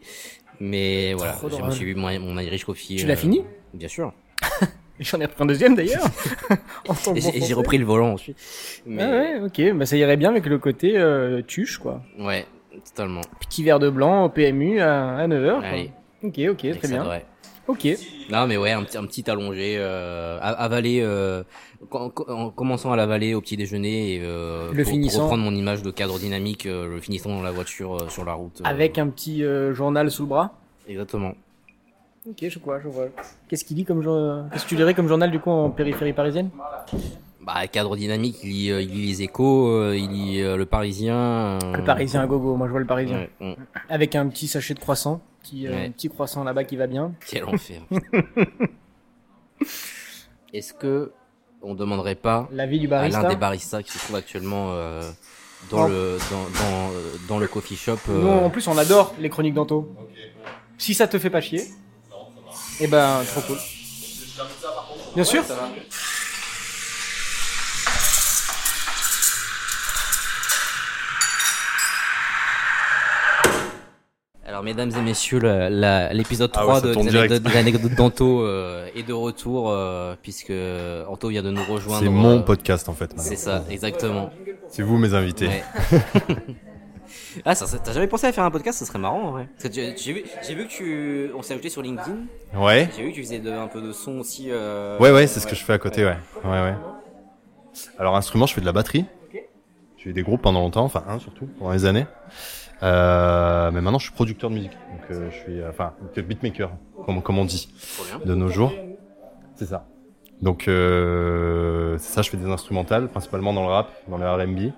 Mais 0.60 1.14
voilà, 1.14 1.38
je 1.68 1.70
suis 1.74 1.86
bu 1.86 1.94
mon, 1.94 2.20
mon 2.20 2.38
Irish 2.38 2.64
Coffee. 2.64 2.96
Tu 2.96 3.04
euh, 3.04 3.08
l'as 3.08 3.16
fini 3.16 3.42
Bien 3.72 3.88
sûr. 3.88 4.12
J'en 5.00 5.18
ai 5.20 5.24
repris 5.24 5.42
un 5.42 5.46
deuxième 5.46 5.74
d'ailleurs. 5.74 6.04
Et 7.16 7.20
J'ai 7.20 7.40
j'ai 7.40 7.54
repris 7.54 7.78
le 7.78 7.86
volant 7.86 8.12
ensuite. 8.12 8.36
Mais, 8.84 9.02
Ah 9.02 9.10
ouais, 9.10 9.40
ok. 9.46 9.74
Bah, 9.78 9.86
ça 9.86 9.96
irait 9.96 10.18
bien 10.18 10.28
avec 10.30 10.44
le 10.44 10.58
côté 10.58 10.98
euh, 10.98 11.40
tuche, 11.40 11.78
quoi. 11.78 12.02
ouais, 12.18 12.44
totalement. 12.84 13.22
Petit 13.40 13.64
verre 13.64 13.78
de 13.78 13.88
blanc 13.88 14.24
au 14.24 14.28
PMU 14.28 14.80
à, 14.80 15.16
à 15.16 15.26
9h. 15.26 15.62
Allez. 15.62 15.90
Ok, 16.22 16.38
ok, 16.50 16.58
très 16.78 16.88
ça 16.88 16.88
bien. 16.88 17.20
Ok. 17.66 17.86
Non, 18.30 18.46
mais 18.46 18.56
ouais, 18.58 18.72
un 18.72 18.82
petit, 18.82 18.98
un 18.98 19.06
petit 19.06 19.30
allongé, 19.30 19.76
euh, 19.78 20.38
a- 20.42 20.62
avaler, 20.62 21.00
euh, 21.02 21.42
en, 21.92 22.10
en 22.28 22.50
commençant 22.50 22.92
à 22.92 22.96
l'avaler 22.96 23.34
au 23.34 23.40
petit 23.40 23.56
déjeuner 23.56 24.14
et 24.16 24.20
euh, 24.22 24.70
Le 24.72 24.82
pour, 24.82 24.92
finissant. 24.92 25.16
pour 25.18 25.24
reprendre 25.24 25.44
mon 25.44 25.54
image 25.54 25.82
de 25.82 25.90
cadre 25.90 26.18
dynamique, 26.18 26.66
euh, 26.66 26.88
le 26.88 27.00
finissant 27.00 27.30
dans 27.30 27.42
la 27.42 27.50
voiture 27.52 27.94
euh, 28.02 28.08
sur 28.08 28.24
la 28.24 28.34
route. 28.34 28.60
euh, 28.60 28.64
Avec 28.68 28.98
un 28.98 29.08
petit 29.08 29.42
euh, 29.44 29.72
journal 29.74 30.10
sous 30.10 30.22
le 30.22 30.28
bras. 30.28 30.52
Exactement. 30.88 31.32
Ok, 32.28 32.36
je 32.48 32.58
vois, 32.58 32.80
je 32.80 32.88
vois. 32.88 33.06
Qu'est-ce 33.48 33.64
qu'il 33.64 33.76
lit 33.78 33.84
comme 33.84 34.02
jour- 34.02 34.44
Qu'est-ce 34.52 34.64
que 34.64 34.68
tu 34.68 34.76
dirais 34.76 34.92
comme 34.94 35.08
journal 35.08 35.30
du 35.30 35.40
coup 35.40 35.50
en 35.50 35.70
périphérie 35.70 36.12
parisienne? 36.12 36.50
Bah, 37.40 37.66
cadre 37.66 37.96
dynamique, 37.96 38.36
il 38.42 38.50
lit, 38.50 38.70
euh, 38.70 38.82
il 38.82 38.90
lit 38.90 39.06
les 39.06 39.22
échos, 39.22 39.68
euh, 39.70 39.96
il 39.96 40.10
lit 40.10 40.42
euh, 40.42 40.58
le 40.58 40.66
Parisien. 40.66 41.16
euh, 41.16 41.76
Le 41.78 41.82
Parisien 41.84 42.20
à 42.20 42.26
gogo, 42.26 42.54
moi 42.56 42.66
je 42.66 42.70
vois 42.72 42.80
le 42.80 42.86
Parisien. 42.86 43.16
Ouais, 43.20 43.30
ouais. 43.40 43.56
Avec 43.88 44.14
un 44.14 44.28
petit 44.28 44.46
sachet 44.46 44.74
de 44.74 44.78
croissant, 44.80 45.22
petit, 45.42 45.66
euh, 45.66 45.70
Ouais. 45.70 45.86
un 45.86 45.90
petit 45.90 46.10
croissant 46.10 46.44
là-bas 46.44 46.64
qui 46.64 46.76
va 46.76 46.86
bien. 46.86 47.12
Quel 47.26 47.44
enfer. 47.46 47.80
Est-ce 50.52 50.74
que 50.74 51.12
on 51.62 51.74
demanderait 51.74 52.14
pas 52.14 52.48
La 52.52 52.66
vie 52.66 52.78
du 52.78 52.86
à 52.86 52.90
barista. 52.90 53.22
l'un 53.22 53.28
des 53.28 53.36
baristas 53.36 53.82
qui 53.82 53.92
se 53.92 53.98
trouve 53.98 54.16
actuellement 54.16 54.70
euh, 54.72 55.02
dans 55.70 55.84
Oh. 55.84 55.88
le 55.88 56.18
dans, 56.30 56.42
dans, 56.42 56.90
euh, 56.92 57.16
dans 57.28 57.38
le 57.38 57.46
coffee 57.46 57.76
shop 57.76 57.98
euh, 58.08 58.22
Nous 58.22 58.28
en 58.28 58.50
plus 58.50 58.66
on 58.68 58.76
adore 58.78 59.14
les 59.18 59.28
chroniques 59.28 59.54
d'Anto. 59.54 59.88
Si 60.78 60.94
ça 60.94 61.06
te 61.06 61.18
fait 61.18 61.28
pas 61.30 61.40
chier, 61.42 61.64
eh 62.80 62.86
ben 62.86 63.22
trop 63.32 63.42
cool. 63.42 63.58
Bien 65.14 65.24
sûr. 65.24 65.44
Alors, 74.60 74.76
mesdames 74.76 74.90
et 74.94 75.00
messieurs, 75.00 75.38
l'épisode 76.12 76.50
Ah 76.54 76.60
3 76.60 76.74
ouais, 76.74 76.80
ça 76.80 76.86
de, 76.88 76.92
des 76.94 77.08
direct. 77.08 77.32
anecdotes, 77.32 77.50
des 77.52 77.58
anecdotes 77.58 77.94
d'Anto 77.94 78.42
euh, 78.42 78.86
est 78.94 79.02
de 79.04 79.14
retour, 79.14 79.70
euh, 79.70 80.14
puisque 80.20 80.52
Anto 81.08 81.28
vient 81.30 81.42
de 81.42 81.50
nous 81.50 81.64
rejoindre. 81.64 82.02
C'est 82.04 82.10
mon 82.10 82.40
euh, 82.40 82.42
podcast 82.42 82.90
en 82.90 82.92
fait. 82.92 83.10
C'est 83.16 83.36
ça, 83.36 83.64
exactement. 83.70 84.28
C'est 84.68 84.82
vous 84.82 84.98
mes 84.98 85.14
invités. 85.14 85.48
Ouais. 85.48 85.62
ah, 87.46 87.54
ça, 87.54 87.66
ça- 87.66 87.78
t'as 87.78 87.94
jamais 87.94 88.06
pensé 88.06 88.26
à 88.26 88.32
faire 88.32 88.44
un 88.44 88.50
podcast? 88.50 88.78
Ça 88.78 88.84
serait 88.84 88.98
marrant 88.98 89.28
en 89.28 89.30
vrai. 89.30 89.48
J'ai 89.72 90.12
vu, 90.12 90.24
vu 90.50 90.66
que 90.66 90.70
tu, 90.70 91.30
on 91.34 91.40
s'est 91.40 91.54
ajouté 91.54 91.70
sur 91.70 91.80
LinkedIn. 91.80 92.18
Ouais. 92.54 92.90
J'ai 92.94 93.04
vu 93.04 93.12
que 93.12 93.14
tu 93.14 93.22
faisais 93.22 93.38
de- 93.38 93.50
un 93.50 93.66
peu 93.66 93.80
de 93.80 93.92
son 93.92 94.18
aussi. 94.18 94.50
Ouais, 94.52 95.10
ouais, 95.10 95.26
c'est 95.26 95.40
ce 95.40 95.46
que 95.46 95.56
je 95.56 95.64
fais 95.64 95.72
à 95.72 95.78
côté, 95.78 96.04
ouais. 96.04 96.18
Ouais, 96.44 96.50
ouais. 96.50 96.74
Alors, 97.98 98.14
instrument, 98.14 98.44
je 98.44 98.52
fais 98.52 98.60
de 98.60 98.66
la 98.66 98.72
batterie. 98.72 99.06
J'ai 99.96 100.10
eu 100.10 100.12
des 100.12 100.22
groupes 100.22 100.42
pendant 100.42 100.60
longtemps, 100.60 100.84
enfin 100.84 101.04
un 101.08 101.18
surtout, 101.18 101.46
pendant 101.58 101.72
des 101.72 101.84
années. 101.86 102.06
Euh, 102.82 103.70
mais 103.72 103.80
maintenant, 103.80 103.98
je 103.98 104.04
suis 104.04 104.14
producteur 104.14 104.50
de 104.50 104.54
musique. 104.54 104.72
Donc, 104.72 105.10
euh, 105.10 105.30
je 105.30 105.36
suis, 105.36 105.60
euh, 105.60 105.70
enfin, 105.70 105.92
beatmaker, 106.16 106.70
comme, 107.04 107.22
comme 107.22 107.38
on 107.38 107.44
dit, 107.44 107.68
de 108.24 108.34
nos 108.34 108.48
jours. 108.48 108.72
C'est 109.54 109.66
ça. 109.66 109.86
Donc, 110.40 110.68
euh, 110.68 111.98
c'est 111.98 112.14
ça, 112.14 112.22
je 112.22 112.30
fais 112.30 112.36
des 112.38 112.48
instrumentales, 112.48 113.08
principalement 113.08 113.52
dans 113.52 113.62
le 113.62 113.68
rap, 113.68 113.90
dans 114.08 114.16
le 114.16 114.26
R&B, 114.26 114.72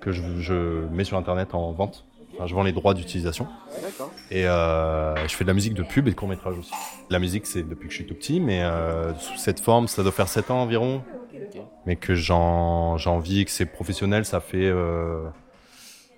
que 0.00 0.10
je, 0.10 0.22
je 0.40 0.86
mets 0.90 1.04
sur 1.04 1.16
Internet 1.16 1.54
en 1.54 1.72
vente. 1.72 2.04
Enfin, 2.34 2.46
je 2.46 2.54
vends 2.54 2.64
les 2.64 2.72
droits 2.72 2.92
d'utilisation. 2.92 3.46
D'accord. 3.82 4.10
Et 4.30 4.46
euh, 4.46 5.14
je 5.26 5.34
fais 5.34 5.44
de 5.44 5.48
la 5.48 5.54
musique 5.54 5.74
de 5.74 5.82
pub 5.82 6.06
et 6.06 6.10
de 6.10 6.16
court 6.16 6.28
métrage 6.28 6.58
aussi. 6.58 6.72
La 7.08 7.18
musique, 7.18 7.46
c'est 7.46 7.62
depuis 7.62 7.86
que 7.86 7.92
je 7.92 7.98
suis 7.98 8.06
tout 8.06 8.14
petit, 8.14 8.40
mais 8.40 8.62
euh, 8.62 9.14
sous 9.14 9.36
cette 9.38 9.60
forme, 9.60 9.88
ça 9.88 10.02
doit 10.02 10.12
faire 10.12 10.28
7 10.28 10.50
ans 10.50 10.60
environ. 10.62 11.02
Ok. 11.32 11.62
Mais 11.86 11.96
que 11.96 12.14
j'en 12.14 12.98
j'en 12.98 13.18
vis, 13.20 13.44
que 13.44 13.50
c'est 13.50 13.64
professionnel, 13.66 14.24
ça 14.24 14.40
fait 14.40 14.66
euh, 14.66 15.28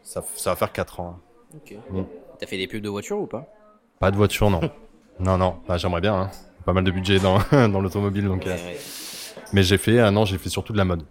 ça, 0.09 0.25
ça 0.37 0.51
va 0.51 0.57
faire 0.57 0.73
4 0.73 1.01
ans. 1.01 1.19
Ok. 1.55 1.75
Mm. 1.91 2.03
T'as 2.39 2.47
fait 2.47 2.57
des 2.57 2.67
pubs 2.67 2.83
de 2.83 2.89
voiture 2.89 3.19
ou 3.19 3.27
pas? 3.27 3.47
Pas 4.01 4.11
de 4.11 4.17
voiture, 4.17 4.49
non. 4.51 4.61
non, 5.21 5.37
non. 5.39 5.57
Bah, 5.69 5.77
J'aimerais 5.77 6.01
bien. 6.01 6.15
Hein. 6.15 6.31
Pas 6.65 6.73
mal 6.73 6.85
de 6.85 6.91
budget 6.91 7.19
dans 7.19 7.39
dans 7.69 7.81
l'automobile, 7.81 8.27
donc. 8.27 8.47
euh. 8.47 8.55
Ouais. 8.55 8.79
Mais 9.53 9.63
j'ai 9.63 9.79
fait, 9.79 9.99
euh, 9.99 10.11
non, 10.11 10.25
j'ai 10.25 10.37
fait 10.39 10.49
surtout 10.51 10.73
de 10.73 10.79
la 10.79 10.85
mode, 10.85 11.05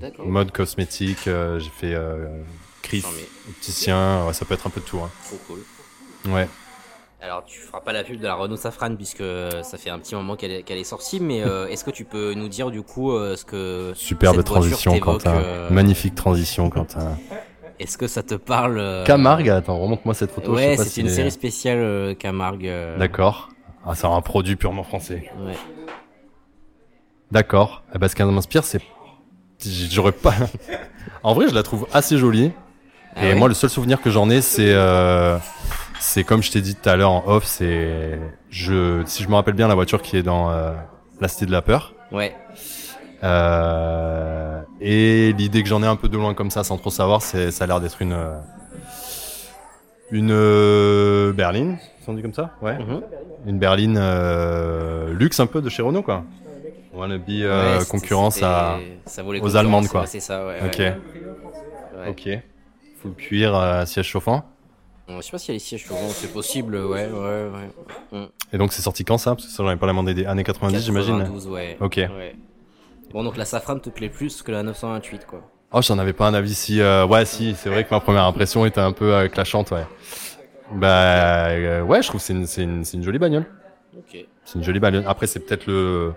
D'accord. 0.00 0.26
mode 0.26 0.50
cosmétique. 0.50 1.26
euh, 1.28 1.58
j'ai 1.58 1.68
fait 1.70 1.94
euh, 1.94 2.42
Chris, 2.82 3.00
Charmé. 3.02 3.18
opticien. 3.50 4.26
ouais, 4.26 4.32
ça 4.32 4.44
peut 4.44 4.54
être 4.54 4.66
un 4.66 4.70
peu 4.70 4.80
de 4.80 4.86
tout. 4.86 4.98
Hein. 4.98 5.10
Trop 5.26 5.36
cool. 5.46 6.32
Ouais. 6.32 6.48
Alors, 7.20 7.44
tu 7.44 7.60
feras 7.60 7.80
pas 7.80 7.92
la 7.92 8.02
pub 8.02 8.18
de 8.18 8.24
la 8.24 8.34
Renault 8.34 8.56
Safran 8.56 8.96
puisque 8.96 9.22
ça 9.62 9.78
fait 9.78 9.90
un 9.90 9.98
petit 9.98 10.14
moment 10.14 10.34
qu'elle 10.36 10.50
est, 10.50 10.68
est 10.70 10.84
sortie, 10.84 11.20
mais 11.20 11.42
euh, 11.46 11.68
est-ce 11.68 11.84
que 11.84 11.90
tu 11.90 12.04
peux 12.04 12.32
nous 12.34 12.48
dire 12.48 12.70
du 12.70 12.82
coup 12.82 13.12
euh, 13.12 13.36
ce 13.36 13.44
que 13.44 13.92
Superbe 13.94 14.36
cette 14.36 14.46
transition, 14.46 14.98
Quentin. 14.98 15.34
euh, 15.36 15.70
Magnifique 15.70 16.14
transition, 16.14 16.68
Quentin. 16.70 17.16
Est-ce 17.78 17.98
que 17.98 18.06
ça 18.06 18.22
te 18.22 18.34
parle 18.34 18.78
euh, 18.78 19.04
Camargue, 19.04 19.48
attends, 19.48 19.78
remonte-moi 19.78 20.14
cette 20.14 20.30
photo. 20.30 20.54
Ouais, 20.54 20.76
c'est 20.76 20.84
si 20.84 21.00
une 21.00 21.08
série 21.08 21.30
spéciale 21.30 21.78
euh, 21.78 22.14
Camargue. 22.14 22.66
euh, 22.66 22.98
D'accord. 22.98 23.48
Ah, 23.84 23.94
c'est 23.94 24.06
un 24.06 24.20
produit 24.20 24.56
purement 24.56 24.84
français. 24.84 25.30
Ouais. 25.40 25.54
D'accord. 27.30 27.82
Eh 27.94 27.98
ben, 27.98 28.08
ce 28.08 28.14
qui 28.14 28.22
m'inspire, 28.22 28.64
c'est. 28.64 28.80
J'aurais 29.64 30.12
pas. 30.12 30.34
en 31.22 31.34
vrai, 31.34 31.48
je 31.48 31.54
la 31.54 31.62
trouve 31.62 31.86
assez 31.92 32.18
jolie. 32.18 32.52
Ah 33.14 33.24
et 33.24 33.28
ouais 33.28 33.34
moi, 33.34 33.48
le 33.48 33.54
seul 33.54 33.70
souvenir 33.70 34.00
que 34.00 34.10
j'en 34.10 34.30
ai, 34.30 34.40
c'est. 34.40 34.72
Euh... 34.72 35.38
C'est 35.98 36.24
comme 36.24 36.42
je 36.42 36.50
t'ai 36.50 36.60
dit 36.60 36.74
tout 36.74 36.88
à 36.88 36.96
l'heure 36.96 37.12
en 37.12 37.22
off, 37.26 37.44
c'est. 37.44 38.18
Je... 38.50 39.02
Si 39.06 39.22
je 39.22 39.28
me 39.28 39.34
rappelle 39.34 39.54
bien, 39.54 39.68
la 39.68 39.74
voiture 39.76 40.02
qui 40.02 40.16
est 40.16 40.24
dans 40.24 40.50
euh, 40.50 40.72
La 41.20 41.28
Cité 41.28 41.46
de 41.46 41.52
la 41.52 41.62
Peur. 41.62 41.94
Ouais. 42.10 42.34
Euh... 43.22 44.61
Et 44.84 45.32
l'idée 45.34 45.62
que 45.62 45.68
j'en 45.68 45.82
ai 45.82 45.86
un 45.86 45.96
peu 45.96 46.08
de 46.08 46.16
loin 46.16 46.34
comme 46.34 46.50
ça, 46.50 46.64
sans 46.64 46.76
trop 46.76 46.90
savoir, 46.90 47.22
c'est 47.22 47.50
ça 47.52 47.64
a 47.64 47.66
l'air 47.66 47.80
d'être 47.80 48.02
une. 48.02 48.12
euh, 48.12 48.36
Une 50.10 50.30
euh, 50.32 51.32
berline, 51.32 51.78
dit 52.08 52.22
comme 52.22 52.34
ça 52.34 52.50
Ouais. 52.60 52.78
Mhm. 52.78 53.02
Une 53.46 53.58
berline 53.58 53.96
euh, 53.98 55.12
luxe 55.14 55.40
un 55.40 55.46
peu 55.46 55.62
de 55.62 55.68
chez 55.68 55.82
Renault, 55.82 56.02
quoi. 56.02 56.24
Wannabe 56.92 57.22
euh, 57.30 57.78
Ouais, 57.78 57.84
concurrence 57.86 58.42
à. 58.42 58.78
c'était- 58.78 58.98
ça 59.06 59.22
vaut 59.22 59.32
les 59.32 59.40
aux 59.40 59.56
Allemandes, 59.56 59.88
quoi. 59.88 60.04
C'est 60.06 60.20
ça, 60.20 60.46
ouais. 60.46 60.58
Ok, 60.66 60.78
ouais. 60.78 62.08
Ok. 62.08 62.28
Full 63.00 63.14
cuir, 63.14 63.54
euh, 63.56 63.84
siège 63.86 64.06
chauffant. 64.06 64.44
Je 65.08 65.20
sais 65.20 65.30
pas 65.30 65.38
s'il 65.38 65.48
y 65.48 65.52
a 65.52 65.54
les 65.54 65.58
sièges 65.58 65.84
chauffants, 65.84 66.08
c'est 66.10 66.32
possible, 66.32 66.76
ouais, 66.76 67.08
ouais, 67.10 67.48
ouais. 68.12 68.28
Et 68.52 68.58
donc 68.58 68.72
c'est 68.72 68.82
sorti 68.82 69.04
quand 69.04 69.18
ça? 69.18 69.34
Parce 69.34 69.46
que 69.46 69.52
ça 69.52 69.62
j'en 69.64 69.70
ai 69.70 69.76
pas 69.76 69.86
demandé 69.86 70.14
des 70.14 70.24
années 70.26 70.44
90 70.44 70.84
j'imagine. 70.84 71.18
92, 71.18 71.46
ouais. 71.48 71.76
Ok. 71.80 71.96
Ouais. 71.96 72.34
Bon, 73.10 73.24
donc 73.24 73.36
la 73.36 73.44
Safran 73.44 73.78
te 73.78 73.90
plaît 73.90 74.08
plus 74.08 74.42
que 74.42 74.52
la 74.52 74.62
928, 74.62 75.26
quoi. 75.26 75.42
Oh 75.74 75.80
j'en 75.82 75.98
avais 75.98 76.12
pas 76.12 76.26
un 76.28 76.34
avis 76.34 76.54
si... 76.54 76.80
euh, 76.80 77.06
Ouais 77.06 77.24
si, 77.24 77.54
c'est 77.54 77.68
vrai 77.70 77.84
que 77.84 77.90
ma 77.90 78.00
première 78.00 78.24
impression 78.24 78.64
était 78.66 78.80
un 78.80 78.92
peu 78.92 79.14
euh, 79.14 79.28
clashante, 79.28 79.70
ouais. 79.70 79.86
Bah 80.74 81.48
euh, 81.48 81.82
ouais, 81.82 82.02
je 82.02 82.08
trouve 82.08 82.20
que 82.20 82.26
c'est 82.26 82.32
une, 82.32 82.46
c'est 82.46 82.62
une, 82.62 82.84
c'est 82.84 82.96
une 82.96 83.02
jolie 83.02 83.18
bagnole. 83.18 83.44
Ok. 83.96 84.16
C'est 84.44 84.58
une 84.58 84.64
jolie 84.64 84.80
bagnole. 84.80 85.04
Après 85.06 85.26
c'est 85.26 85.40
peut-être 85.40 85.66
le... 85.66 86.12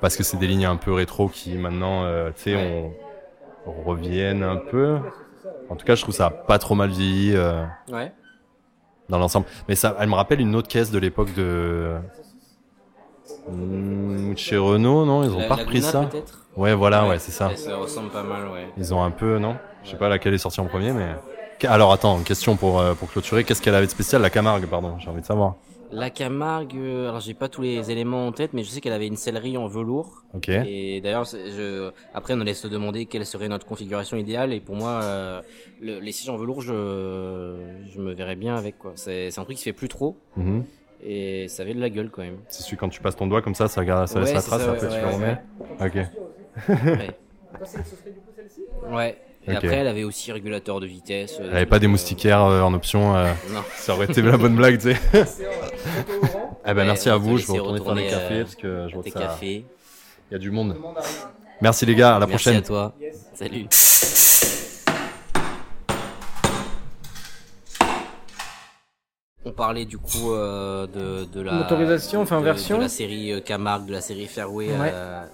Parce 0.00 0.16
que 0.16 0.22
c'est 0.22 0.36
des 0.36 0.46
lignes 0.46 0.66
un 0.66 0.76
peu 0.76 0.92
rétro 0.92 1.28
qui 1.28 1.54
maintenant, 1.54 2.04
euh, 2.04 2.30
tu 2.36 2.42
sais, 2.42 2.56
on... 2.56 2.92
on 3.70 3.82
reviennent 3.84 4.42
un 4.42 4.56
peu. 4.56 4.98
En 5.70 5.76
tout 5.76 5.86
cas, 5.86 5.94
je 5.94 6.02
trouve 6.02 6.14
ça 6.14 6.28
pas 6.30 6.58
trop 6.58 6.74
mal 6.74 6.90
vieilli. 6.90 7.32
euh. 7.34 7.64
Ouais. 7.90 8.12
dans 9.08 9.18
l'ensemble. 9.18 9.46
Mais 9.68 9.74
ça, 9.74 9.96
elle 10.00 10.08
me 10.08 10.14
rappelle 10.14 10.40
une 10.40 10.54
autre 10.56 10.68
caisse 10.68 10.90
de 10.90 10.98
l'époque 10.98 11.32
de. 11.34 11.94
Hmm, 13.46 14.34
chez 14.36 14.56
Renault, 14.56 15.04
non 15.04 15.22
Ils 15.24 15.30
ont 15.30 15.40
La- 15.40 15.48
pas 15.48 15.54
repris 15.56 15.82
ça 15.82 16.08
Ouais, 16.56 16.74
voilà, 16.74 17.06
ouais, 17.06 17.18
c'est 17.18 17.32
ça. 17.32 17.54
Ça 17.56 17.76
ressemble 17.76 18.10
pas 18.10 18.22
mal, 18.22 18.48
ouais. 18.48 18.68
Ils 18.76 18.94
ont 18.94 19.02
un 19.02 19.10
peu, 19.10 19.38
non 19.38 19.56
Je 19.82 19.90
sais 19.90 19.96
pas 19.96 20.08
laquelle 20.08 20.34
est 20.34 20.38
sortie 20.38 20.60
en 20.60 20.66
premier, 20.66 20.92
mais. 20.92 21.14
Alors 21.66 21.92
attends, 21.92 22.18
une 22.18 22.24
question 22.24 22.56
pour, 22.56 22.80
euh, 22.80 22.94
pour 22.94 23.10
clôturer. 23.10 23.44
Qu'est-ce 23.44 23.62
qu'elle 23.62 23.74
avait 23.74 23.86
de 23.86 23.90
spécial 23.90 24.22
La 24.22 24.30
Camargue, 24.30 24.66
pardon, 24.66 24.98
j'ai 24.98 25.10
envie 25.10 25.20
de 25.20 25.26
savoir. 25.26 25.56
La 25.92 26.10
Camargue, 26.10 26.76
euh, 26.76 27.08
alors 27.08 27.20
j'ai 27.20 27.34
pas 27.34 27.48
tous 27.48 27.62
les 27.62 27.90
éléments 27.90 28.26
en 28.26 28.32
tête, 28.32 28.52
mais 28.52 28.64
je 28.64 28.70
sais 28.70 28.80
qu'elle 28.80 28.92
avait 28.92 29.06
une 29.06 29.16
sellerie 29.16 29.56
en 29.56 29.68
velours. 29.68 30.24
Ok. 30.34 30.48
Et 30.48 31.00
d'ailleurs, 31.00 31.24
je... 31.24 31.90
après, 32.12 32.34
on 32.34 32.40
allait 32.40 32.54
se 32.54 32.66
demander 32.66 33.06
quelle 33.06 33.24
serait 33.26 33.48
notre 33.48 33.66
configuration 33.66 34.16
idéale. 34.16 34.52
Et 34.52 34.60
pour 34.60 34.74
moi, 34.74 35.00
euh, 35.02 35.42
le- 35.78 36.00
les 36.00 36.12
sièges 36.12 36.30
en 36.30 36.36
velours, 36.36 36.62
je, 36.62 36.72
je 36.72 38.00
me 38.00 38.12
verrais 38.14 38.36
bien 38.36 38.56
avec 38.56 38.78
quoi. 38.78 38.92
C'est 38.96 39.30
c'est 39.30 39.40
un 39.40 39.44
truc 39.44 39.56
qui 39.56 39.60
se 39.62 39.68
fait 39.68 39.72
plus 39.72 39.88
trop. 39.88 40.16
Mhm. 40.36 40.64
Et 41.06 41.48
ça 41.48 41.62
avait 41.62 41.74
de 41.74 41.80
la 41.80 41.90
gueule 41.90 42.10
quand 42.10 42.22
même. 42.22 42.38
C'est 42.48 42.62
celui 42.62 42.76
quand 42.78 42.88
tu 42.88 43.00
passes 43.00 43.16
ton 43.16 43.26
doigt 43.26 43.42
comme 43.42 43.54
ça, 43.54 43.68
ça, 43.68 43.84
garde, 43.84 44.08
ça 44.08 44.20
laisse 44.20 44.28
Ouais, 44.30 44.34
la 44.34 44.40
c'est 44.40 44.48
trace, 44.48 44.62
ça, 44.62 44.70
après 44.72 44.86
ouais, 44.86 44.92
tu 44.94 45.00
le 45.00 45.06
ouais, 45.06 45.14
remets. 45.14 45.36
Ok. 45.80 45.96
Ouais. 48.90 49.18
Et 49.46 49.54
après, 49.54 49.76
elle 49.76 49.88
avait 49.88 50.04
aussi 50.04 50.32
régulateur 50.32 50.80
de 50.80 50.86
vitesse. 50.86 51.36
Elle 51.38 51.54
avait 51.54 51.66
pas 51.66 51.78
des 51.78 51.86
moustiquaires 51.86 52.42
euh, 52.44 52.62
en 52.62 52.72
option. 52.72 53.14
euh, 53.14 53.30
Non. 53.52 53.60
ça 53.76 53.92
aurait 53.92 54.06
été 54.06 54.22
la 54.22 54.38
bonne 54.38 54.56
blague, 54.56 54.78
tu 54.80 54.94
sais. 54.94 54.98
Eh 55.12 56.72
ben 56.72 56.76
Ouais, 56.78 56.84
merci 56.86 57.10
à 57.10 57.18
vous. 57.18 57.36
Je 57.36 57.52
vais 57.52 57.58
retourner 57.58 58.08
faire 58.08 58.18
des 58.18 58.22
cafés 58.22 58.34
euh, 58.36 58.42
parce 58.44 58.54
que 58.54 58.86
je 58.88 58.94
vois 58.94 59.02
que 59.04 59.10
ça. 59.10 59.36
Il 59.42 59.64
y 60.32 60.34
a 60.34 60.38
du 60.38 60.50
monde. 60.50 60.76
Merci 61.60 61.84
les 61.84 61.94
gars. 61.94 62.16
À 62.16 62.18
la 62.18 62.26
Merci 62.26 62.44
prochaine. 62.44 62.62
à 62.62 62.66
toi. 62.66 62.94
Salut. 63.34 63.66
On 69.46 69.52
parlait 69.52 69.84
du 69.84 69.98
coup 69.98 70.32
euh, 70.32 70.86
de, 70.86 71.24
de 71.24 71.40
la 71.42 71.52
Motorisation, 71.52 72.22
enfin, 72.22 72.40
version. 72.40 72.78
de 72.78 72.82
la 72.84 72.88
série 72.88 73.32
euh, 73.32 73.40
Camargue, 73.40 73.86
de 73.86 73.92
la 73.92 74.00
série 74.00 74.26
Fairway 74.26 74.68
Ouais. 74.68 74.92
euh, 74.94 75.24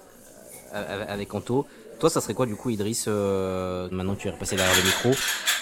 avec 1.07 1.33
Anto. 1.33 1.65
Toi, 1.99 2.09
ça 2.09 2.19
serait 2.19 2.33
quoi 2.33 2.45
du 2.47 2.55
coup, 2.55 2.69
Idriss 2.71 3.05
euh, 3.07 3.87
Maintenant, 3.91 4.15
que 4.15 4.21
tu 4.21 4.27
es 4.27 4.31
repassé 4.31 4.55
derrière 4.55 4.75
le 4.75 4.83
micro. 4.83 5.09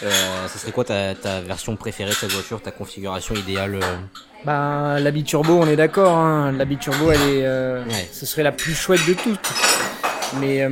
Euh, 0.03 0.47
ça 0.47 0.57
serait 0.57 0.71
quoi 0.71 0.85
ta, 0.85 1.13
ta 1.13 1.41
version 1.41 1.75
préférée 1.75 2.11
de 2.11 2.15
cette 2.15 2.31
voiture, 2.31 2.61
ta 2.61 2.71
configuration 2.71 3.35
idéale 3.35 3.75
euh? 3.75 3.97
Ben, 4.45 4.99
la 4.99 5.11
biturbo, 5.11 5.53
on 5.53 5.67
est 5.67 5.75
d'accord. 5.75 6.15
Hein. 6.17 6.53
La 6.53 6.63
biturbo, 6.65 7.11
elle 7.11 7.21
est, 7.21 7.47
Ouais. 7.47 8.07
ce 8.11 8.25
serait 8.25 8.43
la 8.43 8.53
plus 8.53 8.73
chouette 8.73 9.05
de 9.07 9.13
toutes. 9.13 9.49
Mais, 10.39 10.65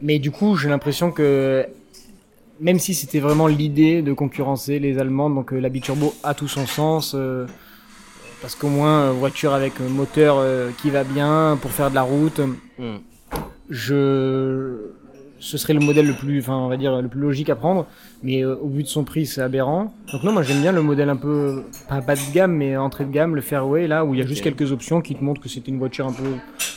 mais 0.00 0.18
du 0.18 0.30
coup, 0.30 0.56
j'ai 0.56 0.68
l'impression 0.70 1.12
que 1.12 1.66
même 2.60 2.78
si 2.78 2.94
c'était 2.94 3.20
vraiment 3.20 3.46
l'idée 3.46 4.02
de 4.02 4.12
concurrencer 4.12 4.78
les 4.78 4.98
Allemandes, 4.98 5.34
donc 5.34 5.52
euh, 5.52 5.58
la 5.60 5.68
biturbo 5.68 6.14
a 6.22 6.34
tout 6.34 6.48
son 6.48 6.66
sens. 6.66 7.12
euh, 7.14 7.46
parce 8.42 8.54
qu'au 8.54 8.68
moins, 8.68 9.04
euh, 9.04 9.12
voiture 9.12 9.54
avec 9.54 9.80
moteur 9.80 10.36
qui 10.82 10.90
va 10.90 11.04
bien 11.04 11.58
pour 11.60 11.70
faire 11.70 11.90
de 11.90 11.94
la 11.94 12.02
route. 12.02 12.40
Hmm. 12.78 12.96
je 13.70 14.90
ce 15.38 15.58
serait 15.58 15.74
le 15.74 15.80
modèle 15.80 16.06
le 16.06 16.14
plus 16.14 16.40
enfin 16.40 16.54
on 16.56 16.68
va 16.68 16.76
dire 16.78 17.00
le 17.02 17.08
plus 17.08 17.20
logique 17.20 17.50
à 17.50 17.56
prendre 17.56 17.86
mais 18.22 18.42
euh, 18.42 18.56
au 18.56 18.68
vu 18.68 18.82
de 18.82 18.88
son 18.88 19.04
prix 19.04 19.26
c'est 19.26 19.42
aberrant 19.42 19.92
donc 20.12 20.22
non 20.22 20.32
moi 20.32 20.42
j'aime 20.42 20.60
bien 20.62 20.72
le 20.72 20.80
modèle 20.82 21.10
un 21.10 21.16
peu 21.16 21.62
pas 21.88 22.00
bas 22.00 22.14
de 22.14 22.32
gamme 22.32 22.52
mais 22.52 22.76
entrée 22.76 23.04
de 23.04 23.10
gamme 23.12 23.34
le 23.34 23.42
Fairway 23.42 23.86
là 23.86 24.04
où 24.04 24.14
il 24.14 24.20
y 24.20 24.22
a 24.22 24.26
juste 24.26 24.42
quelques 24.42 24.72
options 24.72 25.02
qui 25.02 25.14
te 25.14 25.22
montrent 25.22 25.40
que 25.42 25.48
c'était 25.48 25.70
une 25.70 25.78
voiture 25.78 26.06
un 26.06 26.12
peu 26.12 26.24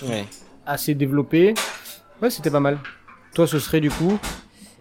Ouais. 0.08 0.26
assez 0.66 0.94
développée 0.94 1.54
ouais 2.22 2.30
c'était 2.30 2.52
pas 2.52 2.60
mal 2.60 2.78
toi 3.34 3.48
ce 3.48 3.60
serait 3.60 3.80
du 3.82 3.90
coup 3.92 4.18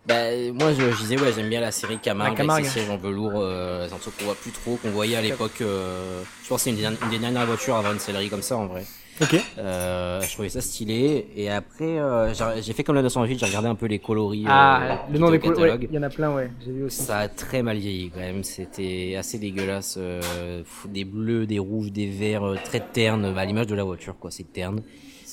Bah, 0.08 0.14
moi, 0.54 0.72
je, 0.72 0.90
je 0.90 0.96
disais, 1.02 1.20
ouais, 1.20 1.32
j'aime 1.36 1.50
bien 1.50 1.60
la 1.60 1.70
série 1.70 1.98
Camargue, 1.98 2.30
La 2.32 2.36
Camargue. 2.38 2.60
avec 2.62 2.70
ses 2.72 2.80
sièges 2.80 2.90
en 2.90 2.96
velours, 2.96 3.32
euh, 3.36 3.86
un 3.86 3.98
truc 3.98 4.16
qu'on 4.16 4.24
voit 4.24 4.34
plus 4.36 4.52
trop, 4.52 4.76
qu'on 4.76 4.90
voyait 4.90 5.16
à 5.16 5.20
l'époque. 5.22 5.60
Euh, 5.60 6.22
je 6.42 6.48
pense 6.48 6.60
que 6.60 6.64
c'est 6.64 6.70
une, 6.70 6.76
des 6.76 6.82
dernières- 6.82 7.02
une 7.04 7.10
des 7.10 7.18
dernières 7.18 7.46
voitures 7.46 7.74
à 7.74 7.78
avoir 7.78 7.92
une 7.92 7.98
sellerie 7.98 8.30
comme 8.30 8.40
ça, 8.42 8.56
en 8.56 8.66
vrai. 8.68 8.84
ok 9.20 9.36
Euh, 9.58 10.20
je 10.22 10.32
trouvais 10.32 10.48
ça 10.48 10.62
stylé. 10.62 11.26
Et 11.36 11.50
après, 11.50 11.98
euh, 11.98 12.32
j'ai 12.62 12.72
fait 12.72 12.84
comme 12.84 12.94
la 12.94 13.02
208, 13.02 13.38
j'ai 13.38 13.44
regardé 13.46 13.68
un 13.68 13.74
peu 13.74 13.84
les 13.84 13.98
coloris. 13.98 14.44
euh, 14.46 14.50
ah 14.50 15.02
qui 15.08 15.12
le 15.12 15.18
nom 15.18 15.26
des 15.30 15.32
ouais, 15.36 15.40
catalogue. 15.40 15.88
il 15.90 15.94
y 15.94 15.98
en 15.98 16.02
a 16.02 16.08
plein 16.08 16.32
ouais 16.34 16.50
j'ai 16.64 16.72
vu 16.72 16.84
aussi 16.84 17.02
Ça 17.02 17.18
a 17.18 17.28
très 17.28 17.62
mal 17.62 17.76
vieilli 17.76 18.10
quand 18.10 18.20
même. 18.20 18.44
C'était 18.44 19.14
assez 19.18 19.38
dégueulasse. 19.38 19.96
euh, 19.98 20.62
des 20.86 21.04
bleus, 21.04 21.46
des 21.46 21.58
rouges, 21.58 21.92
des 21.92 22.06
verts, 22.06 22.44
euh, 22.46 22.56
très 22.64 22.80
ternes, 22.80 23.34
bah, 23.34 23.42
à 23.42 23.44
l'image 23.44 23.66
de 23.66 23.74
la 23.74 23.84
voiture, 23.84 24.16
quoi. 24.18 24.30
C'est 24.30 24.50
terne. 24.52 24.76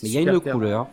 Mais 0.03 0.09
il 0.09 0.11
y 0.11 0.17
a 0.17 0.21
une 0.21 0.39
couleur 0.41 0.87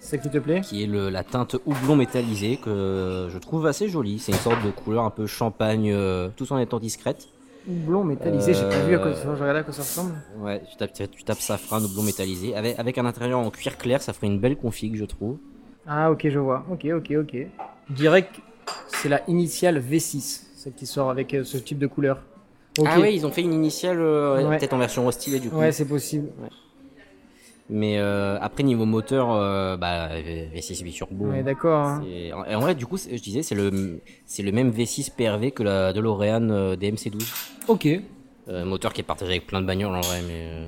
c'est 0.00 0.20
qui 0.20 0.30
te 0.30 0.38
plaît 0.38 0.60
qui 0.62 0.82
est 0.82 0.86
le, 0.86 1.08
la 1.10 1.22
teinte 1.22 1.56
houblon 1.66 1.94
métallisé 1.94 2.56
que 2.56 3.28
je 3.30 3.38
trouve 3.38 3.66
assez 3.66 3.88
jolie. 3.88 4.18
C'est 4.18 4.32
une 4.32 4.38
sorte 4.38 4.64
de 4.64 4.70
couleur 4.70 5.04
un 5.04 5.10
peu 5.10 5.26
champagne, 5.26 5.90
euh, 5.92 6.28
tout 6.36 6.50
en 6.52 6.58
étant 6.58 6.78
discrète. 6.80 7.28
blond 7.66 8.02
métallisé 8.04 8.54
j'ai 8.54 8.62
pas 8.68 8.80
vu 8.86 8.94
à 8.94 8.98
quoi 8.98 9.08
Euh, 9.08 9.36
je 9.36 9.40
regardais 9.42 9.60
à 9.60 9.62
quoi 9.62 9.72
ça 9.74 9.82
ressemble 9.82 10.14
Ouais, 10.38 10.62
tu 10.70 10.76
tapes, 10.76 10.92
tu 11.10 11.22
tapes 11.24 11.40
safran 11.40 11.82
houblon 11.84 12.02
métallisé. 12.02 12.54
Avec, 12.56 12.78
avec 12.78 12.98
un 12.98 13.04
intérieur 13.06 13.38
en 13.38 13.50
cuir 13.50 13.76
clair, 13.78 14.00
ça 14.02 14.12
ferait 14.12 14.26
une 14.28 14.40
belle 14.40 14.56
config, 14.56 14.96
je 14.96 15.04
trouve. 15.04 15.36
ah 15.86 16.10
ok 16.10 16.28
je 16.28 16.38
vois 16.38 16.64
ok 16.70 16.86
ok 16.96 17.12
ok 17.20 17.36
que 18.22 18.40
c'est 18.88 19.08
la 19.08 19.20
initiale 19.28 19.80
V6 19.80 20.42
celle 20.56 20.74
qui 20.74 20.86
sort 20.86 21.10
avec 21.10 21.32
euh, 21.34 21.44
ce 21.44 21.56
type 21.58 21.78
de 21.78 21.86
couleur 21.86 22.22
ok 22.78 22.86
Ah 22.88 23.00
ouais, 23.00 23.14
ils 23.14 23.26
ont 23.26 23.30
fait 23.32 23.42
une 23.42 23.52
initiale, 23.54 23.98
euh, 24.00 24.46
Ouais. 24.48 24.58
peut-être 24.58 24.74
en 24.74 24.78
version 24.78 25.04
restylée 25.06 25.40
du 25.40 25.50
coup. 25.50 25.56
ouais 25.56 25.72
c'est 25.72 25.86
possible 25.86 26.28
Mais 27.72 27.98
euh, 27.98 28.36
après, 28.40 28.62
niveau 28.64 28.84
moteur, 28.84 29.30
euh, 29.32 29.76
bah, 29.76 30.08
V6 30.18 30.82
biturbo. 30.82 31.26
Ouais, 31.26 31.42
d'accord. 31.44 31.86
hein. 31.86 32.02
C'est- 32.04 32.32
En, 32.32 32.60
vrai, 32.60 32.74
du 32.74 32.84
coup, 32.84 32.96
je 32.98 33.20
disais, 33.22 33.42
c'est 33.42 33.54
le, 33.54 34.00
c'est 34.26 34.42
le 34.42 34.50
même 34.50 34.70
V6 34.70 35.10
PRV 35.16 35.52
que 35.52 35.62
la 35.62 35.92
DeLorean 35.92 36.50
euh, 36.50 36.74
DMC12. 36.76 37.22
Ok. 37.68 37.86
Euh, 38.48 38.64
moteur 38.64 38.92
qui 38.92 39.02
est 39.02 39.04
partagé 39.04 39.30
avec 39.32 39.46
plein 39.46 39.60
de 39.60 39.66
bagnoles 39.66 39.94
en 39.94 40.00
vrai, 40.00 40.20
mais. 40.26 40.48
euh, 40.50 40.66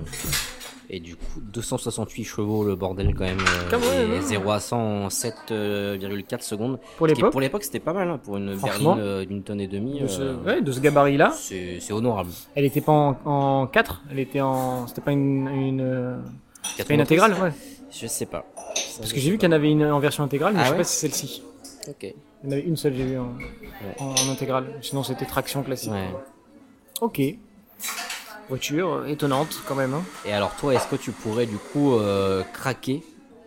Et 0.89 0.99
du 1.01 1.15
coup, 1.15 1.41
268 1.41 2.23
chevaux, 2.23 2.63
le 2.63 2.75
bordel 2.75 3.13
quand 3.15 3.23
même. 3.25 3.39
euh, 3.73 4.13
et 4.13 4.17
hein. 4.19 4.21
0 4.21 4.51
à 4.51 4.59
100 4.59 4.77
en 4.77 5.07
7,4 5.09 6.41
secondes. 6.41 6.79
Pour 6.97 7.07
l'époque, 7.07 7.31
Pour 7.31 7.41
l'époque, 7.41 7.63
c'était 7.63 7.79
pas 7.79 7.93
mal, 7.93 8.09
hein, 8.09 8.19
pour 8.23 8.37
une 8.37 8.55
berline 8.55 8.95
euh, 8.99 9.25
d'une 9.25 9.43
tonne 9.43 9.59
et 9.59 9.67
demie. 9.67 9.99
de 10.01 10.07
ce, 10.07 10.21
euh, 10.21 10.35
ouais, 10.45 10.61
de 10.61 10.71
ce 10.71 10.79
gabarit-là, 10.79 11.31
c'est 11.31 11.79
c'est 11.81 11.93
honorable. 11.93 12.29
elle 12.55 12.65
était 12.65 12.81
pas 12.81 12.91
en, 12.91 13.17
en 13.25 13.67
4, 13.67 14.03
elle 14.11 14.19
était 14.19 14.41
en. 14.41 14.87
C'était 14.87 15.01
pas 15.01 15.11
une, 15.11 15.47
une, 15.49 16.21
Quatre 16.77 16.87
pas 16.87 16.93
une 16.93 17.01
intégrale, 17.01 17.33
ouais. 17.41 17.51
Je 17.91 18.07
sais 18.07 18.25
pas. 18.25 18.45
Ça, 18.75 18.99
Parce 18.99 19.13
que 19.13 19.19
j'ai 19.19 19.29
vu 19.29 19.37
qu'il 19.37 19.47
y 19.47 19.51
en 19.51 19.55
avait 19.55 19.69
une 19.71 19.83
en 19.85 19.99
version 19.99 20.23
intégrale, 20.23 20.53
mais 20.53 20.59
Ah 20.61 20.63
je 20.63 20.67
sais 20.69 20.71
ouais 20.73 20.77
pas 20.79 20.83
si 20.83 20.95
c'est 20.95 21.07
celle-ci. 21.09 21.43
Ok. 21.87 22.03
Il 22.03 22.13
y 22.45 22.47
en 22.47 22.51
avait 22.51 22.61
une 22.61 22.77
seule, 22.77 22.95
j'ai 22.95 23.03
vu 23.05 23.17
en, 23.19 23.33
en, 23.99 24.05
en 24.09 24.31
intégrale. 24.31 24.65
Sinon, 24.81 25.03
c'était 25.03 25.25
traction 25.25 25.61
classique. 25.63 25.91
Ouais. 25.91 26.09
Ok. 27.01 27.21
Voiture 28.49 28.93
euh, 28.93 29.05
étonnante 29.05 29.61
quand 29.67 29.75
même. 29.75 29.93
Hein. 29.93 30.03
Et 30.25 30.33
alors, 30.33 30.53
toi, 30.55 30.73
est-ce 30.73 30.87
que 30.87 30.95
tu 30.95 31.11
pourrais 31.11 31.45
du 31.45 31.57
coup 31.57 31.93
euh, 31.93 32.43
craquer 32.53 33.03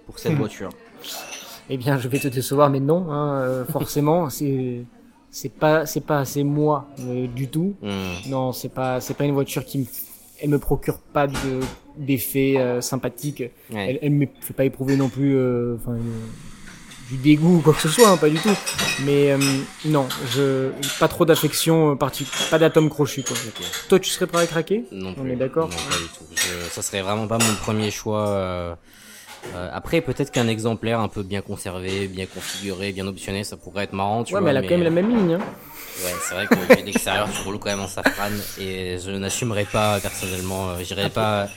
pour 0.06 0.18
cette 0.18 0.32
Hmm. 0.32 0.36
voiture? 0.38 0.70
Eh 1.68 1.76
bien, 1.76 1.98
je 1.98 2.08
vais 2.08 2.18
te 2.18 2.28
décevoir, 2.28 2.70
mais 2.70 2.80
non, 2.80 3.10
hein, 3.10 3.40
euh, 3.42 3.64
forcément, 3.64 4.30
c'est 4.30 4.84
c'est 5.30 5.48
pas 5.50 5.84
c'est 5.84 6.00
pas 6.00 6.20
assez 6.20 6.44
moi 6.44 6.86
euh, 7.00 7.26
du 7.26 7.48
tout. 7.48 7.74
Hmm. 7.82 8.12
Non, 8.30 8.52
c'est 8.52 8.68
pas 8.70 9.00
c'est 9.00 9.14
pas 9.14 9.24
une 9.24 9.34
voiture 9.34 9.64
qui 9.64 9.78
me 9.80 9.84
elle 10.40 10.50
me 10.50 10.58
procure 10.58 10.98
pas 10.98 11.26
de 11.26 11.60
d'effets 11.96 12.54
euh, 12.58 12.80
sympathiques. 12.80 13.42
Ouais. 13.70 13.90
Elle, 13.90 13.98
elle 14.02 14.10
me 14.12 14.26
fait 14.40 14.52
pas 14.54 14.64
éprouver 14.64 14.96
non 14.96 15.08
plus 15.08 15.34
euh, 15.36 15.76
enfin 15.80 15.92
euh, 15.92 16.00
du 17.10 17.16
dégoût 17.16 17.56
ou 17.56 17.60
quoi 17.60 17.72
que 17.72 17.80
ce 17.80 17.88
soit, 17.88 18.08
hein, 18.08 18.16
pas 18.16 18.28
du 18.28 18.36
tout. 18.38 18.54
Mais 19.04 19.32
euh, 19.32 19.38
non, 19.86 20.06
je 20.34 20.70
pas 20.98 21.08
trop 21.08 21.24
d'affection 21.24 21.92
euh, 21.92 21.94
parti 21.94 22.26
pas 22.50 22.58
d'atome 22.58 22.90
crochu 22.90 23.22
quoi. 23.22 23.36
Ok. 23.46 23.64
Toi, 23.88 23.98
tu 24.00 24.10
serais 24.10 24.26
prêt 24.26 24.42
à 24.42 24.46
craquer? 24.46 24.84
Non 24.92 25.14
On 25.16 25.22
plus. 25.22 25.32
est 25.32 25.36
d'accord? 25.36 25.68
Non, 25.68 25.76
pas 25.76 25.96
du 25.96 26.08
tout. 26.18 26.24
Je, 26.34 26.68
ça 26.70 26.82
serait 26.82 27.02
vraiment 27.02 27.26
pas 27.26 27.38
mon 27.38 27.54
premier 27.62 27.90
choix. 27.90 28.76
Euh, 29.54 29.56
euh, 29.58 29.70
après, 29.72 30.00
peut-être 30.00 30.30
qu'un 30.30 30.48
exemplaire 30.48 31.00
un 31.00 31.08
peu 31.08 31.22
bien 31.22 31.40
conservé, 31.42 32.08
bien 32.08 32.26
configuré, 32.26 32.92
bien 32.92 33.06
optionné, 33.06 33.44
ça 33.44 33.56
pourrait 33.56 33.84
être 33.84 33.92
marrant, 33.92 34.24
tu 34.24 34.34
Ouais, 34.34 34.40
vois. 34.40 34.44
mais 34.44 34.50
elle 34.50 34.64
a 34.64 34.68
quand 34.68 34.74
même 34.76 34.82
la 34.84 34.90
même 34.90 35.08
ligne. 35.08 35.34
Hein. 35.34 35.40
Ouais, 36.04 36.12
c'est 36.22 36.34
vrai 36.34 36.46
que 36.46 36.84
l'extérieur, 36.84 37.28
tu 37.30 37.42
roules 37.42 37.58
quand 37.58 37.70
même 37.70 37.80
en 37.80 37.86
safran 37.86 38.28
et 38.60 38.98
je 38.98 39.10
n'assumerai 39.12 39.64
pas 39.64 39.98
personnellement. 40.00 40.70
euh, 40.70 40.76
J'irai 40.82 41.08
pas, 41.08 41.48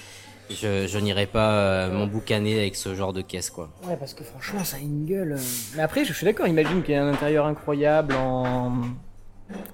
je, 0.49 0.87
je 0.87 0.97
n'irai 0.97 1.25
pas 1.25 1.51
euh, 1.51 1.91
m'emboucaner 1.91 2.57
avec 2.59 2.75
ce 2.77 2.95
genre 2.95 3.11
de 3.11 3.21
caisse, 3.21 3.49
quoi. 3.49 3.69
Ouais, 3.85 3.97
parce 3.99 4.13
que 4.13 4.23
franchement, 4.23 4.63
ça 4.63 4.77
a 4.77 4.79
une 4.79 5.05
gueule. 5.05 5.33
euh. 5.33 5.41
Mais 5.75 5.81
après, 5.83 6.05
je 6.05 6.13
suis 6.13 6.23
d'accord, 6.25 6.47
imagine 6.47 6.83
qu'il 6.83 6.93
y 6.93 6.97
a 6.97 7.03
un 7.03 7.11
intérieur 7.11 7.45
incroyable 7.47 8.15
en, 8.15 8.71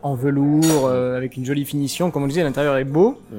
en 0.01 0.15
velours, 0.15 0.87
euh, 0.87 1.15
avec 1.15 1.37
une 1.37 1.45
jolie 1.45 1.65
finition. 1.65 2.09
Comme 2.09 2.23
on 2.23 2.27
disait, 2.27 2.43
l'intérieur 2.43 2.77
est 2.77 2.85
beau. 2.85 3.21
Mm. 3.31 3.35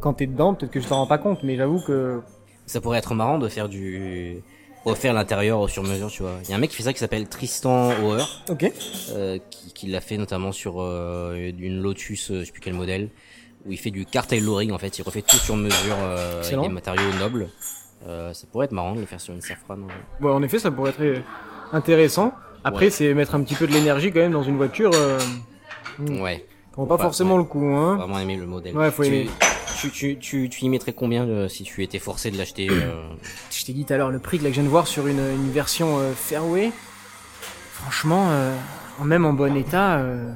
Quand 0.00 0.14
t'es 0.14 0.26
dedans, 0.26 0.54
peut-être 0.54 0.72
que 0.72 0.80
je 0.80 0.86
t'en 0.88 0.96
rends 0.96 1.06
pas 1.06 1.18
compte, 1.18 1.42
mais 1.42 1.56
j'avoue 1.56 1.80
que. 1.86 2.20
Ça 2.66 2.80
pourrait 2.80 2.98
être 2.98 3.14
marrant 3.14 3.38
de 3.38 3.48
faire 3.48 3.68
du 3.68 4.42
refaire 4.84 5.12
l'intérieur 5.14 5.60
au 5.60 5.68
sur 5.68 5.82
mesure, 5.82 6.08
tu 6.10 6.22
vois. 6.22 6.32
Il 6.44 6.50
y 6.50 6.52
a 6.52 6.56
un 6.56 6.58
mec 6.58 6.70
qui 6.70 6.76
fait 6.76 6.82
ça 6.84 6.92
qui 6.92 6.98
s'appelle 6.98 7.28
Tristan 7.28 7.90
Auer, 8.02 8.22
Ok. 8.50 8.70
euh, 9.12 9.38
qui, 9.50 9.72
qui 9.72 9.86
l'a 9.88 10.00
fait 10.00 10.16
notamment 10.16 10.52
sur 10.52 10.76
euh, 10.80 11.50
une 11.58 11.80
Lotus, 11.80 12.30
euh, 12.30 12.40
je 12.40 12.44
sais 12.46 12.52
plus 12.52 12.60
quel 12.60 12.74
modèle, 12.74 13.08
où 13.66 13.72
il 13.72 13.78
fait 13.78 13.90
du 13.90 14.04
car 14.06 14.26
tailoring 14.26 14.70
en 14.72 14.78
fait, 14.78 14.96
il 14.98 15.02
refait 15.02 15.22
tout 15.22 15.36
sur 15.36 15.56
mesure 15.56 15.96
euh, 16.00 16.34
avec 16.34 16.44
Excellent. 16.44 16.62
des 16.62 16.68
matériaux 16.68 17.12
nobles. 17.18 17.48
Euh, 18.06 18.32
ça 18.32 18.46
pourrait 18.50 18.66
être 18.66 18.72
marrant 18.72 18.94
de 18.94 19.00
le 19.00 19.06
faire 19.06 19.20
sur 19.20 19.34
une 19.34 19.40
Safran. 19.40 19.78
Bon, 20.20 20.32
en 20.34 20.42
effet, 20.42 20.58
ça 20.60 20.70
pourrait 20.70 20.90
être 20.90 21.00
euh, 21.00 21.18
intéressant. 21.72 22.32
Après, 22.62 22.86
Ouais. 22.86 22.90
c'est 22.90 23.12
mettre 23.14 23.34
un 23.34 23.42
petit 23.42 23.54
peu 23.54 23.66
de 23.66 23.72
l'énergie 23.72 24.12
quand 24.12 24.20
même 24.20 24.32
dans 24.32 24.42
une 24.44 24.56
voiture. 24.56 24.90
euh, 24.94 25.18
Mm. 25.98 26.20
Ouais. 26.20 26.44
Vaut 26.76 26.84
pas 26.84 26.96
Ouais, 26.96 27.00
forcément 27.02 27.36
ouais. 27.36 27.38
le 27.40 27.44
coup, 27.44 27.64
hein. 27.64 27.96
Vraiment 27.96 28.18
aimer 28.18 28.36
le 28.36 28.44
modèle. 28.46 28.76
Ouais, 28.76 28.90
faut 28.90 29.02
tu, 29.02 29.08
aimer. 29.08 29.30
Tu, 29.80 29.90
tu, 29.90 30.16
tu, 30.18 30.48
tu 30.48 30.64
y 30.64 30.68
mettrais 30.68 30.92
combien 30.92 31.26
euh, 31.26 31.48
si 31.48 31.64
tu 31.64 31.82
étais 31.82 31.98
forcé 31.98 32.30
de 32.30 32.38
l'acheter 32.38 32.68
euh, 32.70 32.92
Je 33.50 33.64
t'ai 33.64 33.72
dit 33.72 33.84
tout 33.84 33.92
à 33.92 33.96
l'heure 33.96 34.10
le 34.10 34.18
prix 34.18 34.38
que 34.38 34.44
là, 34.44 34.50
que 34.50 34.54
je 34.54 34.60
viens 34.60 34.64
de 34.68 34.72
voir 34.72 34.86
sur 34.86 35.06
une, 35.06 35.18
une 35.18 35.50
version 35.50 35.98
euh, 35.98 36.12
Fairway. 36.14 36.70
Franchement, 37.72 38.28
euh, 38.30 38.54
même 39.04 39.24
en 39.26 39.32
bon 39.32 39.54
état, 39.56 39.98
euh, 39.98 40.32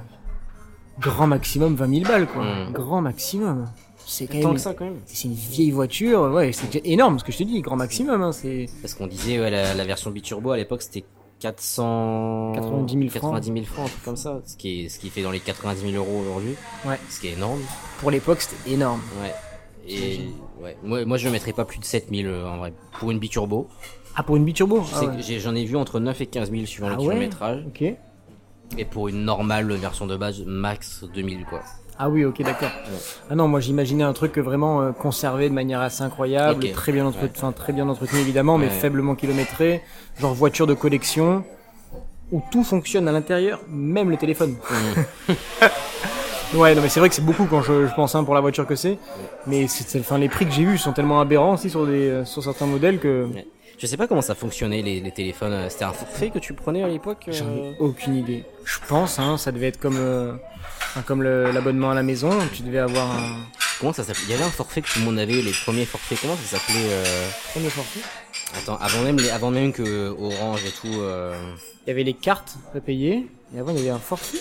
grand 0.98 1.26
maximum 1.26 1.74
20 1.74 1.88
000 1.94 2.04
balles, 2.06 2.26
quoi. 2.26 2.44
Mm. 2.44 2.72
Grand 2.72 3.00
maximum. 3.00 3.70
C'est 4.06 4.26
quand 4.26 4.40
Tant 4.40 4.48
même. 4.48 4.56
que 4.56 4.60
ça 4.60 4.74
quand 4.74 4.84
même. 4.84 4.98
C'est 5.06 5.28
une 5.28 5.34
vieille 5.34 5.70
voiture, 5.70 6.22
ouais, 6.32 6.52
c'est 6.52 6.84
énorme 6.84 7.18
ce 7.20 7.24
que 7.24 7.30
je 7.32 7.38
te 7.38 7.42
dis, 7.44 7.60
grand 7.60 7.76
maximum, 7.76 8.20
hein, 8.22 8.32
c'est. 8.32 8.66
Parce 8.82 8.94
qu'on 8.94 9.06
disait 9.06 9.38
ouais, 9.38 9.50
la, 9.50 9.72
la 9.74 9.84
version 9.84 10.10
biturbo 10.10 10.50
à 10.50 10.56
l'époque 10.56 10.82
c'était 10.82 11.04
400... 11.40 12.52
90 12.54 12.92
000 12.92 13.08
francs. 13.08 13.34
90 13.34 13.52
000 13.52 13.64
francs, 13.64 13.86
un 13.86 13.88
truc 13.88 14.04
comme 14.04 14.16
ça. 14.16 14.40
Ce 14.46 14.56
qui, 14.56 14.84
est, 14.84 14.88
ce 14.88 14.98
qui 14.98 15.10
fait 15.10 15.22
dans 15.22 15.30
les 15.30 15.40
90 15.40 15.92
000 15.92 16.04
euros 16.04 16.20
aujourd'hui. 16.20 16.54
Ouais. 16.84 16.98
Ce 17.08 17.20
qui 17.20 17.28
est 17.28 17.32
énorme. 17.32 17.60
Pour 17.98 18.10
l'époque, 18.10 18.40
c'était 18.42 18.72
énorme. 18.72 19.00
Ouais. 19.22 19.34
Et 19.88 20.20
ouais, 20.62 20.76
moi, 20.84 21.04
moi 21.04 21.16
je 21.16 21.26
ne 21.26 21.32
mettrais 21.32 21.52
pas 21.52 21.64
plus 21.64 21.78
de 21.78 21.84
7000 21.84 22.26
euh, 22.26 22.46
en 22.46 22.58
vrai. 22.58 22.72
Pour 22.98 23.10
une 23.10 23.18
biturbo. 23.18 23.68
Ah, 24.14 24.22
pour 24.22 24.36
une 24.36 24.44
biturbo 24.44 24.84
ah, 24.94 25.04
ouais. 25.04 25.22
J'en 25.40 25.54
ai 25.54 25.64
vu 25.64 25.76
entre 25.76 25.98
9 25.98 26.20
et 26.20 26.26
15 26.26 26.50
000 26.50 26.66
suivant 26.66 26.88
Ah 26.88 26.96
le 26.96 26.96
ouais 26.98 27.08
kilométrage. 27.08 27.64
Ok. 27.66 27.84
Et 28.78 28.84
pour 28.84 29.08
une 29.08 29.24
normale 29.24 29.72
version 29.72 30.06
de 30.06 30.16
base, 30.16 30.44
max 30.46 31.04
2000 31.14 31.44
quoi. 31.44 31.62
Ah 32.02 32.08
oui, 32.08 32.24
ok, 32.24 32.40
d'accord. 32.42 32.70
Ah 33.28 33.34
non, 33.34 33.46
moi 33.46 33.60
j'imaginais 33.60 34.04
un 34.04 34.14
truc 34.14 34.38
vraiment 34.38 34.80
euh, 34.80 34.92
conservé 34.92 35.48
de 35.50 35.54
manière 35.54 35.80
assez 35.80 36.02
incroyable, 36.02 36.70
très 36.72 36.92
bien 36.92 37.04
entretenu, 37.04 37.46
Ouais. 37.46 37.52
très 37.52 37.72
bien 37.74 37.86
entretenu 37.88 38.18
évidemment, 38.20 38.56
mais 38.56 38.68
faiblement 38.70 39.14
kilométré, 39.14 39.82
genre 40.18 40.32
voiture 40.32 40.66
de 40.66 40.72
collection, 40.74 41.44
où 42.32 42.42
tout 42.50 42.64
fonctionne 42.64 43.06
à 43.06 43.12
l'intérieur, 43.12 43.60
même 43.68 44.08
le 44.10 44.16
téléphone. 44.16 44.56
ouais, 46.54 46.74
non 46.74 46.82
mais 46.82 46.88
c'est 46.88 47.00
vrai 47.00 47.08
que 47.08 47.14
c'est 47.14 47.24
beaucoup 47.24 47.44
quand 47.44 47.62
je, 47.62 47.86
je 47.86 47.94
pense 47.94 48.14
hein, 48.14 48.24
pour 48.24 48.34
la 48.34 48.40
voiture 48.40 48.66
que 48.66 48.76
c'est, 48.76 48.96
mais 49.46 49.66
c'est, 49.68 50.00
enfin, 50.00 50.16
les 50.16 50.28
prix 50.30 50.46
que 50.46 50.52
j'ai 50.52 50.64
vus 50.64 50.78
sont 50.78 50.92
tellement 50.92 51.20
aberrants 51.20 51.54
aussi 51.54 51.68
sur, 51.70 51.86
des, 51.86 52.08
euh, 52.08 52.24
sur 52.24 52.42
certains 52.42 52.66
modèles 52.66 52.98
que 52.98 53.26
Ouais. 53.26 53.46
Je 53.78 53.86
sais 53.86 53.96
pas 53.96 54.06
comment 54.06 54.20
ça 54.20 54.34
fonctionnait 54.34 54.82
les, 54.82 55.00
les 55.00 55.10
téléphones. 55.10 55.52
euh, 55.54 55.68
C'était 55.70 55.84
un 55.86 55.92
forfait 55.94 56.28
que 56.28 56.38
tu 56.38 56.52
prenais 56.52 56.82
à 56.82 56.88
l'époque 56.88 57.24
euh, 57.28 57.32
j'en 57.32 57.46
ai 57.46 57.76
aucune 57.78 58.14
idée. 58.14 58.44
Je 58.64 58.78
pense, 58.86 59.18
hein, 59.18 59.38
ça 59.38 59.52
devait 59.52 59.68
être 59.68 59.80
comme, 59.80 59.96
euh, 59.96 60.34
enfin, 60.90 61.02
comme 61.02 61.22
le- 61.22 61.50
l'abonnement 61.52 61.90
à 61.90 61.94
la 61.94 62.02
maison, 62.02 62.30
tu 62.52 62.62
devais 62.62 62.78
avoir 62.78 63.10
un 63.10 63.36
Comment 63.80 63.94
ça 63.94 64.04
s'appelait 64.04 64.24
Il 64.28 64.30
y 64.32 64.34
avait 64.34 64.44
un 64.44 64.50
forfait 64.50 64.82
que 64.82 64.88
tout 64.92 64.98
le 64.98 65.06
monde 65.06 65.18
avait, 65.18 65.40
les 65.40 65.52
premiers 65.64 65.86
forfaits. 65.86 66.18
Comment 66.20 66.36
ça 66.36 66.58
s'appelait 66.58 66.84
euh, 66.90 67.28
premier 67.54 67.70
forfait? 67.70 68.00
Attends, 68.58 68.76
avant 68.76 69.02
même, 69.02 69.16
les, 69.16 69.30
avant 69.30 69.50
même 69.50 69.72
que 69.72 70.10
Orange 70.10 70.60
et 70.66 70.70
tout. 70.70 71.00
Euh... 71.00 71.34
Il 71.86 71.88
y 71.88 71.92
avait 71.92 72.02
les 72.04 72.12
cartes 72.12 72.56
à 72.76 72.80
payer, 72.80 73.26
et 73.56 73.58
avant 73.58 73.72
il 73.72 73.78
y 73.78 73.80
avait 73.80 73.90
un 73.90 73.98
forfait? 73.98 74.36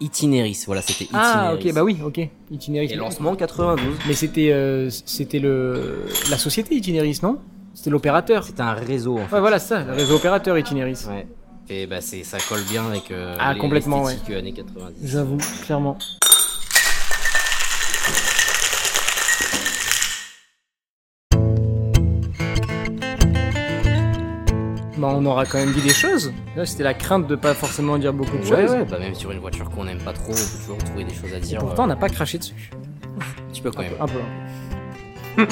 Itinéris, 0.00 0.64
voilà, 0.66 0.82
c'était 0.82 1.04
Itinéris. 1.04 1.26
Ah 1.32 1.54
ok 1.54 1.72
bah 1.72 1.84
oui 1.84 1.96
ok 2.04 2.20
Itinéris. 2.50 2.90
Et 2.92 2.96
lancement 2.96 3.34
92. 3.36 3.94
Mais 4.08 4.14
c'était 4.14 4.50
euh, 4.52 4.90
c'était 4.90 5.38
le 5.38 6.06
la 6.28 6.36
société 6.38 6.74
Itinéris 6.74 7.20
non? 7.22 7.38
C'était 7.72 7.90
l'opérateur. 7.90 8.44
C'était 8.44 8.62
un 8.62 8.72
réseau 8.74 9.18
en 9.18 9.26
fait. 9.26 9.36
Ouais 9.36 9.40
voilà 9.40 9.58
c'est 9.60 9.68
ça 9.68 9.84
le 9.84 9.92
réseau 9.92 10.16
opérateur 10.16 10.58
Itinéris. 10.58 11.06
Ouais. 11.08 11.26
Et 11.68 11.86
bah 11.86 12.00
c'est 12.00 12.22
ça 12.24 12.38
colle 12.48 12.62
bien 12.64 12.86
avec 12.86 13.10
euh, 13.10 13.36
Ah, 13.38 13.54
les- 13.54 13.58
complètement, 13.60 14.02
l'esthétique, 14.06 14.30
euh, 14.30 14.38
années 14.38 14.52
90. 14.52 14.94
J'avoue 15.06 15.38
clairement. 15.64 15.96
Bah 24.98 25.08
on 25.16 25.24
aura 25.24 25.46
quand 25.46 25.58
même 25.58 25.72
dit 25.72 25.80
des 25.80 25.92
choses. 25.92 26.32
Là 26.56 26.64
c'était 26.66 26.82
la 26.84 26.94
crainte 26.94 27.26
de 27.26 27.34
pas 27.34 27.54
forcément 27.54 27.98
dire 27.98 28.12
beaucoup 28.12 28.36
de 28.36 28.42
Ouais, 28.42 28.48
choses. 28.66 28.70
ouais, 28.72 28.84
bah 28.84 28.98
même 28.98 29.14
sur 29.14 29.32
une 29.32 29.38
voiture 29.38 29.68
qu'on 29.70 29.86
aime 29.88 29.98
pas 29.98 30.12
trop, 30.12 30.32
on 30.32 30.34
peut 30.34 30.58
toujours 30.60 30.78
trouver 30.78 31.04
des 31.04 31.14
choses 31.14 31.32
à 31.32 31.38
Et 31.38 31.40
dire. 31.40 31.58
pourtant 31.60 31.82
on 31.82 31.86
euh, 31.86 31.88
n'a 31.88 31.96
pas 31.96 32.08
craché 32.08 32.38
dessus. 32.38 32.70
Tu 33.52 33.62
peux 33.62 33.70
quand 33.70 33.82
même. 33.82 33.92
Un 34.00 34.06
peu. 34.06 34.18
On 35.38 35.42
va, 35.44 35.46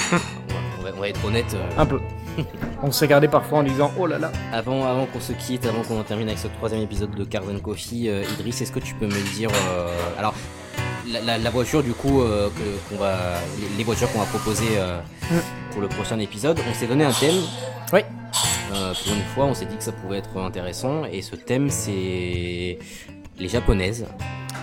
on 0.78 0.82
va- 0.82 0.90
on 0.96 1.00
va 1.00 1.08
être 1.08 1.24
honnête. 1.24 1.54
euh, 1.54 1.68
Un 1.78 1.86
peu. 1.86 1.98
On 2.82 2.90
s'est 2.92 3.08
gardé 3.08 3.28
parfois 3.28 3.58
en 3.58 3.62
disant 3.62 3.90
oh 3.98 4.06
là 4.06 4.18
là. 4.18 4.32
Avant, 4.52 4.84
avant 4.86 5.06
qu'on 5.06 5.20
se 5.20 5.32
quitte, 5.32 5.66
avant 5.66 5.82
qu'on 5.82 5.98
en 6.00 6.04
termine 6.04 6.28
avec 6.28 6.38
ce 6.38 6.48
troisième 6.48 6.82
épisode 6.82 7.10
de 7.14 7.24
Cars 7.24 7.42
and 7.48 7.58
Coffee, 7.60 8.08
euh, 8.08 8.24
Idriss, 8.38 8.60
est-ce 8.62 8.72
que 8.72 8.78
tu 8.80 8.94
peux 8.94 9.06
me 9.06 9.34
dire, 9.36 9.50
euh, 9.70 9.88
alors, 10.18 10.34
la, 11.12 11.20
la- 11.20 11.38
la 11.38 11.50
voiture 11.50 11.82
du 11.82 11.92
coup, 11.92 12.22
euh, 12.22 12.48
qu'on 12.88 12.96
va, 12.96 13.16
les, 13.60 13.76
les 13.78 13.84
voitures 13.84 14.10
qu'on 14.12 14.20
va 14.20 14.26
proposer 14.26 14.66
euh, 14.76 14.98
Mm. 15.30 15.34
pour 15.72 15.80
le 15.82 15.88
prochain 15.88 16.18
épisode, 16.18 16.58
on 16.68 16.74
s'est 16.74 16.86
donné 16.88 17.04
un 17.04 17.12
thème. 17.12 17.36
Oui. 17.92 18.00
Pour 18.70 19.12
une 19.14 19.22
fois, 19.34 19.44
on 19.46 19.54
s'est 19.54 19.66
dit 19.66 19.76
que 19.76 19.82
ça 19.82 19.92
pouvait 19.92 20.18
être 20.18 20.36
intéressant, 20.38 21.04
et 21.04 21.22
ce 21.22 21.36
thème 21.36 21.70
c'est 21.70 22.78
les 23.38 23.48
japonaises. 23.48 24.06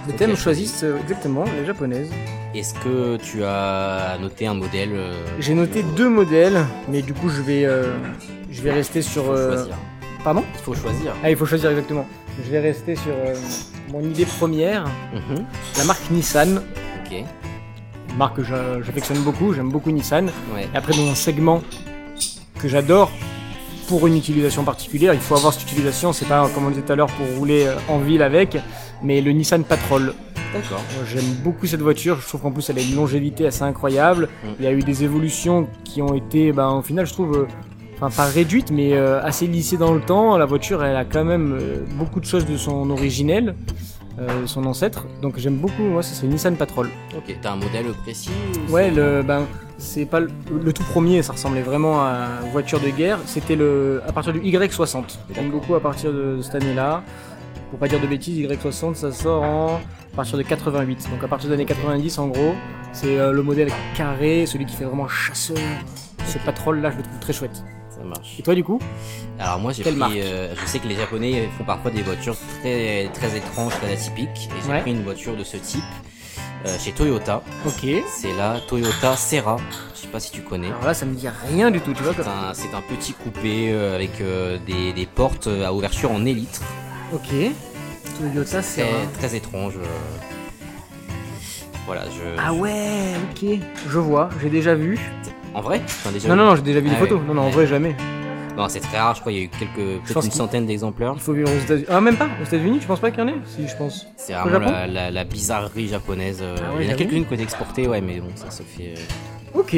Le 0.08 0.14
Ok, 0.14 0.20
thème 0.20 0.30
choisi. 0.36 0.43
choisissent 0.66 0.84
euh, 0.84 0.97
exactement 1.01 1.43
les 1.60 1.66
japonaises. 1.66 2.10
Est-ce 2.55 2.74
que 2.76 3.18
tu 3.18 3.43
as 3.43 4.18
noté 4.22 4.47
un 4.47 4.53
modèle 4.53 4.91
euh, 4.93 5.14
J'ai 5.39 5.53
noté 5.53 5.84
deux 5.84 6.10
modèles, 6.10 6.60
mais 6.89 7.01
du 7.01 7.14
coup 7.14 7.30
je 7.30 7.41
vais 7.41 7.66
euh, 7.66 7.93
je 8.49 8.62
vais 8.62 8.72
rester 8.72 9.01
sur. 9.01 9.26
faut 9.26 9.32
euh, 9.32 9.55
choisir. 9.55 9.76
Pardon 10.24 10.43
Il 10.55 10.62
faut 10.62 10.74
choisir. 10.74 11.14
Ah 11.24 11.30
il 11.30 11.36
faut 11.36 11.45
choisir 11.45 11.70
exactement. 11.72 12.05
Je 12.43 12.49
vais 12.51 12.60
rester 12.60 12.95
sur 12.95 13.12
euh, 13.12 13.36
mon 13.91 14.01
idée 14.01 14.26
première, 14.26 14.86
Mhm. 15.14 15.45
la 15.78 15.84
marque 15.84 16.10
Nissan, 16.12 16.62
Ok. 17.05 17.12
une 18.10 18.18
marque 18.18 18.38
que 18.38 18.43
j'a- 18.43 18.82
j'affectionne 18.82 19.20
beaucoup, 19.20 19.53
j'aime 19.53 19.70
beaucoup 19.70 19.91
Nissan. 19.91 20.28
Ouais. 20.55 20.68
Et 20.74 20.78
après 20.78 20.93
dans 20.93 21.10
un 21.10 21.16
segment 21.16 21.62
que 22.60 22.68
j'adore 22.68 23.12
pour 23.88 24.08
une 24.08 24.18
utilisation 24.18 24.64
particulière, 24.64 25.14
il 25.14 25.20
faut 25.20 25.36
avoir 25.36 25.53
cette 25.53 25.64
utilisation, 25.64 26.12
c'est 26.14 26.26
pas 26.26 26.47
comme 26.53 26.66
on 26.66 26.70
disait 26.70 26.82
tout 26.82 26.93
à 26.93 26.95
l'heure 26.95 27.08
pour 27.12 27.28
rouler 27.38 27.68
en 27.89 27.99
ville 27.99 28.22
avec, 28.22 28.58
mais 29.04 29.22
le 29.22 29.32
Nissan 29.32 29.64
Patrol. 29.64 30.14
D'accord. 30.54 30.82
J'aime 31.06 31.34
beaucoup 31.43 31.66
cette 31.68 31.82
voiture, 31.82 32.20
je 32.22 32.28
trouve 32.28 32.41
qu'en 32.41 32.52
plus 32.52 32.70
elle 32.70 32.80
a 32.80 32.82
une 32.82 32.95
longévité 32.95 33.45
assez 33.48 33.64
incroyable. 33.64 34.30
Mm. 34.43 34.48
Il 34.60 34.66
y 34.66 34.68
a 34.68 34.72
eu 34.72 34.80
des 34.80 35.04
évolutions 35.04 35.68
qui 35.84 36.02
ont 36.02 36.14
été, 36.14 36.52
ben, 36.54 36.70
au 36.72 36.82
final, 36.82 37.06
je 37.06 37.14
trouve, 37.14 37.38
euh, 37.38 37.48
enfin 37.95 38.10
pas 38.10 38.26
réduites, 38.30 38.72
mais 38.72 38.93
euh, 38.93 39.22
assez 39.22 39.45
lissées 39.45 39.78
dans 39.78 39.93
le 39.93 40.02
temps. 40.02 40.38
La 40.38 40.45
voiture, 40.45 40.84
elle 40.84 40.95
a 40.95 41.04
quand 41.06 41.26
même 41.26 41.58
euh, 41.60 41.78
beaucoup 41.98 42.20
de 42.20 42.26
choses 42.26 42.45
de 42.45 42.56
son 42.58 42.89
originel, 42.89 43.56
de 44.18 44.48
son 44.48 44.66
ancêtre. 44.66 45.06
Donc 45.22 45.38
j'aime 45.38 45.58
beaucoup, 45.58 45.84
moi, 45.84 46.02
ça 46.02 46.16
c'est 46.16 46.26
Nissan 46.26 46.56
Patrol. 46.56 46.89
Ok. 47.16 47.36
T'as 47.39 47.52
un 47.52 47.58
modèle 47.58 47.86
précis 48.04 48.32
ou 48.68 48.74
Ouais, 48.74 48.89
c'est- 48.89 48.95
le, 48.95 49.22
ben, 49.22 49.45
c'est 49.78 50.06
pas 50.08 50.20
le, 50.22 50.30
le 50.64 50.74
tout 50.74 50.82
premier, 50.86 51.22
ça 51.22 51.34
ressemblait 51.34 51.62
vraiment 51.62 52.02
à 52.02 52.26
une 52.43 52.52
voiture 52.52 52.80
de 52.80 52.89
guerre. 52.89 53.20
C'était 53.28 53.56
le, 53.56 54.02
à 54.08 54.12
partir 54.12 54.34
du 54.34 54.39
Y60. 54.39 55.04
J'aime 55.36 55.52
beaucoup 55.52 55.76
à 55.76 55.80
partir 55.82 56.12
de 56.12 56.39
cette 56.41 56.56
année-là. 56.56 57.04
Pour 57.70 57.80
pas 57.80 57.88
dire 57.88 57.99
de 57.99 58.07
bêtises, 58.07 58.39
Y60, 58.39 58.95
ça 58.95 59.11
sort 59.11 59.43
en 59.43 59.76
à 60.13 60.15
partir 60.15 60.38
de 60.38 60.43
88. 60.43 61.09
Donc 61.11 61.24
à 61.24 61.28
partir 61.28 61.49
des 61.49 61.55
années 61.55 61.65
90, 61.65 62.18
en 62.20 62.28
gros, 62.28 62.53
c'est 62.93 63.20
euh, 63.20 63.32
le 63.32 63.43
modèle 63.43 63.70
carré, 63.95 64.45
celui 64.45 64.65
qui 64.65 64.76
fait 64.76 64.86
vraiment 64.86 65.07
chasseur. 65.07 65.57
Ce 66.26 66.38
patrol-là, 66.39 66.91
je 66.91 66.97
le 66.97 67.03
trouve 67.03 67.20
très 67.20 67.34
chouette. 67.34 67.63
Ça 67.89 68.03
marche. 68.03 68.36
Et 68.39 68.41
toi, 68.43 68.55
du 68.55 68.63
coup? 68.63 68.80
Alors 69.39 69.59
moi 69.59 69.74
j'ai 69.74 69.84
pris, 69.84 69.93
euh, 70.22 70.53
je 70.55 70.65
sais 70.65 70.80
que 70.80 70.88
les 70.88 70.95
Japonais 70.95 71.49
font 71.57 71.63
parfois 71.63 71.91
des 71.91 72.01
voitures 72.03 72.36
très 72.61 73.09
très 73.13 73.36
étranges, 73.38 73.74
très 73.74 73.93
atypiques, 73.93 74.49
et 74.51 74.61
j'ai 74.65 74.72
Ouais. 74.72 74.82
pris 74.82 74.91
une 74.91 75.03
voiture 75.03 75.36
de 75.36 75.43
ce 75.43 75.57
type 75.57 75.84
euh, 76.65 76.76
chez 76.80 76.91
Toyota. 76.91 77.41
Ok. 77.65 77.86
C'est 78.07 78.34
la 78.38 78.59
Toyota 78.68 79.15
Serra. 79.15 79.57
Je 79.95 80.01
sais 80.01 80.07
pas 80.07 80.20
si 80.20 80.32
tu 80.32 80.41
connais. 80.41 80.68
Alors 80.68 80.86
là, 80.86 80.93
ça 80.93 81.05
me 81.05 81.15
dit 81.15 81.28
rien 81.49 81.70
du 81.72 81.82
tout, 81.82 81.93
tu 81.93 82.03
vois. 82.03 82.13
C'est 82.15 82.22
un, 82.28 82.53
c'est 82.53 82.74
un 82.76 82.82
petit 82.82 83.13
coupé 83.13 83.72
euh, 83.72 83.95
avec 83.95 84.22
euh, 84.22 84.57
des, 84.65 84.93
des 84.93 85.05
portes 85.05 85.47
à 85.47 85.74
ouverture 85.74 86.11
en 86.11 86.24
élytre. 86.26 86.61
Ok. 87.14 87.30
Toyota, 88.20 88.62
c'est. 88.62 88.82
Très, 88.82 89.28
très 89.28 89.38
étrange. 89.38 89.74
euh. 89.78 89.86
Voilà, 91.86 92.03
je. 92.05 92.22
Ah 92.38 92.53
ouais, 92.53 93.14
ok. 93.32 93.60
Je 93.89 93.97
vois, 93.99 94.30
j'ai 94.41 94.49
déjà 94.49 94.76
vu. 94.76 94.99
En 95.53 95.62
vrai? 95.62 95.82
Déjà 96.12 96.28
Non, 96.28 96.34
vu 96.36 96.39
non, 96.41 96.45
non, 96.49 96.55
j'ai 96.55 96.62
déjà 96.62 96.80
vu 96.82 96.89
des 96.89 96.95
Ah 96.95 96.99
photos. 96.99 97.20
ouais. 97.22 97.28
Non, 97.28 97.34
non, 97.34 97.41
en 97.43 97.45
Ouais. 97.45 97.51
vrai, 97.51 97.68
jamais. 97.68 97.95
Non, 98.58 98.68
c'est 98.70 98.80
très 98.80 98.97
rare. 98.99 99.14
Je 99.16 99.22
crois 99.22 99.32
qu'il 99.32 99.41
y 99.41 99.43
a 99.43 99.45
eu 99.45 99.49
quelques, 99.49 99.76
peut-être 99.76 100.14
pense 100.16 100.26
une 100.26 100.32
centaine 100.32 100.66
d'exemplaires. 100.66 101.14
Il 101.16 101.22
faut 101.22 101.34
vivre 101.34 101.49
aux 101.49 101.60
États-Unis. 101.60 101.86
Ah, 101.89 102.01
même 102.01 102.18
pas 102.18 102.28
Aux 102.41 102.45
États-Unis, 102.45 102.80
tu 102.80 102.88
penses 102.88 102.99
pas 102.99 103.12
qu'il 103.12 103.20
y 103.20 103.24
en 103.24 103.28
ait 103.28 103.36
Si, 103.45 103.68
je 103.68 103.76
pense. 103.78 104.08
C'est 104.18 104.34
vraiment 104.34 104.72
la, 104.72 104.88
la, 104.88 105.12
la 105.12 105.24
bizarrerie 105.24 105.88
japonaise. 105.88 106.39
euh. 106.41 106.55
Ah 106.60 106.74
ouais, 106.76 106.84
Il 106.84 106.88
y 106.88 106.89
en 106.89 106.93
a 106.93 106.97
quelques-unes 106.97 107.26
qui 107.26 107.32
ont 107.32 107.36
été 107.36 107.43
exportées, 107.43 107.88
ouais, 107.88 108.01
mais 108.01 108.20
bon, 108.20 108.30
ça 108.36 108.49
se 108.51 108.64
fait. 108.64 108.95
Ok. 109.58 109.76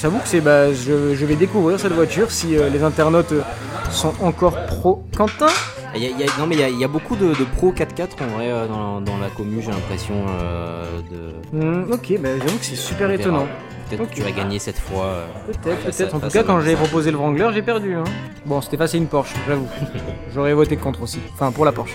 J'avoue 0.00 0.18
que 0.18 0.28
c'est. 0.28 0.40
Bah, 0.40 0.72
je, 0.72 1.14
je 1.14 1.26
vais 1.26 1.36
découvrir 1.36 1.78
cette 1.80 1.92
voiture 1.92 2.30
si 2.30 2.56
euh, 2.56 2.68
les 2.68 2.82
internautes 2.82 3.32
euh, 3.32 3.42
sont 3.90 4.12
encore 4.22 4.54
pro. 4.66 5.04
Quentin 5.16 5.46
Il 5.94 6.02
y 6.02 6.06
a- 6.06 6.10
il 6.10 6.20
y 6.20 6.22
a- 6.24 6.38
non 6.38 6.46
mais 6.46 6.54
il 6.56 6.60
y 6.60 6.64
a, 6.64 6.68
il 6.68 6.78
y 6.78 6.84
a 6.84 6.88
beaucoup 6.88 7.16
de, 7.16 7.28
de 7.28 7.44
pro 7.56 7.72
4x4 7.72 8.22
en 8.22 8.36
vrai 8.36 8.50
euh, 8.50 8.66
dans, 8.68 9.00
dans 9.00 9.16
la 9.16 9.28
commu 9.30 9.62
j'ai 9.62 9.70
l'impression 9.70 10.14
euh, 10.28 11.00
de... 11.10 11.56
Hmm, 11.56 11.90
Ok, 11.92 12.12
bah, 12.20 12.28
j'avoue 12.38 12.58
que 12.58 12.64
c'est 12.64 12.76
super 12.76 13.10
étonnant. 13.10 13.46
Peut-être 13.88 14.10
que 14.10 14.14
tu 14.16 14.20
vas 14.22 14.32
gagner 14.32 14.58
cette 14.58 14.78
fois. 14.78 15.04
euh. 15.06 15.26
Peut-être, 15.46 15.84
peut-être. 15.84 16.14
En 16.16 16.18
tout 16.20 16.28
cas, 16.28 16.42
quand 16.42 16.60
j'ai 16.60 16.74
proposé 16.74 17.10
le 17.12 17.16
Wrangler, 17.16 17.48
j'ai 17.54 17.62
perdu. 17.62 17.94
Hein. 17.94 18.04
Bon, 18.44 18.60
c'était 18.60 18.76
face 18.76 18.94
à 18.94 18.96
une 18.96 19.06
Porsche, 19.06 19.32
j'avoue. 19.48 19.68
J'aurais 20.34 20.54
voté 20.54 20.76
contre 20.76 21.02
aussi. 21.02 21.20
Enfin, 21.34 21.52
pour 21.52 21.64
la 21.64 21.70
Porsche. 21.72 21.94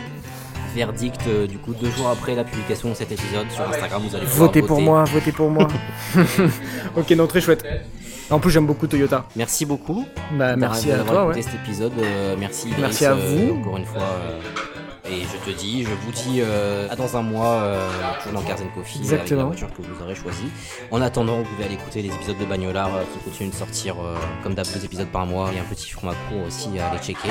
Verdict 0.76 1.22
euh, 1.28 1.47
du 1.47 1.57
coup 1.57 1.74
deux 1.74 1.89
jours 1.91 2.09
après 2.09 2.36
la 2.36 2.43
publication 2.43 2.89
de 2.89 2.93
cet 2.95 3.11
épisode 3.11 3.49
sur 3.51 3.67
Instagram 3.67 4.01
vous 4.07 4.15
allez 4.15 4.26
Votez 4.26 4.61
pour 4.61 4.78
voter. 4.78 4.82
moi, 4.86 5.03
votez 5.05 5.32
pour 5.32 5.49
moi. 5.49 5.67
ok, 6.95 7.09
non, 7.11 7.28
très 7.28 7.41
chouette. 7.41 7.63
En 8.30 8.39
plus, 8.39 8.51
j'aime 8.51 8.65
beaucoup 8.65 8.88
Toyota. 8.88 9.26
Merci 9.36 9.65
beaucoup 9.65 10.05
Bah, 10.34 10.55
merci 10.55 10.91
à 10.91 10.97
d'avoir 10.97 11.13
toi, 11.13 11.24
écouté 11.36 11.45
ouais. 11.45 11.51
cet 11.51 11.61
épisode. 11.67 11.91
euh, 11.99 12.36
merci 12.39 12.67
Idriss, 12.67 12.82
Merci 12.82 13.05
à 13.05 13.11
euh, 13.13 13.15
vous. 13.49 13.59
encore 13.59 13.78
une 13.78 13.86
fois. 13.86 14.01
euh, 14.01 14.39
Et 15.12 15.24
je 15.24 15.51
te 15.51 15.57
dis, 15.57 15.84
je 15.84 15.89
vous 15.89 16.12
dis 16.12 16.39
euh, 16.39 16.88
à 16.89 16.95
dans 16.95 17.18
un 17.18 17.22
mois, 17.22 17.45
euh, 17.64 17.89
toujours 18.24 18.39
dans 18.41 18.47
Cars 18.47 18.57
Coffee, 18.74 18.99
avec 18.99 19.09
la 19.09 19.16
Exactement. 19.18 19.47
voiture 19.47 19.68
que 19.76 19.82
vous 19.82 20.01
aurez 20.01 20.16
choisie. 20.16 20.47
En 20.89 21.01
attendant, 21.01 21.38
vous 21.39 21.43
pouvez 21.43 21.66
aller 21.66 21.74
écouter 21.74 22.01
les 22.01 22.09
épisodes 22.14 22.38
de 22.38 22.45
Bagnolard 22.45 22.95
euh, 22.95 23.01
qui 23.12 23.20
continuent 23.30 23.49
de 23.49 23.55
sortir 23.55 23.95
euh, 23.99 24.16
comme 24.41 24.53
d'hab 24.53 24.66
deux 24.74 24.86
épisodes 24.86 25.07
par 25.09 25.26
mois 25.26 25.51
et 25.53 25.59
un 25.59 25.64
petit 25.64 25.89
format 25.91 26.14
court 26.30 26.45
aussi 26.47 26.80
à 26.80 26.89
aller 26.89 26.99
checker. 26.99 27.28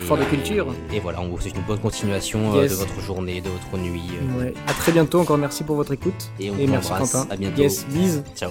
Et, 0.00 0.04
Fort 0.04 0.18
de 0.18 0.24
culture. 0.24 0.66
Et 0.92 1.00
voilà, 1.00 1.20
on 1.20 1.28
vous 1.28 1.40
souhaite 1.40 1.56
une 1.56 1.62
bonne 1.62 1.78
continuation 1.78 2.54
euh, 2.54 2.62
Yes. 2.62 2.72
de 2.72 2.76
votre 2.76 3.00
journée, 3.00 3.40
de 3.40 3.48
votre 3.48 3.78
nuit. 3.82 4.02
euh, 4.36 4.40
Ouais. 4.44 4.54
À 4.66 4.74
très 4.74 4.92
bientôt. 4.92 5.20
Encore 5.20 5.38
merci 5.38 5.64
pour 5.64 5.76
votre 5.76 5.92
écoute. 5.92 6.30
Et 6.38 6.50
on 6.50 6.54
merci 6.68 6.88
t'embrasse. 6.90 7.12
Quentin. 7.12 7.26
À 7.30 7.36
bientôt. 7.36 7.62
Yes, 7.62 7.86
bise. 7.86 8.22
Ciao. 8.36 8.50